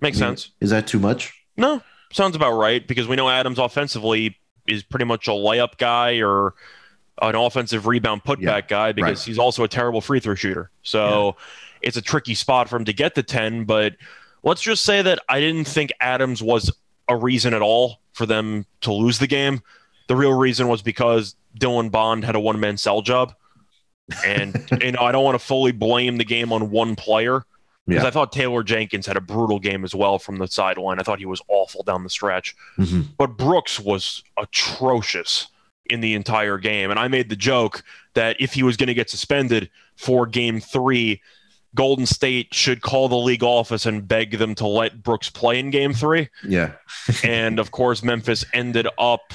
Makes 0.00 0.20
I 0.22 0.26
mean, 0.28 0.36
sense. 0.36 0.50
Is 0.60 0.70
that 0.70 0.86
too 0.86 0.98
much? 0.98 1.34
No, 1.56 1.82
sounds 2.12 2.34
about 2.34 2.52
right 2.56 2.86
because 2.86 3.06
we 3.06 3.16
know 3.16 3.28
Adams 3.28 3.58
offensively 3.58 4.38
is 4.66 4.82
pretty 4.82 5.04
much 5.04 5.28
a 5.28 5.32
layup 5.32 5.76
guy 5.78 6.20
or 6.22 6.54
an 7.20 7.34
offensive 7.34 7.86
rebound 7.86 8.24
putback 8.24 8.40
Yeah, 8.40 8.60
guy 8.62 8.92
because 8.92 9.18
right. 9.20 9.26
he's 9.26 9.38
also 9.38 9.62
a 9.64 9.68
terrible 9.68 10.00
free 10.00 10.18
throw 10.20 10.34
shooter. 10.34 10.70
So 10.82 11.36
it's 11.82 11.96
a 11.96 12.02
tricky 12.02 12.34
spot 12.34 12.68
for 12.68 12.76
him 12.76 12.84
to 12.86 12.92
get 12.92 13.14
to 13.16 13.22
10. 13.22 13.64
But 13.64 13.96
let's 14.42 14.62
just 14.62 14.84
say 14.84 15.02
that 15.02 15.18
I 15.28 15.38
didn't 15.40 15.66
think 15.66 15.92
Adams 16.00 16.42
was 16.42 16.72
a 17.08 17.16
reason 17.16 17.54
at 17.54 17.62
all 17.62 18.00
for 18.12 18.26
them 18.26 18.66
to 18.82 18.92
lose 18.92 19.18
the 19.18 19.26
game. 19.26 19.62
The 20.08 20.16
real 20.16 20.32
reason 20.36 20.68
was 20.68 20.82
because 20.82 21.36
Dillon 21.58 21.88
Bond 21.88 22.24
had 22.24 22.34
a 22.34 22.40
one 22.40 22.58
man 22.60 22.76
cell 22.76 23.02
job. 23.02 23.34
And, 24.26 24.54
you 24.82 24.92
know, 24.92 25.00
I 25.02 25.12
don't 25.12 25.24
want 25.24 25.38
to 25.38 25.44
fully 25.44 25.72
blame 25.72 26.16
the 26.18 26.24
game 26.24 26.52
on 26.52 26.70
one 26.70 26.96
player 26.96 27.44
because 27.86 28.02
Yeah. 28.02 28.08
I 28.08 28.10
thought 28.10 28.32
Taylor 28.32 28.62
Jenkins 28.62 29.06
had 29.06 29.16
a 29.16 29.20
brutal 29.20 29.58
game 29.58 29.84
as 29.84 29.94
well 29.94 30.18
from 30.18 30.36
the 30.36 30.46
sideline. 30.48 30.98
I 31.00 31.02
thought 31.02 31.18
he 31.18 31.26
was 31.26 31.40
awful 31.48 31.82
down 31.82 32.04
the 32.04 32.10
stretch. 32.10 32.54
Mhm. 32.78 33.06
But 33.16 33.36
Brooks 33.38 33.80
was 33.80 34.22
atrocious 34.38 35.48
in 35.86 36.00
the 36.00 36.14
entire 36.14 36.58
game. 36.58 36.90
And 36.90 36.98
I 36.98 37.08
made 37.08 37.28
the 37.28 37.36
joke 37.36 37.82
that 38.14 38.36
if 38.40 38.52
he 38.54 38.62
was 38.62 38.76
going 38.76 38.86
to 38.88 38.94
get 38.94 39.10
suspended 39.10 39.68
for 39.96 40.26
game 40.26 40.60
three, 40.60 41.20
Golden 41.74 42.04
State 42.06 42.52
should 42.52 42.82
call 42.82 43.08
the 43.08 43.16
league 43.16 43.42
office 43.42 43.86
and 43.86 44.06
beg 44.06 44.38
them 44.38 44.54
to 44.56 44.66
let 44.66 45.02
Brooks 45.02 45.30
play 45.30 45.58
in 45.58 45.70
game 45.70 45.92
three. 45.94 46.28
Yeah. 46.46 46.72
and 47.24 47.58
of 47.58 47.70
course, 47.70 48.02
Memphis 48.02 48.44
ended 48.52 48.86
up. 48.98 49.32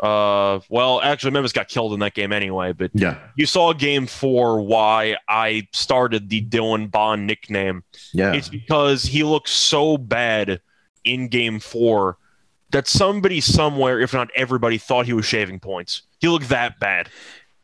Uh, 0.00 0.60
well, 0.68 1.00
actually, 1.00 1.32
Memphis 1.32 1.52
got 1.52 1.68
killed 1.68 1.92
in 1.92 2.00
that 2.00 2.14
game 2.14 2.32
anyway. 2.32 2.72
But 2.72 2.90
Yeah. 2.94 3.18
you 3.36 3.46
saw 3.46 3.72
game 3.72 4.06
four 4.06 4.60
why 4.60 5.16
I 5.28 5.66
started 5.72 6.28
the 6.28 6.40
Dillon 6.40 6.86
Bond 6.88 7.26
nickname. 7.26 7.82
Yeah. 8.12 8.32
It's 8.32 8.48
because 8.48 9.02
he 9.04 9.22
looks 9.24 9.50
so 9.50 9.98
bad 9.98 10.60
in 11.04 11.28
game 11.28 11.58
four 11.58 12.16
that 12.70 12.86
somebody 12.86 13.40
somewhere, 13.40 13.98
if 13.98 14.12
not 14.12 14.28
everybody, 14.36 14.78
thought 14.78 15.06
he 15.06 15.12
was 15.12 15.24
shaving 15.24 15.58
points. 15.58 16.02
He 16.20 16.28
looked 16.28 16.48
that 16.50 16.78
bad. 16.78 17.08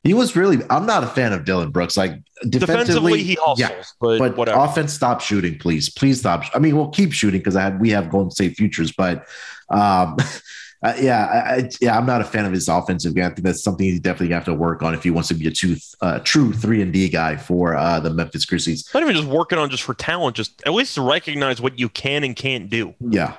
He 0.04 0.12
was 0.14 0.36
really. 0.36 0.58
I'm 0.70 0.84
not 0.86 1.02
a 1.02 1.06
fan 1.06 1.32
of 1.32 1.44
Dillon 1.44 1.70
Brooks. 1.70 1.96
Like 1.96 2.12
defensively, 2.48 2.58
Defensively, 2.60 3.22
he 3.22 3.34
hustles, 3.34 3.58
yeah, 3.58 3.82
but, 4.00 4.18
but 4.18 4.36
whatever. 4.36 4.60
offense, 4.60 4.92
stop 4.92 5.20
shooting, 5.22 5.58
please. 5.58 5.88
Please 5.88 6.20
stop. 6.20 6.44
I 6.54 6.58
mean, 6.58 6.76
we'll 6.76 6.90
keep 6.90 7.12
shooting 7.12 7.40
because 7.40 7.56
I 7.56 7.62
had 7.62 7.80
we 7.80 7.90
have 7.90 8.10
Golden 8.10 8.30
State 8.30 8.54
futures, 8.56 8.92
but 8.92 9.26
um, 9.70 10.16
uh, 10.82 10.92
yeah, 11.00 11.24
I, 11.24 11.70
yeah, 11.80 11.96
I'm 11.96 12.04
not 12.04 12.20
a 12.20 12.24
fan 12.24 12.44
of 12.44 12.52
his 12.52 12.68
offensive 12.68 13.14
game. 13.14 13.24
I 13.24 13.28
think 13.28 13.46
that's 13.46 13.62
something 13.62 13.86
he 13.86 13.98
definitely 13.98 14.34
have 14.34 14.44
to 14.44 14.52
work 14.52 14.82
on 14.82 14.92
if 14.92 15.02
he 15.02 15.10
wants 15.10 15.28
to 15.28 15.34
be 15.34 15.46
a 15.46 15.50
true, 15.50 15.76
uh, 16.02 16.18
true 16.18 16.52
three 16.52 16.82
and 16.82 16.92
D 16.92 17.08
guy 17.08 17.36
for 17.38 17.74
uh, 17.74 17.98
the 17.98 18.10
Memphis 18.10 18.44
Grizzlies. 18.44 18.86
not 18.92 19.02
even 19.02 19.16
just 19.16 19.26
working 19.26 19.58
on 19.58 19.70
just 19.70 19.84
for 19.84 19.94
talent, 19.94 20.36
just 20.36 20.62
at 20.66 20.74
least 20.74 20.96
to 20.96 21.00
recognize 21.00 21.62
what 21.62 21.78
you 21.78 21.88
can 21.88 22.24
and 22.24 22.36
can't 22.36 22.68
do. 22.68 22.94
Yeah, 23.00 23.36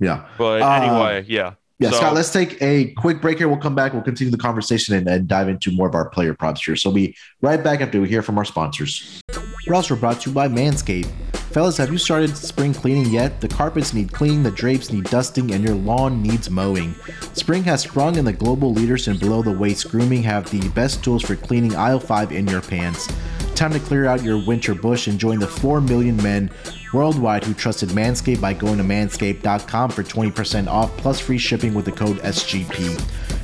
yeah. 0.00 0.26
But 0.38 0.62
Uh, 0.62 0.70
anyway, 0.70 1.24
yeah. 1.28 1.52
Yeah, 1.78 1.90
So- 1.90 1.98
Scott, 1.98 2.14
let's 2.14 2.32
take 2.32 2.60
a 2.60 2.92
quick 2.94 3.20
break 3.20 3.38
here. 3.38 3.48
We'll 3.48 3.58
come 3.58 3.74
back. 3.76 3.92
We'll 3.92 4.02
continue 4.02 4.30
the 4.32 4.36
conversation 4.38 4.96
and, 4.96 5.08
and 5.08 5.28
dive 5.28 5.48
into 5.48 5.70
more 5.70 5.86
of 5.88 5.94
our 5.94 6.08
player 6.08 6.34
props 6.34 6.64
here. 6.64 6.74
So 6.74 6.90
we'll 6.90 6.96
be 6.96 7.16
right 7.40 7.62
back 7.62 7.80
after 7.80 8.00
we 8.00 8.08
hear 8.08 8.22
from 8.22 8.36
our 8.36 8.44
sponsors. 8.44 9.22
We're 9.66 9.74
also 9.74 9.94
brought 9.94 10.22
to 10.22 10.30
you 10.30 10.34
by 10.34 10.48
Manscaped. 10.48 11.10
Fellas, 11.52 11.76
have 11.78 11.90
you 11.90 11.98
started 11.98 12.36
spring 12.36 12.74
cleaning 12.74 13.06
yet? 13.10 13.40
The 13.40 13.48
carpets 13.48 13.94
need 13.94 14.12
cleaning, 14.12 14.42
the 14.42 14.50
drapes 14.50 14.92
need 14.92 15.04
dusting, 15.04 15.50
and 15.52 15.64
your 15.64 15.74
lawn 15.74 16.22
needs 16.22 16.50
mowing. 16.50 16.94
Spring 17.32 17.62
has 17.64 17.82
sprung, 17.82 18.18
and 18.18 18.26
the 18.26 18.32
global 18.34 18.72
leaders 18.72 19.08
in 19.08 19.16
below 19.18 19.42
the 19.42 19.50
waist 19.52 19.90
grooming 19.90 20.22
have 20.24 20.50
the 20.50 20.68
best 20.70 21.02
tools 21.02 21.22
for 21.22 21.36
cleaning 21.36 21.74
aisle 21.74 22.00
5 22.00 22.32
in 22.32 22.46
your 22.48 22.60
pants. 22.60 23.08
Time 23.54 23.72
to 23.72 23.80
clear 23.80 24.06
out 24.06 24.22
your 24.22 24.44
winter 24.46 24.74
bush 24.74 25.06
and 25.06 25.18
join 25.18 25.38
the 25.38 25.48
4 25.48 25.80
million 25.80 26.16
men 26.18 26.50
worldwide 26.92 27.44
who 27.44 27.54
trusted 27.54 27.90
Manscaped 27.90 28.40
by 28.40 28.52
going 28.52 28.78
to 28.78 28.84
manscaped.com 28.84 29.90
for 29.90 30.02
20% 30.02 30.68
off 30.68 30.96
plus 30.96 31.20
free 31.20 31.38
shipping 31.38 31.74
with 31.74 31.84
the 31.84 31.92
code 31.92 32.18
SGP. 32.18 32.96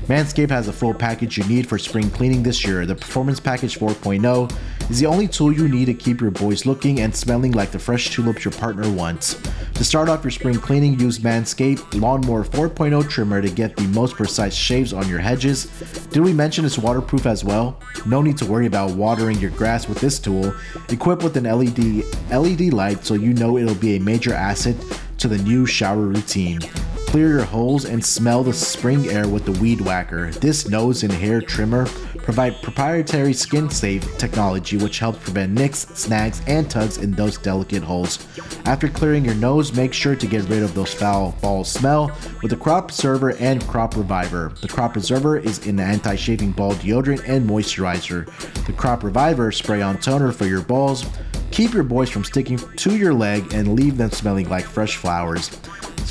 Manscaped 0.07 0.51
has 0.51 0.67
the 0.67 0.73
full 0.73 0.95
package 0.95 1.39
you 1.39 1.45
need 1.45 1.69
for 1.69 1.79
spring 1.79 2.11
cleaning 2.11 2.43
this 2.43 2.65
year. 2.65 2.85
The 2.87 2.95
Performance 2.95 3.41
Package 3.41 3.79
4.0 3.79 4.53
is 4.91 5.01
the 5.01 5.07
only 5.07 5.27
tool 5.27 5.53
you 5.53 5.69
need 5.69 5.87
to 5.87 5.95
keep 5.95 6.21
your 6.21 6.31
boys 6.31 6.67
looking 6.67 7.01
and 7.01 7.15
smelling 7.15 7.53
like 7.53 7.71
the 7.71 7.79
fresh 7.79 8.11
tulips 8.11 8.45
your 8.45 8.53
partner 8.53 8.91
wants. 8.91 9.41
To 9.75 9.85
start 9.85 10.09
off 10.09 10.23
your 10.23 10.31
spring 10.31 10.57
cleaning, 10.57 10.99
use 11.01 11.19
Manscaped 11.19 12.01
Lawnmower 12.01 12.45
4.0 12.45 13.09
trimmer 13.09 13.43
to 13.43 13.51
get 13.51 13.77
the 13.77 13.87
most 13.89 14.15
precise 14.15 14.55
shaves 14.55 14.93
on 14.93 15.09
your 15.09 15.19
hedges. 15.19 15.67
Did 16.11 16.23
we 16.23 16.33
mention 16.33 16.65
it's 16.65 16.79
waterproof 16.79 17.27
as 17.27 17.45
well? 17.45 17.81
No 18.07 18.23
need 18.23 18.39
to 18.39 18.47
worry 18.47 18.67
about 18.67 18.93
watering 18.93 19.39
your 19.39 19.51
grass 19.51 19.89
with 19.89 20.01
this 20.01 20.19
tool. 20.19 20.55
Equipped 20.91 21.23
with 21.23 21.37
an 21.37 21.45
LED 21.45 22.05
LED 22.31 22.73
light 22.73 23.05
so 23.05 23.15
you 23.15 23.33
know 23.33 23.59
it'll 23.59 23.75
be 23.75 23.97
a 23.97 24.01
major 24.01 24.35
asset 24.35 24.77
to 25.19 25.29
the 25.29 25.39
new 25.39 25.67
shower 25.67 26.03
routine. 26.03 26.61
Clear 27.07 27.29
your 27.29 27.45
holes 27.45 27.85
and 27.85 28.05
smell 28.05 28.43
the 28.43 28.53
spring 28.53 29.09
air 29.09 29.29
with 29.29 29.45
the 29.45 29.53
Weed 29.61 29.81
Whacker. 29.81 30.33
This 30.33 30.69
nose 30.69 31.05
and 31.05 31.13
hair 31.13 31.41
trimmer 31.41 31.87
provide 32.25 32.61
proprietary 32.63 33.35
skin 33.35 33.69
safe 33.69 34.17
technology 34.17 34.79
which 34.79 34.99
helps 34.99 35.19
prevent 35.19 35.53
nicks, 35.53 35.81
snags, 35.95 36.41
and 36.47 36.71
tugs 36.71 36.99
in 36.99 37.13
those 37.13 37.37
delicate 37.37 37.83
holes. 37.83 38.27
After 38.65 38.89
clearing 38.89 39.25
your 39.25 39.35
nose, 39.35 39.75
make 39.75 39.93
sure 39.93 40.17
to 40.17 40.27
get 40.27 40.49
rid 40.49 40.63
of 40.63 40.75
those 40.75 40.95
foul 40.95 41.37
ball 41.43 41.65
smell 41.65 42.11
with 42.41 42.51
the 42.51 42.57
Crop 42.57 42.89
Preserver 42.89 43.37
and 43.37 43.67
Crop 43.69 43.95
Reviver. 43.95 44.53
The 44.63 44.69
Crop 44.69 44.95
Preserver 44.95 45.37
is 45.37 45.67
an 45.67 45.79
anti-shaving 45.79 46.53
ball 46.53 46.73
deodorant 46.75 47.29
and 47.29 47.49
moisturizer. 47.49 48.25
The 48.67 48.73
Crop 48.73 49.05
Reviver 49.05 49.53
spray 49.53 49.83
on 49.83 49.99
toner 49.99 50.33
for 50.33 50.47
your 50.47 50.63
balls. 50.63 51.05
Keep 51.51 51.75
your 51.75 51.85
boys 51.85 52.09
from 52.09 52.25
sticking 52.25 52.57
to 52.57 52.97
your 52.97 53.13
leg 53.13 53.53
and 53.53 53.77
leave 53.77 53.99
them 53.99 54.11
smelling 54.11 54.49
like 54.49 54.65
fresh 54.65 54.97
flowers. 54.97 55.51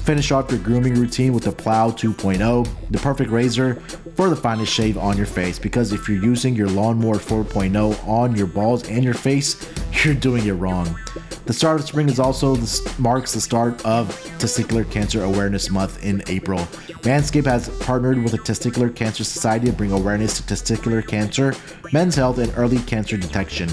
Finish 0.01 0.31
off 0.31 0.51
your 0.51 0.59
grooming 0.59 0.95
routine 0.95 1.33
with 1.33 1.43
the 1.43 1.51
Plow 1.51 1.89
2.0, 1.89 2.67
the 2.91 2.97
perfect 2.97 3.31
razor 3.31 3.75
for 4.15 4.29
the 4.29 4.35
finest 4.35 4.71
shave 4.73 4.97
on 4.97 5.17
your 5.17 5.25
face. 5.25 5.57
Because 5.57 5.93
if 5.93 6.07
you're 6.07 6.21
using 6.21 6.55
your 6.55 6.67
Lawnmower 6.67 7.15
4.0 7.15 8.07
on 8.07 8.35
your 8.35 8.47
balls 8.47 8.87
and 8.89 9.03
your 9.03 9.13
face, 9.13 9.69
you're 10.03 10.13
doing 10.13 10.45
it 10.45 10.53
wrong. 10.53 10.97
The 11.45 11.53
start 11.53 11.81
of 11.81 11.85
spring 11.85 12.07
is 12.07 12.19
also 12.19 12.55
the, 12.55 12.93
marks 12.99 13.33
the 13.33 13.41
start 13.41 13.85
of 13.85 14.07
Testicular 14.39 14.89
Cancer 14.89 15.23
Awareness 15.23 15.69
Month 15.69 16.01
in 16.03 16.23
April. 16.27 16.59
Manscaped 17.03 17.45
has 17.45 17.67
partnered 17.79 18.23
with 18.23 18.31
the 18.31 18.37
Testicular 18.37 18.93
Cancer 18.95 19.25
Society 19.25 19.65
to 19.65 19.73
bring 19.73 19.91
awareness 19.91 20.37
to 20.39 20.43
testicular 20.43 21.05
cancer, 21.05 21.53
men's 21.91 22.15
health, 22.15 22.37
and 22.37 22.53
early 22.55 22.77
cancer 22.79 23.17
detection. 23.17 23.67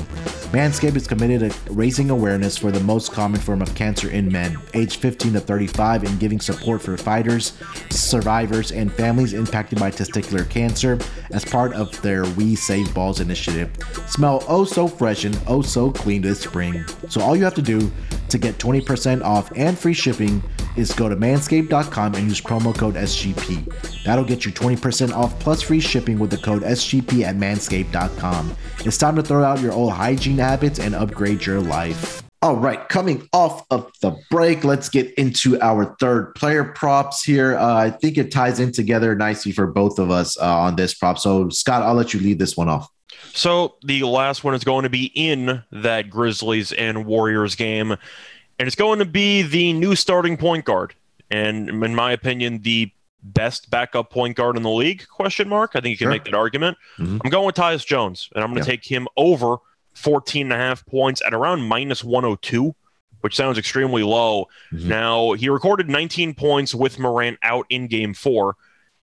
Manscaped 0.50 0.96
is 0.96 1.06
committed 1.06 1.52
to 1.52 1.72
raising 1.72 2.10
awareness 2.10 2.58
for 2.58 2.72
the 2.72 2.80
most 2.80 3.12
common 3.12 3.40
form 3.40 3.62
of 3.62 3.72
cancer 3.76 4.10
in 4.10 4.32
men, 4.32 4.58
aged 4.74 4.96
15 4.96 5.34
to 5.34 5.40
35, 5.40 6.02
and 6.10 6.20
giving 6.20 6.40
support 6.40 6.82
for 6.82 6.96
fighters, 6.96 7.54
survivors, 7.90 8.72
and 8.72 8.92
families 8.92 9.32
impacted 9.32 9.78
by 9.78 9.90
testicular 9.90 10.48
cancer 10.48 10.98
as 11.30 11.44
part 11.44 11.72
of 11.74 12.00
their 12.02 12.24
We 12.30 12.56
Save 12.56 12.92
Balls 12.94 13.20
initiative. 13.20 13.70
Smell 14.06 14.44
oh 14.48 14.64
so 14.64 14.88
fresh 14.88 15.24
and 15.24 15.38
oh 15.46 15.62
so 15.62 15.90
clean 15.90 16.22
this 16.22 16.40
spring. 16.40 16.84
So 17.08 17.20
all 17.20 17.36
you 17.36 17.44
have 17.44 17.54
to 17.54 17.62
do 17.62 17.90
to 18.28 18.38
get 18.38 18.58
20% 18.58 19.22
off 19.22 19.50
and 19.56 19.78
free 19.78 19.94
shipping 19.94 20.42
is 20.76 20.92
go 20.92 21.08
to 21.08 21.16
manscaped.com 21.16 22.14
and 22.14 22.28
use 22.28 22.40
promo 22.40 22.76
code 22.76 22.94
SGP. 22.94 24.04
That'll 24.04 24.24
get 24.24 24.44
you 24.44 24.52
20% 24.52 25.12
off 25.12 25.38
plus 25.40 25.62
free 25.62 25.80
shipping 25.80 26.18
with 26.18 26.30
the 26.30 26.38
code 26.38 26.62
SGP 26.62 27.22
at 27.22 27.36
manscaped.com. 27.36 28.56
It's 28.84 28.98
time 28.98 29.16
to 29.16 29.22
throw 29.22 29.42
out 29.42 29.60
your 29.60 29.72
old 29.72 29.92
hygiene 29.92 30.38
habits 30.38 30.78
and 30.78 30.94
upgrade 30.94 31.44
your 31.44 31.60
life. 31.60 32.22
All 32.42 32.56
right, 32.56 32.88
coming 32.88 33.28
off 33.34 33.66
of 33.70 33.92
the 34.00 34.16
break, 34.30 34.64
let's 34.64 34.88
get 34.88 35.12
into 35.14 35.60
our 35.60 35.94
third 36.00 36.34
player 36.34 36.64
props 36.64 37.22
here. 37.22 37.58
Uh, 37.58 37.74
I 37.74 37.90
think 37.90 38.16
it 38.16 38.32
ties 38.32 38.58
in 38.60 38.72
together 38.72 39.14
nicely 39.14 39.52
for 39.52 39.66
both 39.66 39.98
of 39.98 40.10
us 40.10 40.38
uh, 40.38 40.46
on 40.60 40.74
this 40.76 40.94
prop. 40.94 41.18
So, 41.18 41.50
Scott, 41.50 41.82
I'll 41.82 41.92
let 41.92 42.14
you 42.14 42.20
lead 42.20 42.38
this 42.38 42.56
one 42.56 42.70
off. 42.70 42.88
So 43.34 43.74
the 43.82 44.04
last 44.04 44.42
one 44.42 44.54
is 44.54 44.64
going 44.64 44.84
to 44.84 44.88
be 44.88 45.12
in 45.14 45.62
that 45.70 46.08
Grizzlies 46.08 46.72
and 46.72 47.04
Warriors 47.04 47.54
game, 47.56 47.90
and 47.90 48.66
it's 48.66 48.74
going 48.76 49.00
to 49.00 49.04
be 49.04 49.42
the 49.42 49.74
new 49.74 49.94
starting 49.94 50.38
point 50.38 50.64
guard, 50.64 50.94
and 51.30 51.68
in 51.68 51.94
my 51.94 52.12
opinion, 52.12 52.62
the 52.62 52.90
best 53.22 53.68
backup 53.70 54.10
point 54.10 54.34
guard 54.34 54.56
in 54.56 54.62
the 54.62 54.70
league? 54.70 55.06
Question 55.08 55.46
mark. 55.46 55.72
I 55.74 55.80
think 55.82 55.90
you 55.90 55.98
can 55.98 56.04
Sure. 56.06 56.10
make 56.10 56.24
that 56.24 56.32
argument. 56.32 56.78
Mhm. 56.98 57.20
I'm 57.22 57.30
going 57.30 57.44
with 57.44 57.54
Tyus 57.56 57.84
Jones, 57.84 58.30
and 58.34 58.42
I'm 58.42 58.48
going 58.50 58.64
to 58.64 58.66
Yeah. 58.70 58.76
take 58.76 58.90
him 58.90 59.06
over 59.18 59.58
14 59.94 60.46
and 60.46 60.52
a 60.52 60.56
half 60.56 60.84
points 60.86 61.20
at 61.26 61.34
around 61.34 61.62
minus 61.62 62.02
102, 62.04 62.74
which 63.20 63.36
sounds 63.36 63.58
extremely 63.58 64.02
low. 64.02 64.46
Mhm. 64.72 64.84
Now 64.84 65.32
he 65.32 65.48
recorded 65.48 65.88
19 65.88 66.34
points 66.34 66.74
with 66.74 66.98
Morant 66.98 67.38
out 67.42 67.66
in 67.70 67.86
Game 67.86 68.14
Four. 68.14 68.56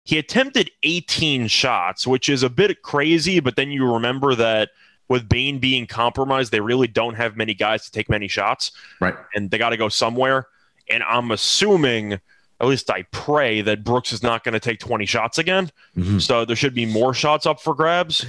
he 0.03 0.17
attempted 0.17 0.71
18 0.83 1.47
shots, 1.47 2.07
which 2.07 2.29
is 2.29 2.41
a 2.41 2.49
bit 2.49 2.81
crazy, 2.81 3.41
but 3.41 3.57
then 3.57 3.69
you 3.71 3.85
remember 3.91 4.35
that 4.35 4.69
with 5.09 5.27
Bane 5.27 5.59
being 5.59 5.85
compromised, 5.85 6.53
they 6.53 6.61
really 6.61 6.87
don't 6.87 7.15
have 7.15 7.35
many 7.35 7.53
guys 7.53 7.83
to 7.83 7.91
take 7.91 8.09
many 8.09 8.29
shots. 8.29 8.71
Right. 9.01 9.15
And 9.35 9.51
they 9.51 9.57
got 9.57 9.71
to 9.71 9.77
go 9.77 9.89
somewhere. 9.89 10.47
And 10.89 11.03
I'm 11.03 11.31
assuming, 11.31 12.13
at 12.13 12.67
least 12.67 12.89
I 12.89 13.01
pray, 13.11 13.59
that 13.63 13.83
Brooks 13.83 14.13
is 14.13 14.23
not 14.23 14.45
going 14.45 14.53
to 14.53 14.61
take 14.61 14.79
20 14.79 15.05
shots 15.05 15.39
again. 15.39 15.71
Mhm. 15.97 16.21
So 16.21 16.45
there 16.45 16.55
should 16.55 16.73
be 16.73 16.85
more 16.85 17.13
shots 17.13 17.45
up 17.45 17.59
for 17.59 17.73
grabs. 17.75 18.25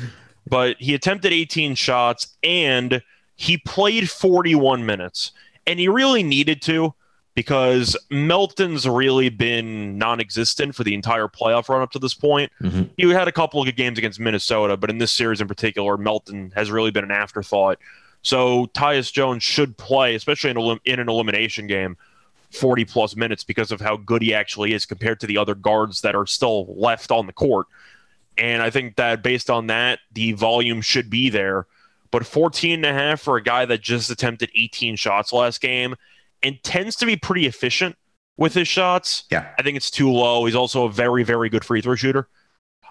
But 0.49 0.76
he 0.78 0.94
attempted 0.94 1.32
18 1.32 1.74
shots 1.74 2.36
and 2.42 3.03
he 3.36 3.59
played 3.59 4.11
41 4.11 4.84
minutes. 4.86 5.32
And 5.66 5.78
he 5.78 5.88
really 5.88 6.22
needed 6.22 6.62
to 6.62 6.94
because 7.34 7.96
Melton's 8.11 8.88
really 8.88 9.28
been 9.28 9.96
non 9.99 10.18
existent 10.20 10.74
for 10.74 10.82
the 10.82 10.94
entire 10.94 11.28
playoff 11.28 11.68
run 11.68 11.82
up 11.82 11.92
to 11.92 11.99
this 11.99 12.14
point. 12.14 12.51
Mhm. 12.61 12.90
He 12.96 13.09
had 13.11 13.28
a 13.28 13.32
couple 13.32 13.61
of 13.61 13.66
good 13.66 13.76
games 13.76 13.99
against 13.99 14.18
Minnesota, 14.18 14.76
but 14.76 14.90
in 14.90 14.99
this 14.99 15.12
series 15.12 15.40
in 15.40 15.46
particular, 15.46 15.96
Melton 15.96 16.53
has 16.57 16.70
really 16.70 16.90
been 16.90 17.05
an 17.05 17.11
afterthought. 17.12 17.78
So 18.22 18.66
Tyus 18.74 19.12
Jones 19.12 19.44
should 19.44 19.76
play, 19.76 20.14
especially 20.16 20.51
in, 20.51 20.57
elim- 20.59 20.80
in 20.84 20.99
an 20.99 21.09
elimination 21.09 21.68
game, 21.68 21.96
40 22.51 22.84
plus 22.84 23.14
minutes 23.14 23.44
because 23.44 23.70
of 23.70 23.80
how 23.80 23.96
good 23.96 24.22
he 24.22 24.34
actually 24.34 24.72
is 24.72 24.84
compared 24.84 25.20
to 25.20 25.26
the 25.26 25.38
other 25.38 25.55
guards 25.55 26.01
that 26.01 26.16
are 26.16 26.26
still 26.26 26.66
left 26.76 27.12
on 27.12 27.26
the 27.26 27.32
court. 27.32 27.66
And 28.39 28.62
I 28.62 28.70
think 28.70 28.97
that 28.97 29.22
based 29.22 29.51
on 29.51 29.66
that, 29.66 29.99
the 30.12 30.32
volume 30.32 30.80
should 30.80 31.11
be 31.11 31.28
there. 31.28 31.66
But 32.11 32.24
14 32.24 32.72
and 32.74 32.86
a 32.86 32.93
half 32.93 33.20
for 33.20 33.36
a 33.36 33.43
guy 33.43 33.64
that 33.66 33.82
just 33.82 34.11
attempted 34.11 34.51
18 34.55 34.97
shots 34.97 35.32
last 35.32 35.61
game 35.61 35.95
and 36.43 36.62
tends 36.62 36.97
to 36.97 37.07
be 37.07 37.16
pretty 37.16 37.47
efficient 37.47 37.97
with 38.36 38.55
his 38.55 38.68
shots. 38.68 39.24
Yeah. 39.30 39.49
I 39.59 39.62
think 39.62 39.76
it's 39.76 39.91
too 39.91 40.11
low. 40.11 40.45
He's 40.47 40.55
also 40.55 40.84
a 40.84 40.91
very, 40.91 41.24
very 41.24 41.49
good 41.49 41.64
free 41.64 41.82
throw 41.82 41.97
shooter, 41.97 42.28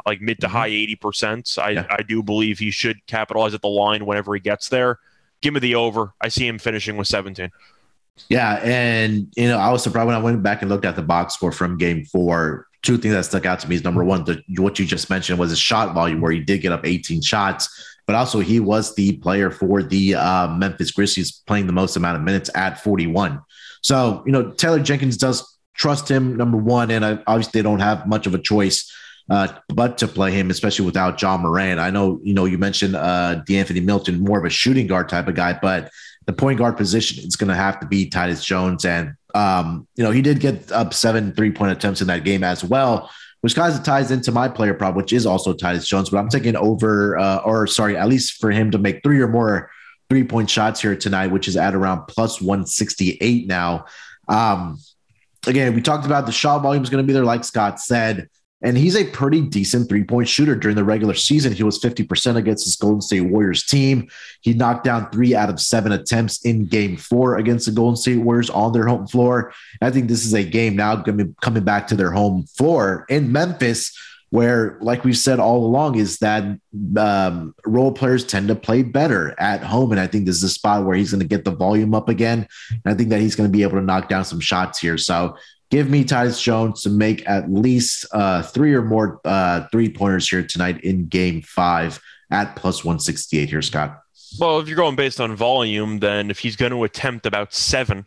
like 0.06 0.22
mid 0.22 0.40
to 0.42 0.48
Mhm. 0.48 0.52
high 0.52 0.68
80%. 0.68 1.58
I, 1.58 1.70
Yeah. 1.72 1.88
I 1.90 2.04
do 2.04 2.22
believe 2.22 2.60
he 2.60 2.70
should 2.70 3.04
capitalize 3.08 3.54
at 3.54 3.62
the 3.62 3.70
line 3.70 4.06
whenever 4.06 4.34
he 4.36 4.40
gets 4.40 4.70
there. 4.70 5.00
Give 5.42 5.54
me 5.54 5.62
the 5.62 5.76
over. 5.76 6.14
I 6.22 6.28
see 6.28 6.46
him 6.46 6.60
finishing 6.60 6.98
with 6.98 7.08
17. 7.08 7.50
Yeah, 8.30 8.56
and 8.64 9.28
you 9.36 9.48
know, 9.48 9.58
I 9.58 9.72
was 9.72 9.84
surprised 9.84 10.08
when 10.08 10.16
I 10.16 10.20
went 10.20 10.42
back 10.44 10.62
and 10.62 10.70
looked 10.70 10.86
at 10.86 10.96
the 10.96 11.04
box 11.04 11.36
score 11.36 11.52
from 11.52 11.78
Game 11.78 12.04
Four. 12.06 12.68
Two 12.88 12.98
things 12.98 13.14
that 13.14 13.26
stuck 13.26 13.46
out 13.46 13.60
to 13.60 13.68
me 13.68 13.76
is 13.76 13.84
number 13.84 14.02
one, 14.02 14.24
the, 14.24 14.42
what 14.56 14.80
you 14.80 14.86
just 14.86 15.10
mentioned 15.10 15.38
was 15.38 15.50
his 15.50 15.60
shot 15.60 15.94
volume, 15.94 16.22
where 16.22 16.32
he 16.32 16.40
did 16.40 16.62
get 16.62 16.72
up 16.72 16.86
18 16.86 17.22
shots, 17.22 17.98
but 18.06 18.16
also 18.16 18.40
he 18.40 18.62
was 18.62 18.96
the 18.96 19.18
player 19.18 19.52
for 19.52 19.84
the 19.84 20.16
uh, 20.16 20.48
Memphis 20.56 20.92
Grizzlies 20.92 21.44
playing 21.46 21.68
the 21.68 21.74
most 21.74 21.98
amount 21.98 22.16
of 22.16 22.24
minutes 22.24 22.50
at 22.56 22.82
41. 22.82 23.42
So 23.82 24.24
you 24.26 24.32
know, 24.32 24.52
Taylor 24.52 24.80
Jenkins 24.80 25.18
does 25.18 25.58
trust 25.74 26.10
him, 26.10 26.38
number 26.38 26.58
one, 26.58 26.90
and 26.90 27.04
obviously 27.28 27.60
they 27.60 27.62
don't 27.62 27.82
have 27.82 28.08
much 28.08 28.26
of 28.26 28.34
a 28.34 28.40
choice. 28.40 28.90
Uh, 29.30 29.50
but 29.68 29.98
to 29.98 30.08
play 30.08 30.32
him, 30.32 30.50
especially 30.50 30.86
without 30.86 31.22
Ja 31.22 31.36
Morant, 31.36 31.82
I 31.82 31.90
know 31.90 32.22
you 32.24 32.34
know 32.34 32.46
you 32.46 32.58
mentioned 32.58 32.96
uh, 32.96 33.44
De'Anthony 33.46 33.84
Melton, 33.84 34.22
more 34.22 34.40
of 34.40 34.46
a 34.46 34.50
shooting 34.50 34.88
guard 34.88 35.10
type 35.10 35.28
of 35.28 35.36
guy, 35.36 35.60
but 35.62 35.92
the 36.26 36.32
point 36.32 36.60
guard 36.60 36.78
position 36.78 37.22
it's 37.26 37.36
going 37.36 37.50
to 37.50 37.56
have 37.56 37.82
to 37.82 37.88
be 37.88 38.10
Tyus 38.10 38.42
Jones. 38.42 38.86
And, 38.86 39.16
um, 39.36 39.88
you 39.96 40.04
know, 40.04 40.12
he 40.12 40.22
did 40.22 40.40
get 40.40 40.72
up 40.72 40.94
seven 40.94 41.34
three 41.34 41.52
point 41.52 41.72
attempts 41.72 42.02
in 42.02 42.08
that 42.08 42.24
game 42.24 42.44
as 42.44 42.64
well, 42.64 43.10
which 43.42 43.56
kind 43.56 43.74
of 43.74 43.84
ties 43.84 44.12
into 44.12 44.32
my 44.32 44.48
player 44.48 44.74
prop, 44.74 44.96
which 44.96 45.14
is 45.14 45.26
also 45.26 45.54
Tyus 45.54 45.88
Jones. 45.88 46.10
But 46.10 46.18
I'm 46.18 46.30
taking 46.30 46.56
over, 46.56 47.18
uh, 47.18 47.38
or 47.38 47.68
sorry, 47.68 47.98
at 47.98 48.08
least 48.08 48.40
for 48.40 48.52
him 48.52 48.72
to 48.72 48.78
make 48.78 49.02
three 49.04 49.22
or 49.22 49.28
more 49.28 49.70
three 50.10 50.24
point 50.24 50.50
shots 50.50 50.82
here 50.82 50.96
tonight, 50.96 51.28
which 51.28 51.48
is 51.48 51.58
at 51.58 51.76
around 51.76 52.08
plus 52.08 52.42
168 52.42 53.48
now. 53.48 53.86
Um, 54.28 54.80
again, 55.46 55.76
we 55.76 55.82
talked 55.82 56.06
about 56.06 56.26
the 56.26 56.32
shot 56.32 56.60
volume 56.60 56.84
is 56.84 56.90
going 56.90 57.04
to 57.04 57.08
be 57.08 57.14
there, 57.14 57.26
like 57.26 57.44
Scott 57.44 57.80
said. 57.80 58.30
And 58.64 58.76
he's 58.76 58.96
a 58.96 59.06
pretty 59.06 59.42
decent 59.42 59.88
three 59.88 60.04
point 60.04 60.28
shooter 60.28 60.56
during 60.56 60.76
the 60.76 60.84
regular 60.84 61.14
season. 61.14 61.54
He 61.54 61.62
was 61.62 61.80
50% 61.80 62.38
against 62.38 62.66
his 62.66 62.76
Golden 62.76 63.02
State 63.02 63.22
Warriors 63.22 63.64
team. 63.64 64.10
He 64.42 64.54
knocked 64.54 64.84
down 64.84 65.12
three 65.12 65.36
out 65.36 65.50
of 65.50 65.60
seven 65.60 65.92
attempts 65.92 66.44
in 66.44 66.66
game 66.66 66.98
four 66.98 67.38
against 67.38 67.68
the 67.68 67.72
Golden 67.72 67.98
State 67.98 68.18
Warriors 68.18 68.50
on 68.50 68.74
their 68.74 68.88
home 68.88 69.06
floor. 69.06 69.54
I 69.82 69.92
think 69.92 70.08
this 70.08 70.26
is 70.26 70.34
a 70.34 70.44
game 70.44 70.76
now 70.76 71.04
coming 71.04 71.64
back 71.64 71.88
to 71.88 71.96
their 71.96 72.12
home 72.12 72.46
floor 72.58 73.06
in 73.10 73.32
Memphis, 73.32 73.96
where, 74.30 74.78
like 74.82 75.06
we've 75.06 75.16
said 75.16 75.40
all 75.40 75.64
along, 75.64 75.96
is 75.96 76.18
that 76.18 76.44
um, 76.98 77.54
role 77.66 77.92
players 77.92 78.26
tend 78.26 78.48
to 78.48 78.56
play 78.56 78.82
better 78.82 79.40
at 79.40 79.64
home. 79.64 79.92
And 79.92 80.02
I 80.02 80.08
think 80.08 80.26
this 80.26 80.36
is 80.38 80.44
a 80.44 80.50
spot 80.50 80.84
where 80.84 80.98
he's 80.98 81.12
going 81.12 81.22
to 81.22 81.28
get 81.28 81.46
the 81.46 81.52
volume 81.52 81.94
up 81.94 82.10
again. 82.10 82.48
And 82.72 82.94
I 82.94 82.94
think 82.94 83.10
that 83.10 83.22
he's 83.22 83.36
going 83.36 83.50
to 83.50 83.56
be 83.56 83.64
able 83.64 83.78
to 83.78 83.86
knock 83.86 84.10
down 84.10 84.26
some 84.26 84.40
shots 84.40 84.80
here. 84.80 84.98
So 84.98 85.38
give 85.70 85.90
me 85.90 86.04
Tyus 86.04 86.42
Jones 86.42 86.82
to 86.84 86.90
make 86.90 87.28
at 87.28 87.52
least 87.52 88.06
uh, 88.12 88.42
three 88.44 88.74
or 88.74 88.82
more 88.82 89.20
uh, 89.26 89.68
three 89.72 89.90
pointers 89.90 90.30
here 90.30 90.44
tonight 90.44 90.82
in 90.82 91.08
game 91.08 91.42
five 91.42 92.00
at 92.32 92.56
plus 92.56 92.84
168 92.84 93.50
here, 93.50 93.62
Scott. 93.62 94.02
Well, 94.40 94.60
if 94.60 94.68
you're 94.68 94.76
going 94.76 94.96
based 94.96 95.22
on 95.22 95.36
volume, 95.36 96.00
then 96.00 96.30
if 96.30 96.40
he's 96.40 96.56
going 96.56 96.74
to 96.74 96.84
attempt 96.84 97.26
about 97.26 97.54
seven, 97.54 98.06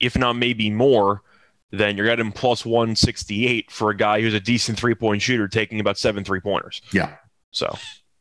if 0.00 0.16
not 0.16 0.34
maybe 0.34 0.68
more, 0.70 1.22
then 1.70 1.96
you're 1.96 2.06
getting 2.06 2.30
plus 2.32 2.66
168 2.66 3.70
for 3.70 3.90
a 3.90 3.96
guy 3.96 4.20
who's 4.20 4.34
a 4.34 4.40
decent 4.40 4.78
three 4.78 4.94
point 4.94 5.22
shooter 5.22 5.48
taking 5.48 5.80
about 5.80 5.96
seven 5.96 6.24
three 6.24 6.40
pointers. 6.40 6.82
Yeah. 6.92 7.16
So, 7.50 7.76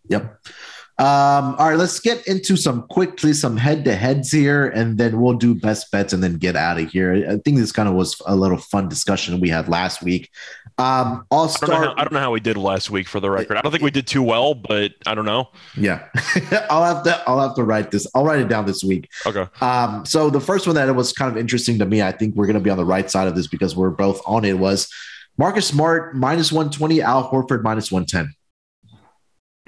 Yep. 0.08 0.46
Um, 1.02 1.56
all 1.58 1.70
right, 1.70 1.80
let's 1.80 2.00
get 2.00 2.28
into 2.28 2.56
some 2.56 2.84
quickly 2.84 3.34
some 3.34 3.58
head 3.58 3.84
to 3.86 3.96
heads 3.96 4.32
here, 4.32 4.68
and 4.68 5.00
then 5.00 5.20
we'll 5.20 5.34
do 5.34 5.56
best 5.56 5.90
bets 5.90 6.14
and 6.14 6.24
then 6.24 6.36
get 6.36 6.56
out 6.56 6.80
of 6.80 6.92
here. 6.92 7.26
I 7.28 7.38
think 7.38 7.58
this 7.58 7.72
kind 7.72 7.90
of 7.90 7.96
was 7.96 8.22
a 8.28 8.36
little 8.36 8.60
fun 8.60 8.88
discussion 8.88 9.40
we 9.40 9.50
had 9.50 9.68
last 9.68 10.04
week. 10.04 10.30
Um, 10.78 11.26
I'll 11.32 11.40
I 11.40 11.42
don't, 11.42 11.42
know 11.42 11.48
start. 11.48 11.86
how, 11.86 11.94
I 11.94 12.04
don't 12.04 12.14
know 12.14 12.20
how 12.20 12.32
we 12.32 12.40
did 12.40 12.56
last 12.56 12.92
week 12.92 13.08
for 13.08 13.20
the 13.20 13.32
record. 13.32 13.58
I 13.58 13.62
don't 13.62 13.72
think 13.72 13.84
we 13.84 13.90
did 13.90 14.06
too 14.06 14.22
well, 14.22 14.54
but 14.54 14.92
I 15.08 15.16
don't 15.16 15.26
know. 15.26 15.50
yeah, 15.76 16.08
I'll 16.70 16.84
have 16.84 17.04
to. 17.06 17.24
I'll 17.28 17.40
have 17.40 17.56
to 17.56 17.64
write 17.64 17.90
this. 17.90 18.06
I'll 18.14 18.24
write 18.24 18.40
it 18.40 18.48
down 18.48 18.68
this 18.68 18.84
week. 18.84 19.10
Okay. 19.26 19.48
Um, 19.60 20.06
so 20.06 20.30
the 20.30 20.40
first 20.40 20.68
one 20.68 20.76
that 20.76 20.88
it 20.88 20.94
was 20.94 21.14
kind 21.14 21.32
of 21.32 21.38
interesting 21.38 21.80
to 21.80 21.86
me, 21.88 22.04
I 22.04 22.12
think 22.12 22.36
we're 22.36 22.46
going 22.46 22.60
to 22.60 22.62
be 22.64 22.70
on 22.70 22.78
the 22.78 22.86
right 22.86 23.10
side 23.10 23.28
of 23.28 23.36
this 23.36 23.48
because 23.48 23.76
we're 23.76 23.90
both 23.90 24.22
on 24.28 24.46
it. 24.46 24.60
Was 24.60 24.88
Marcus 25.40 25.66
Smart 25.66 26.16
minus 26.16 26.52
one 26.52 26.70
twenty, 26.70 27.02
Al 27.02 27.28
Horford 27.32 27.64
minus 27.64 27.92
one 27.92 28.06
ten. 28.06 28.36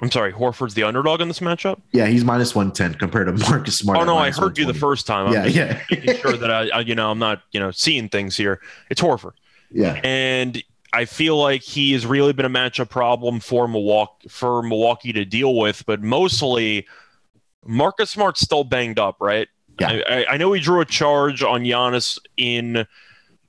I'm 0.02 0.10
sorry, 0.10 0.32
Horford's 0.32 0.74
the 0.74 0.82
underdog 0.82 1.20
in 1.20 1.28
this 1.28 1.38
matchup? 1.40 1.80
Yeah, 1.92 2.06
he's 2.06 2.24
minus 2.24 2.54
one 2.54 2.72
ten 2.72 2.94
compared 2.94 3.26
to 3.26 3.32
Marcus 3.50 3.78
Smart. 3.78 3.98
Oh, 3.98 4.04
no, 4.04 4.16
I 4.18 4.30
heard 4.32 4.58
you 4.58 4.66
the 4.66 4.74
first 4.74 5.06
time. 5.06 5.28
I'm 5.28 5.32
Yeah, 5.32 5.44
just 5.44 5.56
yeah, 5.56 5.80
making 5.90 6.16
sure 6.16 6.36
that 6.36 6.50
I, 6.50 6.68
I, 6.68 6.80
you 6.80 6.94
know, 6.94 7.10
I'm 7.10 7.18
not, 7.20 7.42
you 7.52 7.60
know, 7.60 7.70
seeing 7.70 8.08
things 8.08 8.36
here. 8.36 8.60
It's 8.90 9.00
Horford. 9.00 9.32
yeah. 9.70 10.00
and 10.04 10.62
I 10.92 11.04
feel 11.06 11.36
like 11.36 11.62
he 11.62 11.92
has 11.92 12.06
really 12.06 12.32
been 12.32 12.44
a 12.44 12.50
matchup 12.50 12.88
problem 12.90 13.40
for 13.40 13.66
Milwaukee 13.68 14.28
for 14.28 14.62
Milwaukee 14.62 15.12
to 15.12 15.24
deal 15.24 15.56
with, 15.56 15.84
but 15.86 16.02
mostly 16.02 16.86
Marcus 17.64 18.10
Smart's 18.10 18.40
still 18.40 18.64
banged 18.64 18.98
up, 18.98 19.16
right? 19.20 19.48
Yeah. 19.80 19.88
I, 19.90 20.02
I- 20.20 20.26
I 20.32 20.36
know 20.36 20.52
he 20.52 20.60
drew 20.60 20.80
a 20.80 20.84
charge 20.84 21.42
on 21.42 21.62
Giannis 21.64 22.18
in 22.36 22.86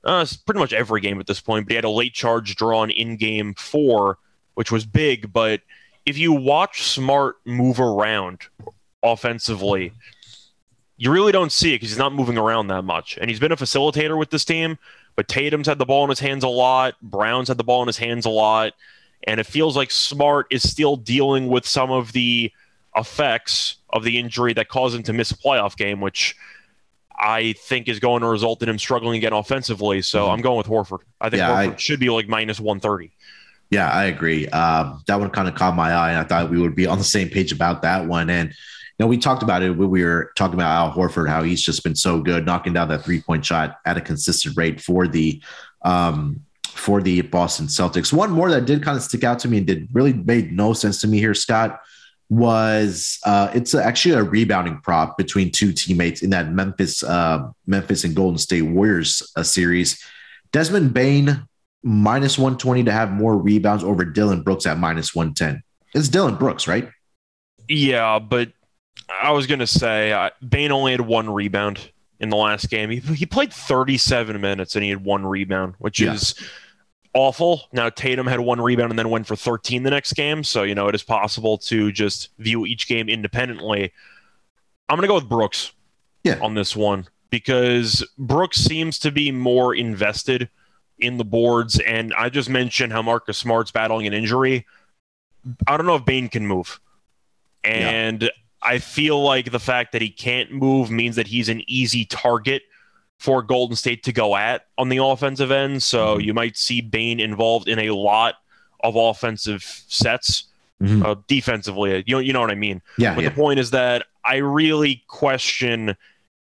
uh, 0.04 0.26
pretty 0.44 0.60
much 0.60 0.72
every 0.72 1.00
game 1.00 1.18
at 1.20 1.26
this 1.26 1.40
point, 1.40 1.66
but 1.66 1.72
he 1.72 1.76
had 1.76 1.84
a 1.84 1.90
late 1.90 2.14
charge 2.14 2.54
drawn 2.56 2.90
in 2.90 3.16
game 3.16 3.54
four, 3.54 4.18
which 4.54 4.70
was 4.72 4.86
big. 4.86 5.32
But 5.32 5.60
if 6.06 6.16
you 6.16 6.32
watch 6.32 6.84
Smart 6.84 7.36
move 7.44 7.80
around 7.80 8.42
offensively, 9.02 9.92
you 10.96 11.12
really 11.12 11.32
don't 11.32 11.52
see 11.52 11.72
it 11.72 11.76
because 11.76 11.90
he's 11.90 11.98
not 11.98 12.14
moving 12.14 12.38
around 12.38 12.68
that 12.68 12.82
much. 12.82 13.18
And 13.20 13.28
he's 13.28 13.40
been 13.40 13.52
a 13.52 13.56
facilitator 13.56 14.16
with 14.18 14.30
this 14.30 14.44
team, 14.44 14.78
but 15.14 15.28
Tatum's 15.28 15.66
had 15.66 15.78
the 15.78 15.84
ball 15.84 16.04
in 16.04 16.10
his 16.10 16.20
hands 16.20 16.44
a 16.44 16.48
lot. 16.48 16.94
Brown's 17.02 17.48
had 17.48 17.58
the 17.58 17.64
ball 17.64 17.82
in 17.82 17.86
his 17.86 17.98
hands 17.98 18.24
a 18.24 18.30
lot. 18.30 18.72
And 19.24 19.40
it 19.40 19.44
feels 19.46 19.76
like 19.76 19.90
Smart 19.90 20.46
is 20.50 20.68
still 20.68 20.96
dealing 20.96 21.48
with 21.48 21.66
some 21.66 21.90
of 21.90 22.12
the 22.12 22.52
effects 22.94 23.76
of 23.90 24.04
the 24.04 24.18
injury 24.18 24.52
that 24.54 24.68
caused 24.68 24.94
him 24.96 25.02
to 25.02 25.12
miss 25.12 25.30
a 25.30 25.36
playoff 25.36 25.76
game, 25.76 26.00
which 26.00 26.36
I 27.18 27.54
think 27.58 27.88
is 27.88 27.98
going 27.98 28.20
to 28.22 28.28
result 28.28 28.62
in 28.62 28.68
him 28.68 28.78
struggling 28.78 29.16
again 29.16 29.32
offensively. 29.32 30.02
So 30.02 30.26
Mhm. 30.26 30.32
I'm 30.32 30.40
going 30.42 30.58
with 30.58 30.66
Horford. 30.66 31.00
I 31.20 31.28
think 31.30 31.38
Yeah, 31.40 31.50
Horford 31.50 31.74
I- 31.74 31.76
should 31.76 32.00
be 32.00 32.10
like 32.10 32.28
minus 32.28 32.60
130. 32.60 33.10
Yeah, 33.70 33.90
I 33.90 34.04
agree. 34.04 34.46
Um, 34.48 35.02
that 35.06 35.18
one 35.18 35.30
kind 35.30 35.48
of 35.48 35.54
caught 35.54 35.74
my 35.74 35.92
eye, 35.92 36.10
and 36.10 36.18
I 36.18 36.24
thought 36.24 36.50
we 36.50 36.60
would 36.60 36.76
be 36.76 36.86
on 36.86 36.98
the 36.98 37.04
same 37.04 37.28
page 37.28 37.52
about 37.52 37.82
that 37.82 38.06
one. 38.06 38.30
And 38.30 38.50
you 38.50 39.04
know, 39.04 39.08
we 39.08 39.18
talked 39.18 39.42
about 39.42 39.62
it 39.62 39.70
when 39.70 39.90
we 39.90 40.04
were 40.04 40.32
talking 40.36 40.54
about 40.54 40.70
Al 40.70 40.92
Horford, 40.92 41.28
how 41.28 41.42
he's 41.42 41.62
just 41.62 41.82
been 41.82 41.96
so 41.96 42.20
good, 42.20 42.46
knocking 42.46 42.72
down 42.72 42.88
that 42.88 43.04
three 43.04 43.20
point 43.20 43.44
shot 43.44 43.78
at 43.84 43.96
a 43.96 44.00
consistent 44.00 44.56
rate 44.56 44.80
for 44.80 45.08
the 45.08 45.42
um, 45.82 46.40
for 46.68 47.02
the 47.02 47.22
Boston 47.22 47.66
Celtics. 47.66 48.12
One 48.12 48.30
more 48.30 48.50
that 48.50 48.66
did 48.66 48.82
kind 48.82 48.96
of 48.96 49.02
stick 49.02 49.24
out 49.24 49.38
to 49.40 49.48
me 49.48 49.58
and 49.58 49.66
did 49.66 49.88
really 49.92 50.12
made 50.12 50.52
no 50.52 50.72
sense 50.72 51.00
to 51.00 51.08
me 51.08 51.18
here, 51.18 51.34
Scott, 51.34 51.80
was 52.28 53.18
uh, 53.24 53.50
it's 53.54 53.74
actually 53.74 54.14
a 54.14 54.22
rebounding 54.22 54.80
prop 54.80 55.18
between 55.18 55.50
two 55.50 55.72
teammates 55.72 56.22
in 56.22 56.30
that 56.30 56.52
Memphis 56.52 57.02
uh, 57.02 57.50
Memphis 57.66 58.04
and 58.04 58.14
Golden 58.14 58.38
State 58.38 58.62
Warriors 58.62 59.32
uh, 59.36 59.42
series. 59.42 60.02
Desmond 60.52 60.94
Bane 60.94 61.46
minus 61.82 62.38
120 62.38 62.84
to 62.84 62.92
have 62.92 63.10
more 63.12 63.36
rebounds 63.36 63.84
over 63.84 64.04
Dillon 64.04 64.42
Brooks 64.42 64.66
at 64.66 64.78
minus 64.78 65.14
110. 65.14 65.62
It's 65.94 66.08
Dillon 66.08 66.36
Brooks, 66.36 66.66
right? 66.66 66.88
Yeah, 67.68 68.18
but 68.18 68.52
I 69.08 69.30
was 69.32 69.46
going 69.46 69.60
to 69.60 69.66
say 69.66 70.12
uh, 70.12 70.30
Bane 70.46 70.72
only 70.72 70.92
had 70.92 71.00
one 71.02 71.28
rebound 71.30 71.90
in 72.20 72.28
the 72.30 72.36
last 72.36 72.70
game. 72.70 72.90
He, 72.90 72.98
he 72.98 73.26
played 73.26 73.52
37 73.52 74.40
minutes 74.40 74.74
and 74.74 74.82
he 74.82 74.90
had 74.90 75.04
one 75.04 75.24
rebound, 75.26 75.74
which 75.78 76.00
Yeah. 76.00 76.14
is 76.14 76.34
awful. 77.14 77.62
Now 77.72 77.88
Tatum 77.88 78.26
had 78.26 78.40
one 78.40 78.60
rebound 78.60 78.90
and 78.90 78.98
then 78.98 79.08
went 79.10 79.26
for 79.26 79.36
13 79.36 79.82
the 79.82 79.90
next 79.90 80.12
game, 80.14 80.42
so 80.44 80.62
you 80.64 80.74
know 80.74 80.88
it 80.88 80.94
is 80.94 81.02
possible 81.02 81.56
to 81.58 81.90
just 81.92 82.30
view 82.38 82.66
each 82.66 82.88
game 82.88 83.08
independently. 83.08 83.92
I'm 84.88 84.96
gonna 84.96 85.08
go 85.08 85.14
with 85.14 85.28
Brooks, 85.28 85.72
Yeah. 86.24 86.38
on 86.40 86.54
this 86.54 86.74
one 86.76 87.06
because 87.30 88.06
Brooks 88.18 88.58
seems 88.58 88.98
to 89.00 89.10
be 89.10 89.30
more 89.32 89.74
invested 89.74 90.48
in 90.98 91.18
the 91.18 91.24
boards, 91.24 91.78
and 91.80 92.12
I 92.14 92.28
just 92.28 92.48
mentioned 92.48 92.92
how 92.92 93.02
Marcus 93.02 93.38
Smart's 93.38 93.70
battling 93.70 94.06
an 94.06 94.12
injury. 94.14 94.66
I 95.66 95.76
don't 95.76 95.86
know 95.86 95.96
if 95.96 96.04
Bane 96.04 96.28
can 96.28 96.46
move, 96.46 96.80
and 97.64 98.30
I 98.62 98.78
feel 98.78 99.22
like 99.22 99.50
the 99.52 99.60
fact 99.60 99.92
that 99.92 100.02
he 100.02 100.08
can't 100.10 100.50
move 100.50 100.90
means 100.90 101.16
that 101.16 101.26
he's 101.26 101.48
an 101.48 101.62
easy 101.66 102.04
target 102.04 102.62
for 103.18 103.42
Golden 103.42 103.76
State 103.76 104.02
to 104.04 104.12
go 104.12 104.36
at 104.36 104.66
on 104.76 104.88
the 104.88 104.98
offensive 104.98 105.50
end. 105.50 105.82
So 105.82 106.18
Mhm. 106.18 106.24
you 106.24 106.34
might 106.34 106.56
see 106.56 106.80
Bane 106.80 107.20
involved 107.20 107.68
in 107.68 107.78
a 107.78 107.90
lot 107.90 108.36
of 108.80 108.96
offensive 108.96 109.62
sets. 109.88 110.44
Mhm. 110.82 111.02
Uh, 111.02 111.14
defensively, 111.26 112.04
you 112.06 112.14
know, 112.14 112.18
you 112.18 112.34
know 112.34 112.40
what 112.42 112.50
I 112.50 112.54
mean. 112.54 112.82
Yeah, 112.98 113.14
But 113.14 113.22
yeah. 113.24 113.30
the 113.30 113.34
point 113.34 113.58
is 113.58 113.70
that 113.70 114.04
I 114.26 114.36
really 114.36 115.02
question 115.06 115.96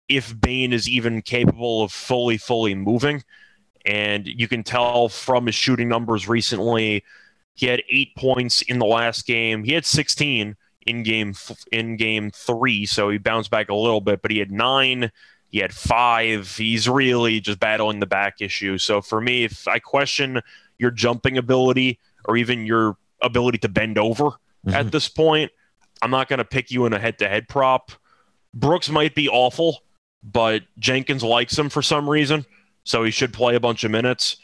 if 0.10 0.38
Bane 0.42 0.74
is 0.74 0.90
even 0.90 1.22
capable 1.22 1.82
of 1.84 1.94
fully, 1.94 2.38
fully 2.38 2.76
moving. 2.76 3.24
And 3.86 4.26
you 4.26 4.48
can 4.48 4.64
tell 4.64 5.10
from 5.10 5.46
his 5.46 5.56
shooting 5.56 5.88
numbers 5.88 6.28
recently, 6.28 7.04
he 7.54 7.68
had 7.68 7.84
eight 7.90 8.16
points 8.16 8.62
in 8.64 8.80
the 8.80 8.86
last 8.86 9.26
game. 9.28 9.64
He 9.64 9.74
had 9.74 9.86
16 9.86 10.56
in 10.88 11.04
game 11.04 11.30
f- 11.30 11.64
in 11.72 11.96
game 11.96 12.32
three, 12.32 12.86
so 12.86 13.10
he 13.10 13.18
bounced 13.18 13.50
back 13.52 13.70
a 13.70 13.76
little 13.76 14.02
bit. 14.02 14.22
But 14.22 14.32
he 14.32 14.40
had 14.40 14.52
nine, 14.52 15.12
he 15.50 15.60
had 15.60 15.74
five. 15.74 16.56
He's 16.58 16.90
really 16.90 17.40
just 17.40 17.60
battling 17.60 18.00
the 18.00 18.06
back 18.06 18.42
issue. 18.42 18.78
So 18.78 19.02
for 19.02 19.22
me, 19.22 19.44
if 19.46 19.68
I 19.68 19.80
question 19.80 20.42
your 20.78 20.92
jumping 20.92 21.38
ability 21.38 22.00
or 22.26 22.36
even 22.38 22.66
your 22.66 22.98
ability 23.22 23.60
to 23.60 23.70
bend 23.70 23.98
over 23.98 24.32
at 24.68 24.88
Mhm. 24.88 24.92
this 24.92 25.08
point, 25.08 25.52
I'm 26.02 26.12
not 26.12 26.28
going 26.28 26.40
to 26.40 26.46
pick 26.46 26.72
you 26.72 26.86
in 26.86 26.94
a 26.94 27.00
head-to-head 27.00 27.48
prop. 27.48 27.92
Brooks 28.54 28.90
might 28.90 29.16
be 29.16 29.30
awful, 29.30 29.84
but 30.24 30.64
Jenkins 30.78 31.24
likes 31.24 31.58
him 31.58 31.70
for 31.70 31.82
some 31.82 32.10
reason, 32.10 32.46
so 32.86 33.04
he 33.04 33.12
should 33.12 33.34
play 33.34 33.56
a 33.56 33.60
bunch 33.60 33.84
of 33.84 33.92
minutes. 33.92 34.38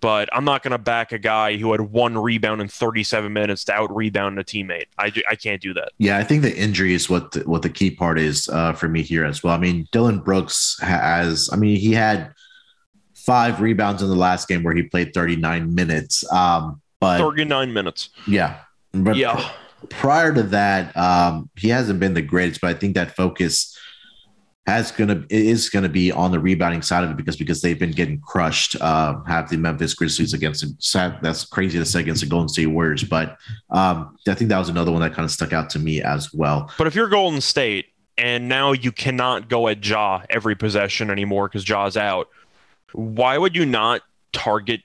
But 0.00 0.28
I'm 0.32 0.44
not 0.44 0.64
going 0.64 0.72
to 0.72 0.78
back 0.78 1.12
a 1.12 1.18
guy 1.18 1.56
who 1.58 1.70
had 1.70 1.80
one 1.80 2.18
rebound 2.18 2.60
in 2.60 2.66
37 2.66 3.32
minutes 3.32 3.62
to 3.66 3.72
out 3.72 3.94
rebound 3.94 4.36
a 4.40 4.42
teammate. 4.42 4.86
I, 4.98 5.12
I 5.30 5.36
can't 5.36 5.62
do 5.62 5.72
that. 5.74 5.90
Yeah, 5.98 6.18
I 6.18 6.24
think 6.24 6.42
the 6.42 6.52
injury 6.56 6.92
is 6.92 7.08
what 7.08 7.30
the, 7.30 7.40
what 7.40 7.62
the 7.62 7.70
key 7.70 7.92
part 7.92 8.18
is 8.18 8.48
uh, 8.48 8.72
for 8.72 8.88
me 8.88 9.02
here 9.02 9.24
as 9.24 9.44
well. 9.44 9.54
I 9.54 9.58
mean, 9.58 9.86
Dillon 9.92 10.18
Brooks 10.18 10.76
has, 10.80 11.48
I 11.52 11.56
mean, 11.56 11.76
he 11.76 11.92
had 11.92 12.32
five 13.14 13.60
rebounds 13.60 14.02
in 14.02 14.08
the 14.08 14.16
last 14.16 14.48
game 14.48 14.64
where 14.64 14.74
he 14.74 14.82
played 14.82 15.14
39 15.14 15.72
minutes. 15.72 16.28
Um, 16.32 16.80
but 16.98 17.18
39 17.18 17.72
minutes. 17.72 18.10
yeah, 18.26 18.58
but 18.92 19.14
Yeah. 19.16 19.50
prior 19.88 20.34
to 20.34 20.42
that, 20.44 20.96
um, 20.96 21.48
he 21.56 21.68
hasn't 21.68 22.00
been 22.00 22.14
the 22.14 22.22
greatest. 22.22 22.60
But 22.60 22.74
I 22.74 22.78
think 22.78 22.96
that 22.96 23.14
focus 23.14 23.78
has 24.66 24.92
gonna 24.92 25.24
is 25.28 25.68
gonna 25.70 25.88
be 25.88 26.12
on 26.12 26.30
the 26.30 26.38
rebounding 26.38 26.82
side 26.82 27.02
of 27.02 27.10
it 27.10 27.16
because 27.16 27.36
because 27.36 27.60
they've 27.62 27.78
been 27.78 27.90
getting 27.90 28.20
crushed. 28.20 28.76
Uh, 28.80 29.20
have 29.26 29.50
the 29.50 29.56
Memphis 29.56 29.94
Grizzlies 29.94 30.34
against 30.34 30.64
sad, 30.82 31.18
that's 31.20 31.44
crazy 31.44 31.78
to 31.78 31.84
say 31.84 32.00
against 32.00 32.22
the 32.22 32.28
Golden 32.28 32.48
State 32.48 32.66
Warriors, 32.66 33.02
but 33.02 33.38
um, 33.70 34.16
I 34.28 34.34
think 34.34 34.50
that 34.50 34.58
was 34.58 34.68
another 34.68 34.92
one 34.92 35.00
that 35.00 35.14
kind 35.14 35.24
of 35.24 35.30
stuck 35.32 35.52
out 35.52 35.68
to 35.70 35.78
me 35.78 36.00
as 36.00 36.32
well. 36.32 36.70
But 36.78 36.86
if 36.86 36.94
you're 36.94 37.08
Golden 37.08 37.40
State 37.40 37.86
and 38.16 38.48
now 38.48 38.72
you 38.72 38.92
cannot 38.92 39.48
go 39.48 39.66
at 39.68 39.84
Ja 39.84 40.22
every 40.30 40.54
possession 40.54 41.10
anymore 41.10 41.48
because 41.48 41.64
Ja's 41.64 41.96
out, 41.96 42.28
why 42.92 43.38
would 43.38 43.56
you 43.56 43.66
not 43.66 44.02
target 44.32 44.82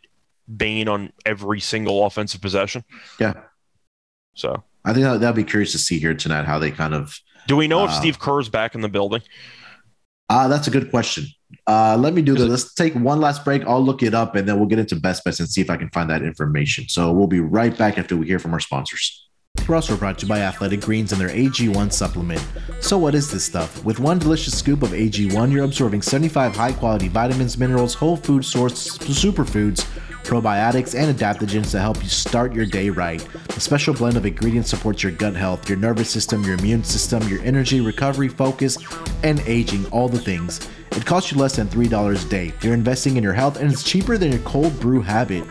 Bane 0.55 0.87
on 0.87 1.11
every 1.25 1.59
single 1.59 2.05
offensive 2.05 2.41
possession? 2.41 2.83
Yeah. 3.19 3.33
So, 4.33 4.63
I 4.85 4.93
think 4.93 5.03
that, 5.03 5.19
that'll 5.19 5.35
be 5.35 5.43
curious 5.43 5.71
to 5.73 5.77
see 5.77 5.99
here 5.99 6.13
tonight 6.13 6.45
how 6.45 6.57
they 6.57 6.71
kind 6.71 6.93
of. 6.93 7.19
do 7.47 7.55
we 7.57 7.67
know 7.67 7.83
if 7.83 7.91
Uh, 7.91 7.93
Steve 7.99 8.17
Kerr's 8.17 8.49
back 8.49 8.73
in 8.73 8.81
the 8.81 8.89
building? 8.89 9.21
Uh, 10.29 10.47
that's 10.47 10.67
a 10.67 10.71
good 10.71 10.89
question. 10.89 11.25
Uh, 11.65 11.97
let 11.97 12.13
me 12.13 12.21
do 12.21 12.33
Is 12.33 12.41
this. 12.41 12.49
Let's 12.49 12.73
take 12.73 12.93
one 12.95 13.21
last 13.21 13.45
break. 13.45 13.65
I'll 13.65 13.83
look 13.83 14.03
it 14.03 14.13
up 14.13 14.35
and 14.35 14.47
then 14.47 14.57
we'll 14.57 14.67
get 14.67 14.79
into 14.79 14.95
best 14.95 15.23
bets 15.23 15.39
and 15.39 15.49
see 15.49 15.61
if 15.61 15.69
I 15.69 15.77
can 15.77 15.89
find 15.89 16.09
that 16.09 16.21
information. 16.21 16.89
So 16.89 17.11
we'll 17.11 17.27
be 17.27 17.39
right 17.39 17.77
back 17.77 17.97
after 17.97 18.17
we 18.17 18.27
hear 18.27 18.39
from 18.39 18.53
our 18.53 18.59
sponsors. 18.59 19.27
We're 19.67 19.75
also 19.75 19.97
brought 19.97 20.19
to 20.19 20.25
you 20.25 20.29
by 20.29 20.39
Athletic 20.39 20.81
Greens 20.81 21.11
and 21.11 21.19
their 21.19 21.29
AG1 21.29 21.91
supplement. 21.91 22.41
So, 22.79 22.97
what 22.97 23.15
is 23.15 23.29
this 23.31 23.43
stuff? 23.43 23.83
With 23.83 23.99
one 23.99 24.17
delicious 24.17 24.57
scoop 24.57 24.81
of 24.81 24.91
AG1, 24.91 25.51
you're 25.51 25.65
absorbing 25.65 26.01
75 26.01 26.55
high 26.55 26.71
quality 26.71 27.09
vitamins, 27.09 27.57
minerals, 27.57 27.93
whole 27.93 28.15
food 28.15 28.43
sourced 28.43 28.97
superfoods, 28.99 29.85
probiotics, 30.27 30.93
and 30.93 31.17
adaptogens 31.17 31.71
to 31.71 31.79
help 31.79 32.03
you 32.03 32.09
start 32.09 32.53
your 32.53 32.65
day 32.65 32.89
right. 32.89 33.25
The 33.47 33.61
special 33.61 33.93
blend 33.93 34.17
of 34.17 34.25
ingredients 34.25 34.69
supports 34.69 35.01
your 35.01 35.13
gut 35.13 35.35
health, 35.35 35.69
your 35.69 35.77
nervous 35.77 36.09
system, 36.09 36.43
your 36.43 36.57
immune 36.57 36.83
system, 36.83 37.27
your 37.27 37.41
energy, 37.41 37.81
recovery, 37.81 38.27
focus, 38.27 38.77
and 39.23 39.39
aging, 39.41 39.85
all 39.87 40.09
the 40.09 40.19
things. 40.19 40.67
It 40.97 41.05
costs 41.05 41.31
you 41.31 41.37
less 41.37 41.55
than 41.55 41.67
$3 41.67 42.25
a 42.25 42.29
day. 42.29 42.51
You're 42.61 42.73
investing 42.73 43.17
in 43.17 43.23
your 43.23 43.33
health 43.33 43.57
and 43.57 43.71
it's 43.71 43.83
cheaper 43.83 44.17
than 44.17 44.31
your 44.31 44.41
cold 44.41 44.79
brew 44.79 44.99
habit. 44.99 45.43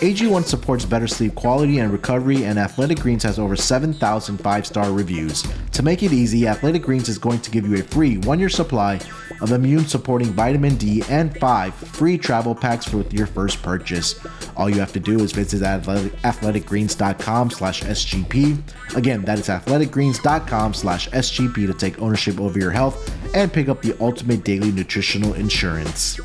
AG1 0.00 0.44
supports 0.44 0.84
better 0.84 1.06
sleep 1.06 1.36
quality 1.36 1.78
and 1.78 1.92
recovery, 1.92 2.44
and 2.44 2.58
Athletic 2.58 2.98
Greens 2.98 3.22
has 3.22 3.38
over 3.38 3.54
7,000 3.54 4.38
five 4.38 4.66
star 4.66 4.92
reviews. 4.92 5.44
To 5.72 5.82
make 5.84 6.02
it 6.02 6.12
easy, 6.12 6.48
Athletic 6.48 6.82
Greens 6.82 7.08
is 7.08 7.16
going 7.16 7.40
to 7.40 7.50
give 7.50 7.66
you 7.66 7.76
a 7.76 7.82
free 7.82 8.18
one 8.18 8.40
year 8.40 8.48
supply 8.48 9.00
of 9.40 9.52
immune 9.52 9.86
supporting 9.86 10.28
vitamin 10.32 10.76
D 10.76 11.02
and 11.08 11.36
five 11.38 11.74
free 11.74 12.18
travel 12.18 12.54
packs 12.54 12.92
with 12.92 13.12
your 13.12 13.26
first 13.26 13.62
purchase. 13.62 14.17
All 14.56 14.68
you 14.68 14.80
have 14.80 14.92
to 14.92 15.00
do 15.00 15.20
is 15.20 15.32
visit 15.32 15.62
athleticgreens.com 15.62 17.50
slash 17.50 17.82
SGP. 17.82 18.96
Again, 18.96 19.22
that 19.22 19.38
is 19.38 19.48
athleticgreens.com 19.48 20.74
slash 20.74 21.08
SGP 21.10 21.66
to 21.66 21.74
take 21.74 22.00
ownership 22.00 22.40
over 22.40 22.58
your 22.58 22.70
health 22.70 23.14
and 23.34 23.52
pick 23.52 23.68
up 23.68 23.82
the 23.82 23.96
ultimate 24.00 24.44
daily 24.44 24.72
nutritional 24.72 25.34
insurance. 25.34 26.18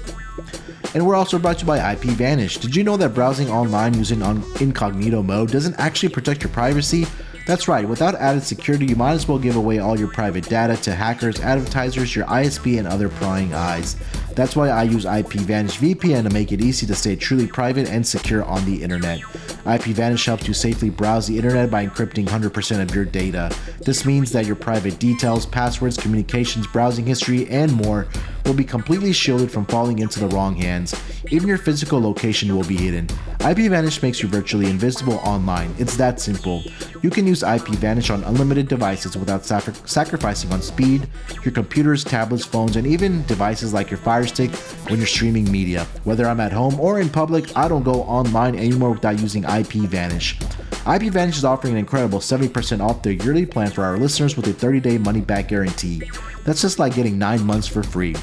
And 0.94 1.06
we're 1.06 1.16
also 1.16 1.40
brought 1.40 1.58
to 1.60 1.62
you 1.62 1.68
by 1.68 1.94
IP 1.94 2.02
Vanish. 2.02 2.58
Did 2.58 2.76
you 2.76 2.84
know 2.84 2.98
that 2.98 3.10
browsing 3.10 3.50
online 3.50 3.96
using 3.96 4.22
incognito 4.60 5.24
mode 5.24 5.52
doesn't 5.52 5.76
actually 5.80 6.10
protect 6.10 6.44
your 6.44 6.52
privacy? 6.52 7.08
That's 7.46 7.68
right, 7.68 7.88
without 7.88 8.16
added 8.16 8.44
security, 8.44 8.86
you 8.86 8.96
might 8.96 9.14
as 9.14 9.28
well 9.28 9.38
give 9.38 9.58
away 9.58 9.80
all 9.80 10.00
your 10.00 10.08
private 10.08 10.48
data 10.48 10.78
to 10.84 10.96
hackers, 10.96 11.42
advertisers, 11.42 12.16
your 12.16 12.26
ISP, 12.26 12.80
and 12.80 12.88
other 12.88 13.10
prying 13.10 13.54
eyes. 13.54 13.98
That's 14.34 14.56
why 14.56 14.70
I 14.70 14.84
use 14.84 15.04
IP 15.04 15.34
Vanish 15.34 15.78
VPN 15.78 16.24
to 16.24 16.30
make 16.30 16.54
it 16.54 16.62
easy 16.62 16.86
to 16.88 16.96
stay 16.96 17.18
truly 17.18 17.48
private 17.48 17.90
and 17.90 18.08
secure 18.08 18.46
on 18.46 18.64
the 18.66 18.82
internet. 18.82 19.20
IP 19.66 19.84
Vanish 19.94 20.26
helps 20.26 20.48
you 20.48 20.54
safely 20.54 20.90
browse 20.90 21.28
the 21.28 21.36
internet 21.36 21.70
by 21.70 21.86
encrypting 21.86 22.26
100% 22.26 22.82
of 22.82 22.96
your 22.96 23.06
data. 23.06 23.54
This 23.82 24.06
means 24.06 24.32
that 24.32 24.46
your 24.46 24.56
private 24.56 24.98
details, 24.98 25.46
passwords, 25.46 25.98
communications, 25.98 26.66
browsing 26.68 27.06
history, 27.06 27.48
and 27.50 27.74
more 27.74 28.08
will 28.46 28.54
be 28.54 28.64
completely 28.64 29.14
shielded 29.14 29.52
from 29.52 29.66
falling 29.66 30.00
into 30.00 30.20
the 30.20 30.28
wrong 30.28 30.56
hands. 30.56 30.96
Even 31.32 31.48
your 31.48 31.58
physical 31.58 32.02
location 32.02 32.56
will 32.56 32.64
be 32.64 32.76
hidden. 32.76 33.08
IP 33.42 33.70
Vanish 33.70 34.02
makes 34.02 34.22
you 34.22 34.30
virtually 34.30 34.70
invisible 34.70 35.16
online. 35.24 35.74
It's 35.78 35.98
that 35.98 36.20
simple. 36.20 36.64
You 37.02 37.10
can 37.10 37.28
use 37.28 37.44
IP 37.44 37.68
Vanish 37.80 38.10
on 38.10 38.24
unlimited 38.24 38.68
devices 38.68 39.18
without 39.18 39.46
sacri- 39.46 39.74
sacrificing 39.86 40.52
on 40.52 40.62
speed, 40.62 41.08
your 41.44 41.52
computers, 41.52 42.04
tablets, 42.04 42.46
phones, 42.46 42.76
and 42.76 42.88
even 42.88 43.26
devices 43.26 43.74
like 43.74 43.90
your 43.92 43.98
Fire 43.98 44.26
Stick 44.26 44.52
when 44.90 44.98
you're 44.98 45.08
streaming 45.08 45.52
media. 45.52 45.86
Whether 46.04 46.26
I'm 46.28 46.40
at 46.40 46.54
home 46.54 46.80
or 46.80 47.00
in 47.00 47.10
public, 47.10 47.56
I 47.58 47.68
don't 47.68 47.84
go 47.84 48.04
online 48.04 48.56
anymore 48.56 48.92
without 48.92 49.20
using 49.20 49.44
IP 49.44 49.74
Vanish. 49.90 50.40
IP 50.86 51.04
Vanish 51.14 51.38
is 51.38 51.46
offering 51.46 51.74
an 51.74 51.80
incredible 51.80 52.20
70% 52.20 52.82
off 52.82 53.02
their 53.02 53.14
yearly 53.14 53.46
plan 53.46 53.72
for 53.72 53.84
our 53.84 53.98
listeners 53.98 54.36
with 54.36 54.48
a 54.48 54.54
30 54.54 54.80
day 54.80 54.98
money 54.98 55.22
back 55.22 55.48
guarantee. 55.48 56.02
That's 56.44 56.62
just 56.62 56.80
like 56.80 56.96
getting 56.96 57.18
9 57.18 57.46
months 57.46 57.68
for 57.68 57.84
free. 57.84 58.16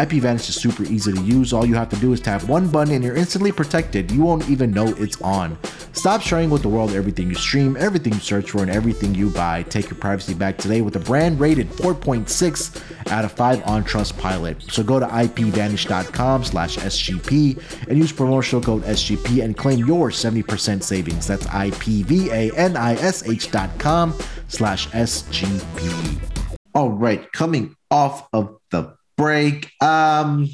IP 0.00 0.12
Vanish 0.22 0.48
is 0.48 0.56
super 0.56 0.82
easy 0.84 1.12
to 1.12 1.20
use. 1.20 1.52
All 1.52 1.64
you 1.64 1.76
have 1.76 1.88
to 1.90 1.96
do 1.96 2.12
is 2.12 2.20
tap 2.20 2.42
one 2.44 2.68
button 2.68 2.94
and 2.94 3.04
you're 3.04 3.14
instantly 3.14 3.52
protected. 3.52 4.10
You 4.10 4.22
won't 4.22 4.48
even 4.48 4.72
know 4.72 4.88
it's 4.98 5.20
on. 5.22 5.56
Stop 5.92 6.20
sharing 6.20 6.50
with 6.50 6.62
the 6.62 6.68
world 6.68 6.90
everything 6.90 7.28
you 7.28 7.36
stream, 7.36 7.76
everything 7.78 8.12
you 8.12 8.18
search 8.18 8.50
for, 8.50 8.62
and 8.62 8.70
everything 8.70 9.14
you 9.14 9.30
buy. 9.30 9.62
Take 9.62 9.88
your 9.88 9.98
privacy 9.98 10.34
back 10.34 10.58
today 10.58 10.80
with 10.80 10.96
a 10.96 10.98
brand 10.98 11.38
rated 11.38 11.68
4.6 11.68 13.12
out 13.12 13.24
of 13.24 13.30
5 13.32 13.64
on 13.66 13.84
Trustpilot. 13.84 14.72
So 14.72 14.82
go 14.82 14.98
to 14.98 15.06
ipvanish.com 15.06 16.44
slash 16.44 16.76
SGP 16.76 17.86
and 17.88 17.96
use 17.96 18.10
promotional 18.10 18.62
code 18.62 18.82
SGP 18.82 19.44
and 19.44 19.56
claim 19.56 19.78
your 19.78 20.10
70% 20.10 20.82
savings. 20.82 21.28
That's 21.28 21.46
IPVANISH 21.46 23.52
dot 23.52 23.78
com 23.78 24.18
slash 24.48 24.88
SGP. 24.88 26.33
All 26.74 26.90
right, 26.90 27.30
coming 27.32 27.76
off 27.90 28.28
of 28.32 28.56
the 28.70 28.96
break. 29.16 29.70
Um, 29.80 30.48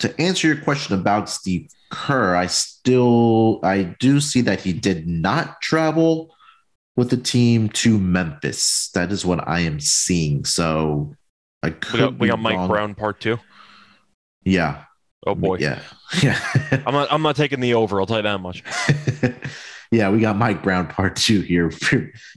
to 0.00 0.20
answer 0.20 0.48
your 0.48 0.56
question 0.56 0.98
about 0.98 1.28
Steve 1.28 1.68
Kerr, 1.90 2.34
I 2.34 2.46
still 2.46 3.60
I 3.62 3.94
do 4.00 4.20
see 4.20 4.40
that 4.42 4.60
he 4.60 4.72
did 4.72 5.06
not 5.06 5.60
travel 5.62 6.34
with 6.96 7.10
the 7.10 7.16
team 7.16 7.68
to 7.70 7.98
Memphis. 7.98 8.90
That 8.94 9.12
is 9.12 9.24
what 9.24 9.46
I 9.46 9.60
am 9.60 9.78
seeing. 9.80 10.44
So 10.44 11.14
I 11.62 11.70
could 11.70 11.92
We 11.92 11.98
got, 12.00 12.18
we 12.18 12.28
got 12.28 12.38
Mike 12.40 12.56
wrong. 12.56 12.68
Brown 12.68 12.94
part 12.94 13.20
two. 13.20 13.38
Yeah. 14.44 14.84
Oh 15.26 15.34
boy, 15.34 15.58
Yeah. 15.58 15.80
Yeah. 16.22 16.38
I'm 16.86 16.92
not. 16.92 17.08
I'm 17.10 17.22
not 17.22 17.36
taking 17.36 17.60
the 17.60 17.74
over. 17.74 18.00
I'll 18.00 18.06
tell 18.06 18.18
you 18.18 18.22
that 18.24 18.40
much. 18.40 18.62
yeah, 19.90 20.10
we 20.10 20.20
got 20.20 20.36
Mike 20.36 20.62
Brown 20.62 20.86
part 20.86 21.16
two 21.16 21.40
here. 21.40 21.70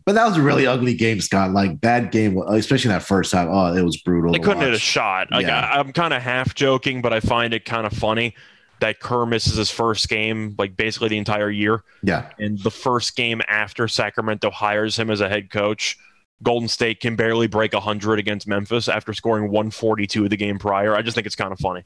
but 0.05 0.15
that 0.15 0.25
was 0.25 0.37
a 0.37 0.41
really 0.41 0.65
ugly 0.65 0.93
game, 0.93 1.19
Scott. 1.19 1.51
Like 1.51 1.81
bad 1.81 2.11
game, 2.11 2.37
especially 2.37 2.89
that 2.89 3.03
first 3.03 3.31
time. 3.31 3.49
Oh, 3.49 3.73
it 3.75 3.81
was 3.81 3.97
brutal. 3.97 4.31
They 4.31 4.39
couldn't 4.39 4.63
hit 4.63 4.73
a 4.73 4.79
shot. 4.79 5.29
Like 5.31 5.45
Yeah. 5.45 5.59
I, 5.59 5.79
I'm 5.79 5.91
kind 5.91 6.13
of 6.13 6.21
half 6.21 6.55
joking, 6.55 7.01
but 7.01 7.11
I 7.11 7.19
find 7.19 7.53
it 7.53 7.65
kind 7.65 7.85
of 7.85 7.91
funny 7.93 8.33
that 8.79 8.99
Kerr 8.99 9.25
misses 9.25 9.55
his 9.55 9.71
first 9.71 10.07
game, 10.09 10.55
like 10.57 10.75
basically 10.77 11.09
the 11.09 11.17
entire 11.17 11.49
year. 11.49 11.83
Yeah. 12.03 12.29
And 12.39 12.59
the 12.59 12.71
first 12.71 13.15
game 13.15 13.41
after 13.47 13.87
Sacramento 13.87 14.51
hires 14.51 14.97
him 14.97 15.09
as 15.09 15.21
a 15.21 15.29
head 15.29 15.49
coach, 15.49 15.97
Golden 16.43 16.67
State 16.67 16.99
can 16.99 17.15
barely 17.15 17.47
break 17.47 17.73
100 17.73 18.19
against 18.19 18.47
Memphis 18.47 18.89
after 18.89 19.13
scoring 19.13 19.45
142 19.45 20.25
of 20.25 20.29
the 20.29 20.37
game 20.37 20.59
prior. 20.59 20.93
I 20.93 21.01
just 21.01 21.15
think 21.15 21.25
it's 21.25 21.35
kind 21.35 21.53
of 21.53 21.59
funny. 21.59 21.83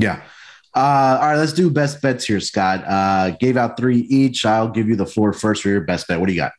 Yeah. 0.00 0.22
Uh, 0.74 1.18
all 1.20 1.28
right, 1.28 1.36
let's 1.36 1.52
do 1.52 1.68
best 1.68 2.00
bets 2.00 2.24
here, 2.24 2.40
Scott. 2.40 2.84
Uh, 2.86 3.30
gave 3.30 3.56
out 3.56 3.76
three 3.76 3.98
each. 3.98 4.46
I'll 4.46 4.68
give 4.68 4.88
you 4.88 4.96
the 4.96 5.06
floor 5.06 5.32
first 5.32 5.62
for 5.62 5.68
your 5.68 5.80
best 5.80 6.06
bet. 6.06 6.20
What 6.20 6.26
do 6.26 6.32
you 6.32 6.40
got? 6.40 6.52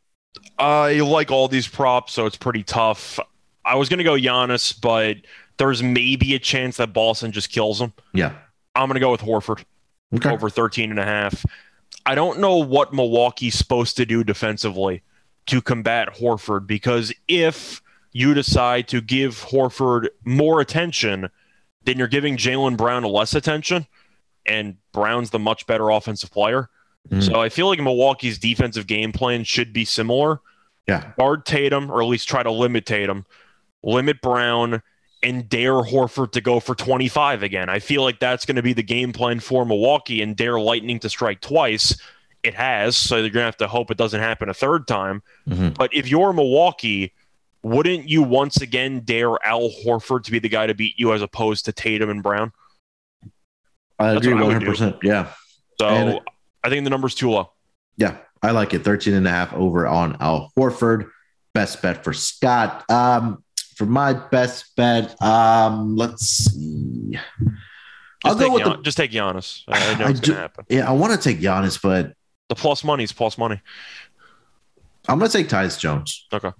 I 0.59 0.99
like 0.99 1.31
all 1.31 1.47
these 1.47 1.67
props, 1.67 2.13
so 2.13 2.25
it's 2.25 2.37
pretty 2.37 2.63
tough. 2.63 3.19
I 3.63 3.75
was 3.75 3.89
going 3.89 3.99
to 3.99 4.03
go 4.03 4.13
Giannis, 4.13 4.79
but 4.79 5.17
there's 5.57 5.81
maybe 5.81 6.35
a 6.35 6.39
chance 6.39 6.77
that 6.77 6.93
Boston 6.93 7.31
just 7.31 7.49
kills 7.49 7.79
him. 7.79 7.93
Yeah. 8.13 8.33
I'm 8.75 8.87
going 8.87 8.95
to 8.95 8.99
go 8.99 9.11
with 9.11 9.21
Horford. 9.21 9.63
Okay. 10.13 10.29
over 10.29 10.49
13 10.49 10.89
and 10.89 10.99
a 10.99 11.05
half. 11.05 11.45
I 12.05 12.15
don't 12.15 12.39
know 12.39 12.57
what 12.57 12.93
Milwaukee's 12.93 13.55
supposed 13.55 13.95
to 13.97 14.05
do 14.05 14.23
defensively 14.23 15.03
to 15.47 15.61
combat 15.61 16.15
Horford 16.15 16.67
because 16.67 17.13
if 17.27 17.81
you 18.11 18.33
decide 18.33 18.87
to 18.89 18.99
give 19.01 19.45
Horford 19.45 20.09
more 20.25 20.59
attention, 20.59 21.29
then 21.83 21.97
you're 21.97 22.07
giving 22.07 22.37
Jaylen 22.37 22.77
Brown 22.77 23.03
less 23.03 23.33
attention, 23.33 23.87
and 24.45 24.77
Brown's 24.91 25.29
the 25.29 25.39
much 25.39 25.65
better 25.67 25.89
offensive 25.89 26.31
player. 26.31 26.69
Mhm. 27.09 27.23
So 27.23 27.41
I 27.41 27.49
feel 27.49 27.67
like 27.67 27.79
Milwaukee's 27.79 28.37
defensive 28.37 28.87
game 28.87 29.11
plan 29.11 29.43
should 29.43 29.73
be 29.73 29.85
similar. 29.85 30.39
Yeah. 30.87 31.11
Guard 31.17 31.45
Tatum, 31.45 31.89
or 31.91 32.01
at 32.01 32.07
least 32.07 32.27
try 32.27 32.43
to 32.43 32.51
limit 32.51 32.85
Tatum, 32.85 33.25
limit 33.83 34.21
Brown, 34.21 34.81
and 35.23 35.47
dare 35.47 35.73
Horford 35.73 36.31
to 36.33 36.41
go 36.41 36.59
for 36.59 36.73
25 36.75 37.43
again. 37.43 37.69
I 37.69 37.79
feel 37.79 38.01
like 38.01 38.19
that's 38.19 38.45
going 38.45 38.55
to 38.55 38.63
be 38.63 38.73
the 38.73 38.83
game 38.83 39.13
plan 39.13 39.39
for 39.39 39.65
Milwaukee 39.65 40.21
and 40.21 40.35
dare 40.35 40.59
Lightning 40.59 40.99
to 40.99 41.09
strike 41.09 41.41
twice. 41.41 41.95
It 42.43 42.55
has, 42.55 42.97
so 42.97 43.17
you're 43.17 43.29
going 43.29 43.43
to 43.43 43.45
have 43.45 43.57
to 43.57 43.67
hope 43.67 43.91
it 43.91 43.97
doesn't 43.97 44.19
happen 44.19 44.49
a 44.49 44.53
third 44.53 44.87
time. 44.87 45.21
Mhm. 45.47 45.77
But 45.77 45.93
if 45.93 46.07
you're 46.07 46.33
Milwaukee, 46.33 47.13
wouldn't 47.63 48.09
you 48.09 48.23
once 48.23 48.61
again 48.61 49.01
dare 49.01 49.43
Al 49.45 49.69
Horford 49.85 50.23
to 50.23 50.31
be 50.31 50.39
the 50.39 50.49
guy 50.49 50.67
to 50.67 50.73
beat 50.73 50.95
you 50.97 51.13
as 51.13 51.21
opposed 51.21 51.65
to 51.65 51.71
Tatum 51.71 52.09
and 52.09 52.23
Brown? 52.23 52.51
I 53.99 54.13
That's 54.13 54.25
agree 54.25 54.33
what 54.33 54.43
I 54.43 54.47
would 54.57 54.63
100%. 54.63 55.03
Yeah. 55.03 55.31
So 55.79 55.87
And- 55.87 56.19
I 56.63 56.69
think 56.69 56.83
the 56.83 56.89
number's 56.89 57.15
too 57.15 57.29
low. 57.31 57.51
Yeah. 57.97 58.17
I 58.43 58.51
like 58.51 58.73
it. 58.73 58.83
13 58.83 59.13
and 59.13 59.27
a 59.27 59.29
half 59.29 59.53
over 59.53 59.85
on 59.87 60.17
Al 60.19 60.51
Horford. 60.57 61.09
Best 61.53 61.81
bet 61.81 62.03
for 62.03 62.13
Scott. 62.13 62.89
Um, 62.89 63.43
for 63.75 63.85
my 63.85 64.13
best 64.13 64.75
bet, 64.75 65.19
um, 65.21 65.95
let's 65.95 66.25
see. 66.27 67.17
I'll 68.23 68.35
go 68.35 68.51
with 68.53 68.63
Gian- 68.63 68.77
the. 68.77 68.83
just 68.83 68.97
take 68.97 69.11
Giannis. 69.11 69.63
I 69.67 69.95
know 69.97 70.05
I 70.05 70.09
it's 70.11 70.19
do- 70.19 70.27
going 70.31 70.35
to 70.37 70.41
happen. 70.41 70.65
Yeah, 70.69 70.87
I 70.89 70.93
want 70.93 71.13
to 71.13 71.19
take 71.19 71.39
Giannis, 71.41 71.79
but 71.81 72.13
The 72.49 72.55
plus 72.55 72.83
money 72.83 73.03
is 73.03 73.11
plus 73.11 73.37
money. 73.37 73.59
I'm 75.07 75.17
going 75.19 75.29
to 75.31 75.37
take 75.37 75.49
Tyus 75.49 75.79
Jones. 75.79 76.27
Okay. 76.31 76.51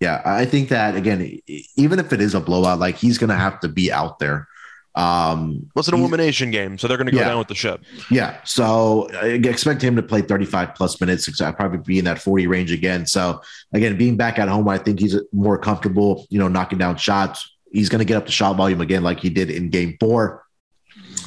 Yeah, 0.00 0.20
I 0.24 0.44
think 0.44 0.68
that 0.68 0.94
again, 0.96 1.40
even 1.76 1.98
if 1.98 2.12
it 2.12 2.20
is 2.20 2.34
a 2.34 2.40
blowout, 2.40 2.78
like 2.78 2.96
he's 2.96 3.16
going 3.18 3.30
to 3.30 3.36
have 3.36 3.60
to 3.60 3.68
be 3.68 3.90
out 3.92 4.18
there. 4.18 4.46
Um, 4.94 5.68
Well, 5.74 5.80
it's 5.80 5.88
an 5.88 5.94
elimination 5.94 6.50
game, 6.50 6.78
so 6.78 6.88
they're 6.88 6.96
going 6.96 7.06
to 7.06 7.12
go 7.12 7.18
Yeah. 7.18 7.28
down 7.28 7.38
with 7.38 7.48
the 7.48 7.54
ship. 7.54 7.82
Yeah, 8.10 8.36
so 8.44 9.08
I 9.20 9.26
expect 9.26 9.82
him 9.82 9.94
to 9.96 10.02
play 10.02 10.22
35 10.22 10.74
plus 10.74 11.00
minutes. 11.00 11.40
I'd 11.40 11.56
probably 11.56 11.78
be 11.78 11.98
in 11.98 12.06
that 12.06 12.18
40 12.20 12.46
range 12.46 12.72
again. 12.72 13.06
So 13.06 13.40
again, 13.74 13.98
being 13.98 14.16
back 14.16 14.38
at 14.38 14.48
home, 14.48 14.68
I 14.68 14.78
think 14.78 15.00
he's 15.00 15.16
more 15.32 15.58
comfortable, 15.58 16.26
you 16.30 16.38
know, 16.38 16.48
knocking 16.48 16.78
down 16.78 16.96
shots. 16.96 17.50
He's 17.72 17.88
going 17.90 17.98
to 17.98 18.06
get 18.06 18.16
up 18.16 18.24
the 18.26 18.32
shot 18.32 18.56
volume 18.56 18.80
again, 18.80 19.02
like 19.02 19.20
he 19.20 19.28
did 19.28 19.50
in 19.50 19.68
Game 19.68 19.96
Four. 20.00 20.44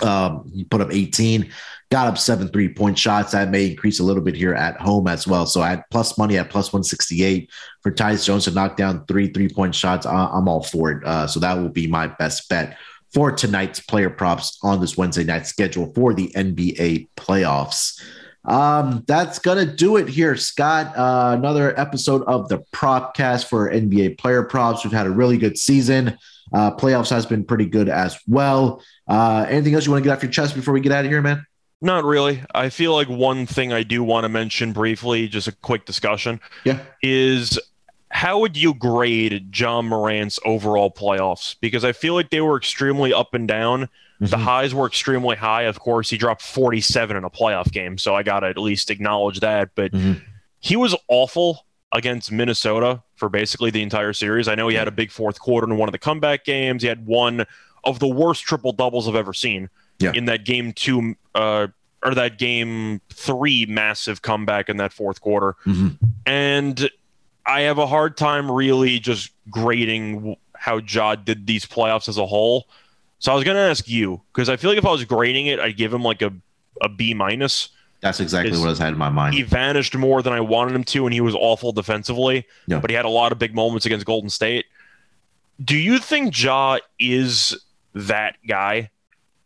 Um, 0.01 0.49
he 0.53 0.63
put 0.63 0.82
up 0.82 0.91
18, 0.91 1.51
got 1.91 2.07
up 2.07 2.17
seven 2.17 2.47
three 2.49 2.69
point 2.73 2.97
shots. 2.97 3.31
That 3.31 3.49
may 3.49 3.67
increase 3.71 3.99
a 3.99 4.03
little 4.03 4.21
bit 4.23 4.35
here 4.35 4.53
at 4.53 4.79
home 4.79 5.07
as 5.07 5.27
well. 5.27 5.45
So 5.45 5.63
at 5.63 5.89
plus 5.91 6.17
money 6.17 6.37
at 6.37 6.49
plus 6.49 6.71
168 6.71 7.49
for 7.81 7.91
Tyus 7.91 8.25
Jones 8.25 8.45
to 8.45 8.51
knock 8.51 8.77
down 8.77 9.05
three 9.07 9.27
three 9.31 9.49
point 9.49 9.73
shots. 9.75 10.05
I- 10.05 10.29
I'm 10.31 10.47
all 10.47 10.63
for 10.63 10.91
it. 10.91 11.03
Uh, 11.05 11.27
so 11.27 11.39
that 11.39 11.57
will 11.57 11.69
be 11.69 11.87
my 11.87 12.07
best 12.07 12.47
bet 12.49 12.77
for 13.13 13.31
tonight's 13.31 13.79
player 13.79 14.09
props 14.09 14.59
on 14.61 14.79
this 14.81 14.95
Wednesday 14.95 15.23
night 15.23 15.47
schedule 15.47 15.91
for 15.95 16.13
the 16.13 16.31
NBA 16.35 17.09
playoffs. 17.17 17.99
Um, 18.45 19.03
that's 19.07 19.39
gonna 19.39 19.65
do 19.65 19.97
it 19.97 20.07
here, 20.07 20.35
Scott. 20.35 20.95
Uh, 20.95 21.35
another 21.37 21.77
episode 21.79 22.23
of 22.23 22.49
the 22.49 22.59
Propcast 22.73 23.45
for 23.47 23.69
NBA 23.69 24.17
player 24.17 24.43
props. 24.43 24.83
We've 24.83 24.93
had 24.93 25.07
a 25.07 25.11
really 25.11 25.37
good 25.37 25.57
season. 25.57 26.17
Uh, 26.53 26.71
playoffs 26.75 27.09
has 27.09 27.25
been 27.25 27.43
pretty 27.45 27.65
good 27.65 27.89
as 27.89 28.17
well. 28.27 28.81
Uh, 29.07 29.45
anything 29.49 29.75
else 29.75 29.85
you 29.85 29.91
want 29.91 30.03
to 30.03 30.07
get 30.07 30.15
off 30.15 30.23
your 30.23 30.31
chest 30.31 30.55
before 30.55 30.73
we 30.73 30.79
get 30.81 30.91
out 30.91 31.05
of 31.05 31.11
here, 31.11 31.21
man? 31.21 31.45
Not 31.82 32.03
really. 32.03 32.41
I 32.53 32.69
feel 32.69 32.93
like 32.93 33.07
one 33.07 33.45
thing 33.45 33.71
I 33.71 33.84
do 33.84 34.03
want 34.03 34.25
to 34.25 34.30
mention 34.30 34.73
briefly, 34.73 35.27
just 35.30 35.47
a 35.47 35.53
quick 35.53 35.86
discussion, 35.86 36.41
Yeah. 36.65 36.80
is 37.01 37.57
how 38.11 38.39
would 38.39 38.57
you 38.57 38.73
grade 38.73 39.55
Ja 39.57 39.82
Morant's 39.82 40.39
overall 40.43 40.91
playoffs? 40.91 41.55
Because 41.61 41.86
I 41.86 41.93
feel 41.93 42.15
like 42.15 42.32
they 42.32 42.41
were 42.41 42.57
extremely 42.57 43.13
up 43.13 43.34
and 43.34 43.47
down. 43.47 43.88
The 44.19 44.36
Mhm. 44.36 44.41
highs 44.43 44.73
were 44.73 44.88
extremely 44.88 45.38
high. 45.38 45.63
Of 45.63 45.80
course, 45.80 46.09
he 46.09 46.17
dropped 46.17 46.41
47 46.41 47.15
in 47.15 47.23
a 47.23 47.30
playoff 47.30 47.71
game, 47.71 47.97
so 47.97 48.13
I 48.15 48.23
got 48.23 48.41
to 48.41 48.47
at 48.47 48.57
least 48.57 48.89
acknowledge 48.91 49.39
that. 49.39 49.69
But 49.75 49.93
Mhm. 49.93 50.21
he 50.59 50.75
was 50.75 50.95
awful 51.07 51.65
against 51.93 52.30
Minnesota 52.32 53.01
for 53.15 53.30
basically 53.30 53.71
the 53.71 53.82
entire 53.82 54.11
series. 54.11 54.49
I 54.49 54.55
know 54.55 54.67
he 54.67 54.75
had 54.75 54.89
a 54.89 54.91
big 54.91 55.11
fourth 55.11 55.39
quarter 55.39 55.65
in 55.67 55.77
one 55.77 55.88
of 55.88 55.93
the 55.93 55.97
comeback 55.99 56.43
games. 56.43 56.82
He 56.84 56.89
had 56.89 57.05
one 57.05 57.45
of 57.86 57.99
the 57.99 58.07
worst 58.07 58.43
triple 58.43 58.73
doubles 58.73 59.07
I've 59.07 59.15
ever 59.15 59.34
seen 59.34 59.69
Yeah. 59.99 60.11
in 60.13 60.25
that 60.25 60.45
game 60.45 60.73
two 60.73 61.15
uh, 61.35 61.67
or 62.03 62.15
that 62.15 62.37
game 62.37 63.01
three 63.09 63.65
massive 63.65 64.21
comeback 64.21 64.69
in 64.69 64.77
that 64.77 64.93
fourth 64.93 65.19
quarter. 65.21 65.55
Mhm. 65.65 65.97
And 66.25 66.89
I 67.45 67.61
have 67.61 67.77
a 67.77 67.87
hard 67.87 68.15
time 68.15 68.49
really 68.49 68.99
just 68.99 69.31
grading 69.49 70.35
how 70.55 70.77
Ja 70.77 71.15
did 71.15 71.47
these 71.47 71.65
playoffs 71.65 72.07
as 72.07 72.17
a 72.17 72.25
whole. 72.25 72.67
So 73.19 73.31
I 73.31 73.35
was 73.35 73.43
going 73.43 73.55
to 73.57 73.61
ask 73.63 73.87
you 73.89 74.21
because 74.33 74.47
I 74.49 74.55
feel 74.55 74.69
like 74.69 74.77
if 74.77 74.85
I 74.85 74.91
was 74.91 75.03
grading 75.03 75.47
it, 75.47 75.59
I'd 75.59 75.75
give 75.75 75.93
him 75.93 76.03
like 76.03 76.21
a, 76.21 76.31
a 76.81 76.87
B 76.87 77.13
minus. 77.13 77.69
That's 78.01 78.21
exactly 78.21 78.57
what 78.57 78.79
I 78.79 78.83
had 78.85 78.93
in 78.93 78.97
my 78.97 79.09
mind. 79.09 79.35
He 79.35 79.41
vanished 79.41 79.93
more 79.97 80.21
than 80.21 80.31
I 80.31 80.39
wanted 80.39 80.73
him 80.73 80.85
to, 80.85 81.05
and 81.05 81.13
he 81.13 81.19
was 81.19 81.35
awful 81.35 81.73
defensively. 81.73 82.47
Yeah. 82.67 82.79
But 82.79 82.89
he 82.89 82.95
had 82.95 83.03
a 83.03 83.09
lot 83.09 83.33
of 83.33 83.39
big 83.39 83.53
moments 83.53 83.85
against 83.85 84.05
Golden 84.05 84.29
State. 84.29 84.65
Do 85.61 85.75
you 85.75 85.99
think 85.99 86.41
Ja 86.41 86.77
is 86.97 87.57
that 87.93 88.37
guy? 88.47 88.89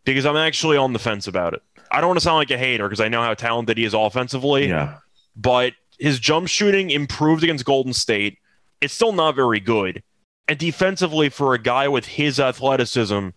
Because 0.04 0.26
I'm 0.26 0.36
actually 0.36 0.76
on 0.76 0.92
the 0.92 0.98
fence 0.98 1.26
about 1.26 1.54
it. 1.54 1.62
I 1.90 2.00
don't 2.00 2.08
want 2.08 2.18
to 2.18 2.24
sound 2.24 2.36
like 2.36 2.50
a 2.50 2.58
hater 2.58 2.88
because 2.88 3.00
I 3.00 3.08
know 3.08 3.22
how 3.22 3.34
talented 3.34 3.78
he 3.78 3.84
is 3.84 3.94
offensively, 3.94 4.68
yeah. 4.68 4.98
but 5.36 5.74
his 5.98 6.18
jump 6.18 6.48
shooting 6.48 6.90
improved 6.90 7.44
against 7.44 7.64
Golden 7.64 7.92
State. 7.92 8.38
It's 8.80 8.92
still 8.92 9.12
not 9.12 9.34
very 9.34 9.60
good. 9.60 10.02
And 10.48 10.58
defensively, 10.58 11.28
for 11.28 11.54
a 11.54 11.58
guy 11.58 11.88
with 11.88 12.04
his 12.04 12.38
athleticism, 12.38 13.28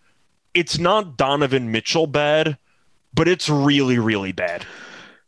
it's 0.54 0.78
not 0.78 1.18
Donovan 1.18 1.72
Mitchell 1.72 2.08
bad, 2.08 2.58
but 3.14 3.28
it's 3.28 3.48
really, 3.48 4.00
really 4.00 4.32
bad. 4.32 4.66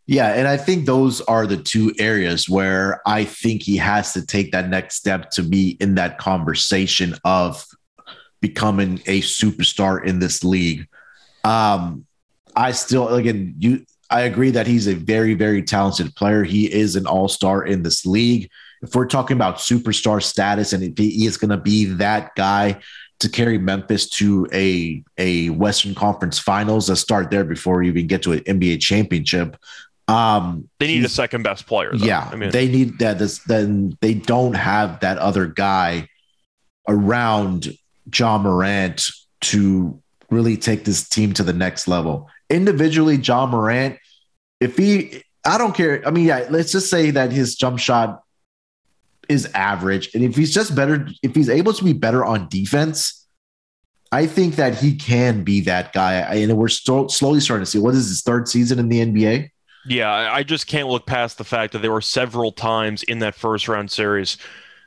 Yeah, 0.07 0.33
and 0.33 0.47
I 0.47 0.57
think 0.57 0.87
those 0.87 1.21
are 1.21 1.45
the 1.45 1.57
two 1.57 1.93
areas 1.99 2.49
where 2.49 2.99
I 3.05 3.25
think 3.25 3.61
he 3.61 3.77
has 3.77 4.11
to 4.13 4.25
take 4.25 4.51
that 4.53 4.67
next 4.67 4.95
step 4.95 5.29
to 5.31 5.43
be 5.43 5.77
in 5.79 5.95
that 5.95 6.17
conversation 6.17 7.13
of 7.23 7.63
becoming 8.41 9.01
a 9.05 9.21
superstar 9.21 10.03
in 10.03 10.17
this 10.17 10.43
league. 10.43 10.87
Um, 11.43 12.05
I 12.55 12.71
still 12.71 13.07
again 13.09 13.55
you 13.59 13.85
I 14.09 14.21
agree 14.21 14.51
that 14.51 14.65
he's 14.65 14.87
a 14.87 14.95
very, 14.95 15.35
very 15.35 15.61
talented 15.61 16.15
player. 16.15 16.43
He 16.43 16.71
is 16.71 16.95
an 16.95 17.05
all-star 17.05 17.63
in 17.63 17.83
this 17.83 18.05
league. 18.05 18.49
If 18.81 18.95
we're 18.95 19.05
talking 19.05 19.37
about 19.37 19.57
superstar 19.57 20.23
status 20.23 20.73
and 20.73 20.83
if 20.83 20.97
he 20.97 21.25
is 21.25 21.37
going 21.37 21.51
to 21.51 21.57
be 21.57 21.85
that 21.85 22.33
guy 22.35 22.79
to 23.19 23.29
carry 23.29 23.57
Memphis 23.57 24.09
to 24.09 24.47
a, 24.51 25.03
a 25.17 25.49
Western 25.49 25.93
Conference 25.93 26.39
finals, 26.39 26.89
let's 26.89 27.01
start 27.01 27.29
there 27.29 27.43
before 27.43 27.79
we 27.79 27.89
even 27.89 28.07
get 28.07 28.23
to 28.23 28.31
an 28.31 28.39
NBA 28.39 28.79
championship. 28.79 29.57
Um, 30.07 30.67
They 30.79 30.87
need 30.87 31.05
a 31.05 31.09
second 31.09 31.43
best 31.43 31.67
player. 31.67 31.91
Though. 31.93 32.05
yeah, 32.05 32.27
I 32.31 32.35
mean, 32.35 32.49
they 32.49 32.67
need 32.67 32.97
that. 32.99 33.19
This, 33.19 33.39
then 33.39 33.95
they 34.01 34.15
don't 34.15 34.55
have 34.55 35.01
that 35.01 35.19
other 35.19 35.45
guy 35.45 36.07
around 36.87 37.77
Ja 38.11 38.39
Morant 38.39 39.07
to 39.41 40.01
really 40.31 40.57
take 40.57 40.85
this 40.85 41.07
team 41.07 41.33
to 41.33 41.43
the 41.43 41.53
next 41.53 41.87
level. 41.87 42.29
Individually, 42.49 43.15
Ja 43.15 43.45
Morant, 43.45 43.97
if 44.59 44.77
he, 44.77 45.23
I 45.45 45.57
don't 45.57 45.75
care. 45.75 46.05
I 46.07 46.11
mean, 46.11 46.25
yeah, 46.25 46.47
let's 46.49 46.71
just 46.71 46.89
say 46.89 47.11
that 47.11 47.31
his 47.31 47.55
jump 47.55 47.79
shot 47.79 48.23
is 49.27 49.45
average, 49.53 50.13
and 50.15 50.23
if 50.23 50.35
he's 50.35 50.53
just 50.53 50.75
better, 50.75 51.07
if 51.21 51.35
he's 51.35 51.49
able 51.49 51.73
to 51.73 51.83
be 51.83 51.93
better 51.93 52.25
on 52.25 52.49
defense, 52.49 53.27
I 54.11 54.25
think 54.25 54.55
that 54.55 54.75
he 54.75 54.95
can 54.95 55.43
be 55.43 55.61
that 55.61 55.93
guy. 55.93 56.13
And 56.13 56.57
we're 56.57 56.67
st- 56.67 57.11
slowly 57.11 57.39
starting 57.39 57.65
to 57.65 57.69
see 57.69 57.79
what 57.79 57.93
is 57.93 58.07
his 58.07 58.21
third 58.21 58.47
season 58.47 58.79
in 58.79 58.89
the 58.89 58.99
NBA? 58.99 59.51
Yeah, 59.85 60.11
I 60.11 60.43
just 60.43 60.67
can't 60.67 60.87
look 60.87 61.05
past 61.05 61.37
the 61.37 61.43
fact 61.43 61.73
that 61.73 61.81
there 61.81 61.91
were 61.91 62.01
several 62.01 62.51
times 62.51 63.03
in 63.03 63.19
that 63.19 63.35
first 63.35 63.67
round 63.67 63.91
series 63.91 64.37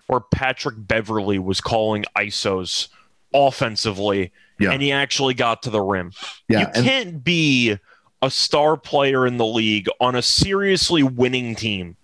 where 0.06 0.20
Patrick 0.20 0.74
Beverley 0.78 1.38
was 1.38 1.60
calling 1.60 2.04
ISOs 2.16 2.88
offensively 3.32 4.32
Yeah. 4.62 4.72
and 4.72 4.82
he 4.82 4.92
actually 4.92 5.34
got 5.34 5.62
to 5.64 5.70
the 5.70 5.80
rim. 5.80 6.12
Yeah. 6.48 6.60
you 6.60 6.66
and- 6.74 6.84
can't 6.84 7.24
be 7.24 7.78
a 8.20 8.30
star 8.30 8.76
player 8.76 9.26
in 9.26 9.36
the 9.36 9.46
league 9.46 9.88
on 10.00 10.14
a 10.14 10.22
seriously 10.22 11.02
winning 11.02 11.54
team 11.54 11.96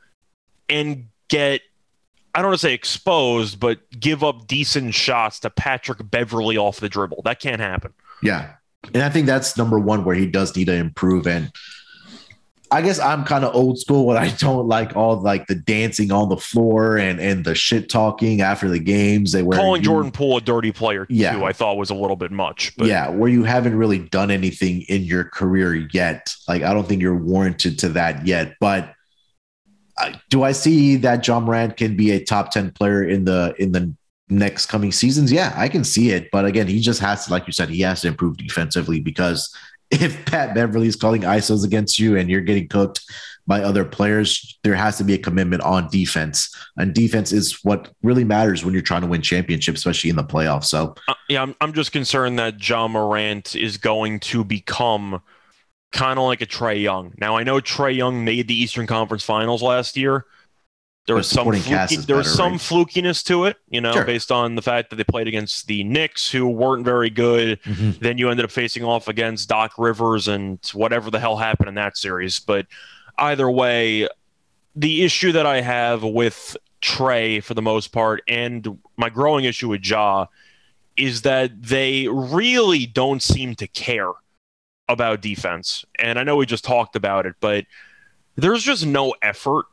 and 0.68 1.06
get 1.28 1.60
I 2.34 2.42
don't 2.42 2.50
want 2.50 2.60
to 2.60 2.66
say 2.66 2.74
exposed, 2.74 3.58
but 3.58 3.78
give 3.98 4.22
up 4.22 4.46
decent 4.46 4.94
shots 4.94 5.40
to 5.40 5.50
Patrick 5.50 5.98
Beverley 6.08 6.56
off 6.56 6.78
the 6.78 6.88
dribble. 6.88 7.22
That 7.24 7.40
can't 7.40 7.60
happen. 7.60 7.92
Yeah. 8.22 8.52
And 8.94 9.02
I 9.02 9.08
think 9.08 9.26
that's 9.26 9.56
number 9.56 9.78
one 9.78 10.04
where 10.04 10.14
he 10.14 10.26
does 10.26 10.54
need 10.54 10.66
to 10.66 10.74
improve. 10.74 11.26
And 11.26 11.50
I 12.70 12.82
guess 12.82 12.98
I'm 12.98 13.24
kind 13.24 13.44
of 13.44 13.54
old 13.54 13.78
school 13.78 14.04
when 14.06 14.16
I 14.18 14.28
don't 14.38 14.66
like 14.68 14.94
all 14.96 15.20
like 15.20 15.46
the 15.46 15.54
dancing 15.54 16.12
on 16.12 16.28
the 16.28 16.36
floor 16.36 16.98
and 16.98 17.18
and 17.20 17.44
the 17.44 17.54
shit 17.54 17.88
talking 17.88 18.40
after 18.42 18.68
the 18.68 18.78
games. 18.78 19.32
They 19.32 19.42
were 19.42 19.54
Calling 19.56 19.82
Jordan 19.82 20.10
Poole 20.10 20.36
a 20.36 20.40
dirty 20.40 20.72
player 20.72 21.06
Yeah. 21.08 21.32
too, 21.32 21.44
I 21.44 21.52
thought 21.52 21.76
was 21.78 21.90
a 21.90 21.94
little 21.94 22.16
bit 22.16 22.30
much. 22.30 22.76
But 22.76 22.88
yeah, 22.88 23.08
where 23.08 23.30
you 23.30 23.44
haven't 23.44 23.74
really 23.76 23.98
done 23.98 24.30
anything 24.30 24.82
in 24.82 25.02
your 25.02 25.24
career 25.24 25.74
yet. 25.92 26.34
Like 26.46 26.62
I 26.62 26.74
don't 26.74 26.86
think 26.86 27.00
you're 27.00 27.16
warranted 27.16 27.78
to 27.80 27.88
that 27.90 28.26
yet. 28.26 28.54
But 28.60 28.92
uh, 30.00 30.12
do 30.30 30.42
I 30.42 30.52
see 30.52 30.96
that 30.96 31.26
Ja 31.26 31.40
Morant 31.40 31.76
can 31.76 31.96
be 31.96 32.10
a 32.12 32.22
top 32.22 32.50
ten 32.50 32.70
player 32.70 33.02
in 33.02 33.24
the 33.24 33.54
in 33.58 33.72
the 33.72 33.92
next 34.28 34.66
coming 34.66 34.92
seasons? 34.92 35.32
Yeah, 35.32 35.54
I 35.56 35.68
can 35.68 35.84
see 35.84 36.10
it. 36.10 36.30
But 36.30 36.44
again, 36.44 36.66
he 36.66 36.80
just 36.80 37.00
has 37.00 37.24
to, 37.24 37.30
like 37.32 37.46
you 37.46 37.52
said, 37.52 37.70
he 37.70 37.80
has 37.80 38.02
to 38.02 38.08
improve 38.08 38.36
defensively 38.36 39.00
because 39.00 39.52
if 39.90 40.24
Pat 40.26 40.54
Beverley 40.54 40.88
is 40.88 40.96
calling 40.96 41.22
ISOs 41.22 41.64
against 41.64 41.98
you 41.98 42.16
and 42.16 42.30
you're 42.30 42.40
getting 42.40 42.68
cooked 42.68 43.00
by 43.46 43.62
other 43.62 43.84
players, 43.84 44.58
there 44.62 44.74
has 44.74 44.98
to 44.98 45.04
be 45.04 45.14
a 45.14 45.18
commitment 45.18 45.62
on 45.62 45.88
defense. 45.88 46.54
And 46.76 46.94
defense 46.94 47.32
is 47.32 47.64
what 47.64 47.90
really 48.02 48.24
matters 48.24 48.62
when 48.62 48.74
you're 48.74 48.82
trying 48.82 49.00
to 49.00 49.06
win 49.06 49.22
championships, 49.22 49.80
especially 49.80 50.10
in 50.10 50.16
the 50.16 50.24
playoffs. 50.24 50.66
So 50.66 50.94
Uh, 51.08 51.14
yeah, 51.30 51.42
I'm, 51.42 51.54
I'm 51.62 51.72
just 51.72 51.90
concerned 51.90 52.38
that 52.38 52.66
Ja 52.68 52.86
Morant 52.88 53.56
is 53.56 53.78
going 53.78 54.20
to 54.20 54.44
become 54.44 55.22
kind 55.92 56.18
of 56.18 56.26
like 56.26 56.42
a 56.42 56.46
Trae 56.46 56.82
Young. 56.82 57.14
Now 57.16 57.38
I 57.38 57.42
know 57.42 57.58
Trae 57.58 57.96
Young 57.96 58.22
made 58.22 58.48
the 58.48 58.54
Eastern 58.54 58.86
Conference 58.86 59.24
Finals 59.24 59.62
last 59.62 59.96
year. 59.96 60.26
There 61.08 61.16
was 61.16 61.26
some 61.30 61.50
fluky, 61.50 61.96
there 61.96 62.16
was 62.18 62.32
some 62.32 62.52
right? 62.52 62.60
flukiness 62.60 63.24
to 63.24 63.46
it, 63.46 63.56
you 63.70 63.80
know, 63.80 63.94
Sure. 63.94 64.04
based 64.04 64.30
on 64.30 64.56
the 64.56 64.62
fact 64.62 64.90
that 64.90 64.96
they 64.96 65.04
played 65.04 65.26
against 65.26 65.66
the 65.66 65.82
Knicks, 65.82 66.30
who 66.30 66.46
weren't 66.46 66.84
very 66.84 67.08
good. 67.08 67.58
Then 67.64 68.18
you 68.18 68.28
ended 68.28 68.44
up 68.44 68.50
facing 68.50 68.84
off 68.84 69.08
against 69.08 69.48
Doc 69.48 69.72
Rivers 69.78 70.28
and 70.28 70.58
whatever 70.74 71.10
the 71.10 71.18
hell 71.18 71.38
happened 71.38 71.70
in 71.70 71.76
that 71.76 71.96
series. 71.96 72.38
But 72.40 72.66
either 73.16 73.50
way, 73.50 74.06
the 74.76 75.02
issue 75.02 75.32
that 75.32 75.46
I 75.46 75.62
have 75.62 76.02
with 76.04 76.58
Trae 76.82 77.42
for 77.42 77.54
the 77.54 77.62
most 77.62 77.88
part, 77.88 78.22
and 78.28 78.78
my 78.98 79.08
growing 79.08 79.46
issue 79.46 79.68
with 79.68 79.84
Ja, 79.86 80.26
is 80.98 81.22
that 81.22 81.62
they 81.62 82.06
really 82.08 82.84
don't 82.84 83.22
seem 83.22 83.54
to 83.54 83.66
care 83.66 84.12
about 84.90 85.22
defense. 85.22 85.86
And 85.98 86.18
I 86.18 86.22
know 86.22 86.36
we 86.36 86.44
just 86.44 86.64
talked 86.64 86.96
about 86.96 87.24
it, 87.24 87.34
but 87.40 87.64
there's 88.36 88.62
just 88.62 88.84
no 88.84 89.14
effort 89.22 89.64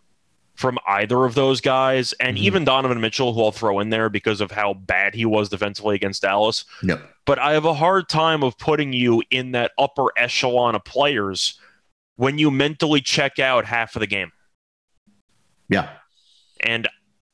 from 0.56 0.78
either 0.88 1.26
of 1.26 1.36
those 1.36 1.60
guys. 1.62 2.14
And 2.14 2.38
Mhm. 2.38 2.41
even 2.41 2.64
Donovan 2.66 3.01
Mitchell, 3.01 3.34
who 3.34 3.43
I'll 3.43 3.51
throw 3.51 3.80
in 3.80 3.89
there 3.89 4.10
because 4.10 4.39
of 4.41 4.51
how 4.51 4.74
bad 4.74 5.14
he 5.14 5.26
was 5.26 5.49
defensively 5.49 5.95
against 5.95 6.22
Dallas 6.22 6.64
yep. 6.82 7.01
but 7.26 7.38
I 7.39 7.53
have 7.53 7.66
a 7.66 7.74
hard 7.74 8.08
time 8.08 8.41
of 8.43 8.58
putting 8.58 8.93
you 8.93 9.22
in 9.32 9.51
that 9.51 9.72
upper 9.78 10.08
echelon 10.18 10.76
of 10.76 10.84
players 10.86 11.60
when 12.16 12.38
you 12.38 12.49
mentally 12.51 13.01
check 13.01 13.38
out 13.39 13.66
half 13.66 13.95
of 13.95 13.99
the 13.99 14.08
game. 14.08 14.32
Yeah. 15.68 15.89
And 16.62 16.88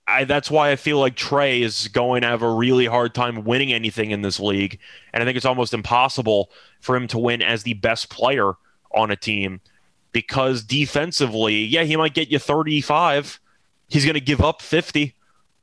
I, 0.07 0.23
that's 0.23 0.49
why 0.49 0.71
I 0.71 0.75
feel 0.75 0.99
like 0.99 1.15
Trae 1.15 1.61
is 1.61 1.87
going 1.89 2.23
to 2.23 2.27
have 2.27 2.41
a 2.41 2.51
really 2.51 2.85
hard 2.85 3.13
time 3.13 3.43
winning 3.43 3.71
anything 3.71 4.11
in 4.11 4.23
this 4.23 4.39
league. 4.39 4.79
And 5.13 5.21
I 5.21 5.25
think 5.25 5.37
it's 5.37 5.45
almost 5.45 5.73
impossible 5.73 6.51
for 6.81 6.95
him 6.95 7.07
to 7.09 7.19
win 7.19 7.41
as 7.41 7.63
the 7.63 7.75
best 7.75 8.09
player 8.09 8.53
on 8.93 9.11
a 9.11 9.15
team 9.15 9.61
because 10.11 10.63
defensively, 10.63 11.63
yeah, 11.65 11.83
he 11.83 11.95
might 11.95 12.13
get 12.13 12.29
you 12.29 12.39
35. 12.39 13.39
He's 13.87 14.05
going 14.05 14.15
to 14.15 14.21
give 14.21 14.41
up 14.41 14.61
50 14.61 15.15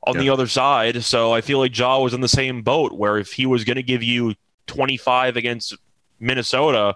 on 0.07 0.17
the 0.17 0.29
other 0.29 0.47
side. 0.47 1.03
So 1.03 1.33
I 1.33 1.41
feel 1.41 1.59
like 1.59 1.77
Ja 1.77 1.99
was 1.99 2.13
in 2.13 2.21
the 2.21 2.27
same 2.27 2.61
boat 2.61 2.93
where 2.93 3.17
if 3.17 3.33
he 3.33 3.45
was 3.45 3.63
going 3.63 3.75
to 3.75 3.83
give 3.83 4.01
you 4.03 4.35
25 4.67 5.35
against 5.35 5.75
Minnesota, 6.19 6.95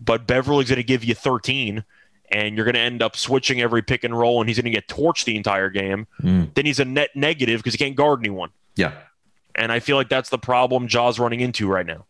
but 0.00 0.26
Beverley's 0.26 0.68
going 0.68 0.76
to 0.76 0.82
give 0.84 1.04
you 1.04 1.14
13, 1.14 1.84
and 2.30 2.56
you're 2.56 2.64
going 2.64 2.74
to 2.74 2.80
end 2.80 3.02
up 3.02 3.16
switching 3.16 3.60
every 3.60 3.82
pick 3.82 4.04
and 4.04 4.16
roll, 4.16 4.40
and 4.40 4.48
he's 4.48 4.58
going 4.58 4.64
to 4.66 4.70
get 4.70 4.86
torched 4.88 5.24
the 5.24 5.36
entire 5.36 5.70
game, 5.70 6.06
Mm. 6.22 6.52
then 6.54 6.66
he's 6.66 6.78
a 6.80 6.84
net 6.84 7.10
negative 7.14 7.60
because 7.60 7.74
he 7.74 7.78
can't 7.78 7.96
guard 7.96 8.20
anyone. 8.20 8.50
Yeah. 8.76 8.92
And 9.54 9.72
I 9.72 9.80
feel 9.80 9.96
like 9.96 10.08
that's 10.08 10.28
the 10.28 10.38
problem 10.38 10.86
Ja's 10.86 11.18
running 11.18 11.40
into 11.40 11.66
right 11.66 11.86
now. 11.86 12.04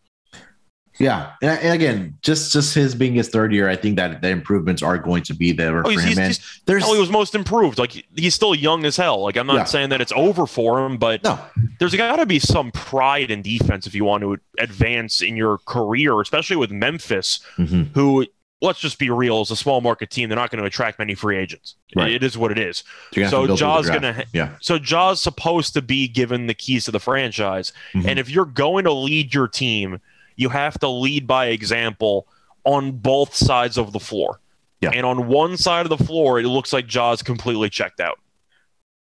Yeah, 0.98 1.32
and, 1.42 1.72
again, 1.74 2.18
just 2.22 2.52
just 2.52 2.74
his 2.74 2.94
being 2.94 3.14
his 3.14 3.28
third 3.28 3.52
year, 3.52 3.68
I 3.68 3.76
think 3.76 3.96
that 3.96 4.20
the 4.20 4.28
improvements 4.30 4.82
are 4.82 4.98
going 4.98 5.22
to 5.24 5.34
be 5.34 5.52
there 5.52 5.80
Oh, 5.86 5.92
for 5.92 6.00
him. 6.00 6.18
And 6.18 6.40
there's 6.66 6.82
hell, 6.82 6.94
he 6.94 7.00
was 7.00 7.10
most 7.10 7.34
improved. 7.34 7.78
Like 7.78 8.04
he's 8.16 8.34
still 8.34 8.54
young 8.54 8.84
as 8.84 8.96
hell. 8.96 9.22
Like 9.22 9.36
I'm 9.36 9.46
not 9.46 9.54
Yeah. 9.56 9.64
saying 9.64 9.90
that 9.90 10.00
it's 10.00 10.12
over 10.16 10.46
for 10.46 10.84
him, 10.84 10.96
but 10.96 11.22
no, 11.22 11.38
there's 11.78 11.94
got 11.94 12.16
to 12.16 12.26
be 12.26 12.38
some 12.40 12.72
pride 12.72 13.30
in 13.30 13.42
defense 13.42 13.86
if 13.86 13.94
you 13.94 14.04
want 14.04 14.22
to 14.22 14.38
advance 14.58 15.20
in 15.20 15.36
your 15.36 15.58
career, 15.58 16.20
especially 16.20 16.56
with 16.56 16.70
Memphis, 16.72 17.40
Mhm. 17.58 17.92
who 17.94 18.26
let's 18.60 18.80
just 18.80 18.98
be 18.98 19.08
real, 19.08 19.40
is 19.40 19.52
a 19.52 19.56
small 19.56 19.80
market 19.80 20.10
team. 20.10 20.28
They're 20.28 20.34
not 20.34 20.50
going 20.50 20.60
to 20.60 20.66
attract 20.66 20.98
many 20.98 21.14
free 21.14 21.38
agents. 21.38 21.76
Right. 21.94 22.10
It 22.10 22.24
is 22.24 22.36
what 22.36 22.50
it 22.50 22.58
is. 22.58 22.82
You're 23.12 23.22
gonna 23.22 23.24
have 23.26 23.30
So 23.30 23.46
to 23.46 23.52
the 23.52 23.56
Ja's 23.56 23.88
gonna 23.88 24.24
yeah, 24.32 24.48
So 24.60 24.80
Ja's 24.80 25.22
supposed 25.22 25.74
to 25.74 25.80
be 25.82 26.08
given 26.08 26.48
the 26.48 26.54
keys 26.54 26.86
to 26.86 26.90
the 26.90 26.98
franchise, 26.98 27.72
Mhm. 27.94 28.06
and 28.08 28.18
if 28.18 28.28
you're 28.28 28.44
going 28.44 28.82
to 28.84 28.92
lead 28.92 29.32
your 29.32 29.46
team, 29.46 30.00
you 30.38 30.48
have 30.48 30.78
to 30.80 30.88
lead 30.88 31.26
by 31.26 31.46
example 31.48 32.26
on 32.64 32.92
both 32.92 33.34
sides 33.34 33.76
of 33.76 33.92
the 33.92 34.00
floor. 34.00 34.40
Yeah. 34.80 34.90
And 34.94 35.04
on 35.04 35.28
one 35.28 35.56
side 35.58 35.84
of 35.84 35.90
the 35.90 36.02
floor, 36.02 36.38
it 36.40 36.46
looks 36.46 36.72
like 36.72 36.86
Ja's 36.86 37.22
completely 37.22 37.68
checked 37.68 38.00
out. 38.00 38.18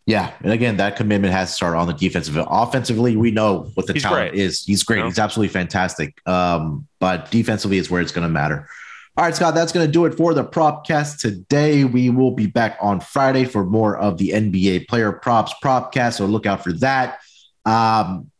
yeah, 0.07 0.33
and 0.41 0.53
again, 0.53 0.77
that 0.77 0.95
commitment 0.97 1.33
has 1.33 1.49
to 1.51 1.55
start 1.55 1.75
on 1.77 1.89
the 1.89 1.93
defensive. 1.93 2.39
Offensively, 2.49 3.17
we 3.17 3.33
know 3.33 3.69
what 3.75 3.89
the 3.89 3.93
He's 3.93 4.03
talent 4.03 4.31
great. 4.33 4.41
is. 4.41 4.65
He's 4.65 4.85
great. 4.85 5.05
He's 5.05 5.19
absolutely 5.19 5.53
fantastic. 5.53 6.21
Um, 6.27 6.87
but 7.01 7.31
defensively 7.33 7.79
is 7.79 7.91
where 7.91 8.01
it's 8.01 8.13
going 8.13 8.27
to 8.27 8.33
matter. 8.33 8.69
All 9.17 9.25
right, 9.25 9.35
Scott, 9.35 9.55
that's 9.55 9.73
going 9.73 9.85
to 9.87 9.91
do 9.91 10.05
it 10.05 10.15
for 10.15 10.33
the 10.35 10.45
propcast 10.45 11.19
today. 11.21 11.83
We 11.85 12.11
will 12.11 12.31
be 12.31 12.47
back 12.47 12.77
on 12.81 13.01
Friday 13.01 13.45
for 13.47 13.65
more 13.65 13.97
of 13.97 14.19
the 14.19 14.29
NBA 14.29 14.87
player 14.89 15.11
props 15.11 15.53
propcast. 15.65 16.19
So 16.19 16.27
look 16.27 16.47
out 16.47 16.63
for 16.63 16.73
that. 16.75 17.19
Um, 17.65 18.31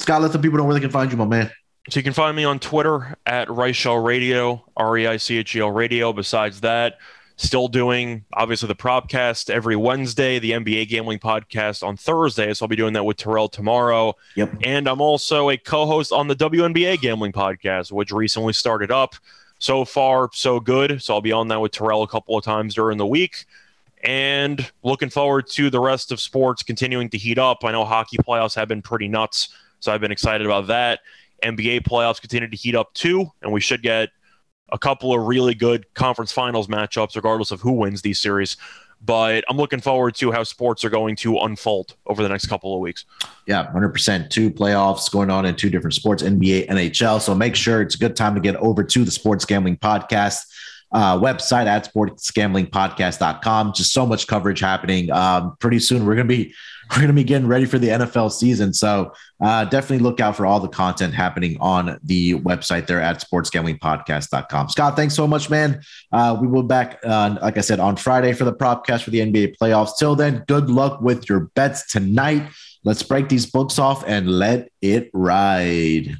Scott, 0.00 0.22
let 0.22 0.32
the 0.32 0.38
people 0.38 0.58
know 0.58 0.64
where 0.64 0.74
they 0.74 0.80
can 0.80 0.90
find 0.90 1.12
you, 1.12 1.16
my 1.18 1.26
man. 1.26 1.50
So 1.88 2.00
you 2.00 2.02
can 2.02 2.12
find 2.12 2.36
me 2.36 2.44
on 2.44 2.58
Twitter 2.58 3.16
at 3.26 3.46
Reichel 3.46 4.04
Radio, 4.04 4.64
R 4.76 4.98
E 4.98 5.06
I 5.06 5.16
C 5.18 5.38
H 5.38 5.54
E 5.54 5.60
L 5.60 5.70
Radio. 5.70 6.12
Besides 6.12 6.60
that, 6.62 6.98
still 7.36 7.68
doing 7.68 8.24
obviously 8.32 8.66
the 8.66 8.74
propcast 8.74 9.50
every 9.50 9.76
Wednesday, 9.76 10.38
the 10.40 10.50
NBA 10.52 10.88
gambling 10.88 11.20
podcast 11.20 11.86
on 11.86 11.96
Thursday. 11.96 12.52
So 12.54 12.64
I'll 12.64 12.68
be 12.68 12.76
doing 12.76 12.94
that 12.94 13.04
with 13.04 13.18
Terrell 13.18 13.48
tomorrow. 13.48 14.16
Yep. 14.34 14.54
And 14.64 14.88
I'm 14.88 15.00
also 15.00 15.50
a 15.50 15.56
co-host 15.56 16.10
on 16.10 16.26
the 16.26 16.34
WNBA 16.34 17.00
gambling 17.00 17.32
podcast, 17.32 17.92
which 17.92 18.10
recently 18.10 18.52
started 18.52 18.90
up. 18.90 19.14
So 19.58 19.84
far, 19.84 20.28
so 20.32 20.60
good. 20.60 21.00
So 21.02 21.14
I'll 21.14 21.22
be 21.22 21.32
on 21.32 21.48
that 21.48 21.60
with 21.60 21.72
Terrell 21.72 22.02
a 22.02 22.08
couple 22.08 22.36
of 22.36 22.44
times 22.44 22.74
during 22.74 22.98
the 22.98 23.06
week. 23.06 23.44
And 24.02 24.70
looking 24.82 25.08
forward 25.08 25.46
to 25.50 25.70
the 25.70 25.80
rest 25.80 26.12
of 26.12 26.20
sports 26.20 26.62
continuing 26.62 27.08
to 27.10 27.18
heat 27.18 27.38
up. 27.38 27.64
I 27.64 27.72
know 27.72 27.84
hockey 27.84 28.18
playoffs 28.18 28.54
have 28.54 28.68
been 28.68 28.82
pretty 28.82 29.08
nuts, 29.08 29.48
so 29.80 29.92
I've 29.92 30.00
been 30.00 30.12
excited 30.12 30.46
about 30.46 30.66
that. 30.66 31.00
NBA 31.42 31.82
playoffs 31.82 32.20
continue 32.20 32.48
to 32.48 32.56
heat 32.56 32.74
up 32.74 32.92
too, 32.94 33.30
and 33.42 33.52
we 33.52 33.60
should 33.60 33.82
get 33.82 34.10
a 34.72 34.78
couple 34.78 35.14
of 35.14 35.26
really 35.26 35.54
good 35.54 35.92
conference 35.94 36.32
finals 36.32 36.66
matchups, 36.66 37.14
regardless 37.16 37.50
of 37.50 37.60
who 37.60 37.72
wins 37.72 38.02
these 38.02 38.20
series. 38.20 38.56
But 39.04 39.44
I'm 39.48 39.56
looking 39.56 39.80
forward 39.80 40.14
to 40.16 40.32
how 40.32 40.42
sports 40.42 40.84
are 40.84 40.90
going 40.90 41.16
to 41.16 41.38
unfold 41.38 41.96
over 42.06 42.22
the 42.22 42.28
next 42.28 42.46
couple 42.46 42.74
of 42.74 42.80
weeks. 42.80 43.04
Yeah, 43.46 43.70
100%. 43.72 44.30
Two 44.30 44.50
playoffs 44.50 45.10
going 45.10 45.30
on 45.30 45.44
in 45.44 45.54
two 45.54 45.70
different 45.70 45.94
sports, 45.94 46.22
NBA, 46.22 46.68
NHL. 46.68 47.20
So 47.20 47.34
make 47.34 47.54
sure 47.54 47.82
it's 47.82 47.94
a 47.94 47.98
good 47.98 48.16
time 48.16 48.34
to 48.34 48.40
get 48.40 48.56
over 48.56 48.82
to 48.82 49.04
the 49.04 49.10
Sports 49.10 49.44
Gambling 49.44 49.76
Podcast 49.76 50.46
uh, 50.92 51.18
website 51.18 51.66
at 51.66 51.92
sportsgamblingpodcast.com. 51.92 53.74
Just 53.74 53.92
so 53.92 54.06
much 54.06 54.26
coverage 54.26 54.60
happening. 54.60 55.10
Um, 55.12 55.56
pretty 55.60 55.78
soon 55.78 56.06
we're 56.06 56.14
going 56.14 56.28
to 56.28 56.36
be 56.36 56.54
we're 56.90 56.96
going 56.96 57.08
to 57.08 57.12
be 57.12 57.24
getting 57.24 57.46
ready 57.46 57.64
for 57.64 57.78
the 57.78 57.88
NFL 57.88 58.32
season. 58.32 58.72
So 58.72 59.12
uh, 59.40 59.64
definitely 59.64 59.98
look 59.98 60.20
out 60.20 60.36
for 60.36 60.46
all 60.46 60.60
the 60.60 60.68
content 60.68 61.14
happening 61.14 61.56
on 61.60 61.98
the 62.04 62.34
website 62.34 62.86
there 62.86 63.00
at 63.00 63.20
sportsgamblingpodcast.com. 63.20 64.68
Scott, 64.68 64.96
thanks 64.96 65.14
so 65.14 65.26
much, 65.26 65.50
man. 65.50 65.80
Uh, 66.12 66.36
we 66.40 66.46
will 66.46 66.62
back, 66.62 66.98
uh, 67.04 67.36
like 67.42 67.58
I 67.58 67.60
said, 67.60 67.80
on 67.80 67.96
Friday 67.96 68.32
for 68.32 68.44
the 68.44 68.54
propcast 68.54 69.02
for 69.02 69.10
the 69.10 69.20
NBA 69.20 69.56
playoffs. 69.60 69.96
Till 69.98 70.14
then, 70.14 70.44
good 70.46 70.70
luck 70.70 71.00
with 71.00 71.28
your 71.28 71.50
bets 71.54 71.90
tonight. 71.90 72.48
Let's 72.84 73.02
break 73.02 73.28
these 73.28 73.46
books 73.46 73.78
off 73.78 74.04
and 74.06 74.30
let 74.30 74.70
it 74.80 75.10
ride. 75.12 76.16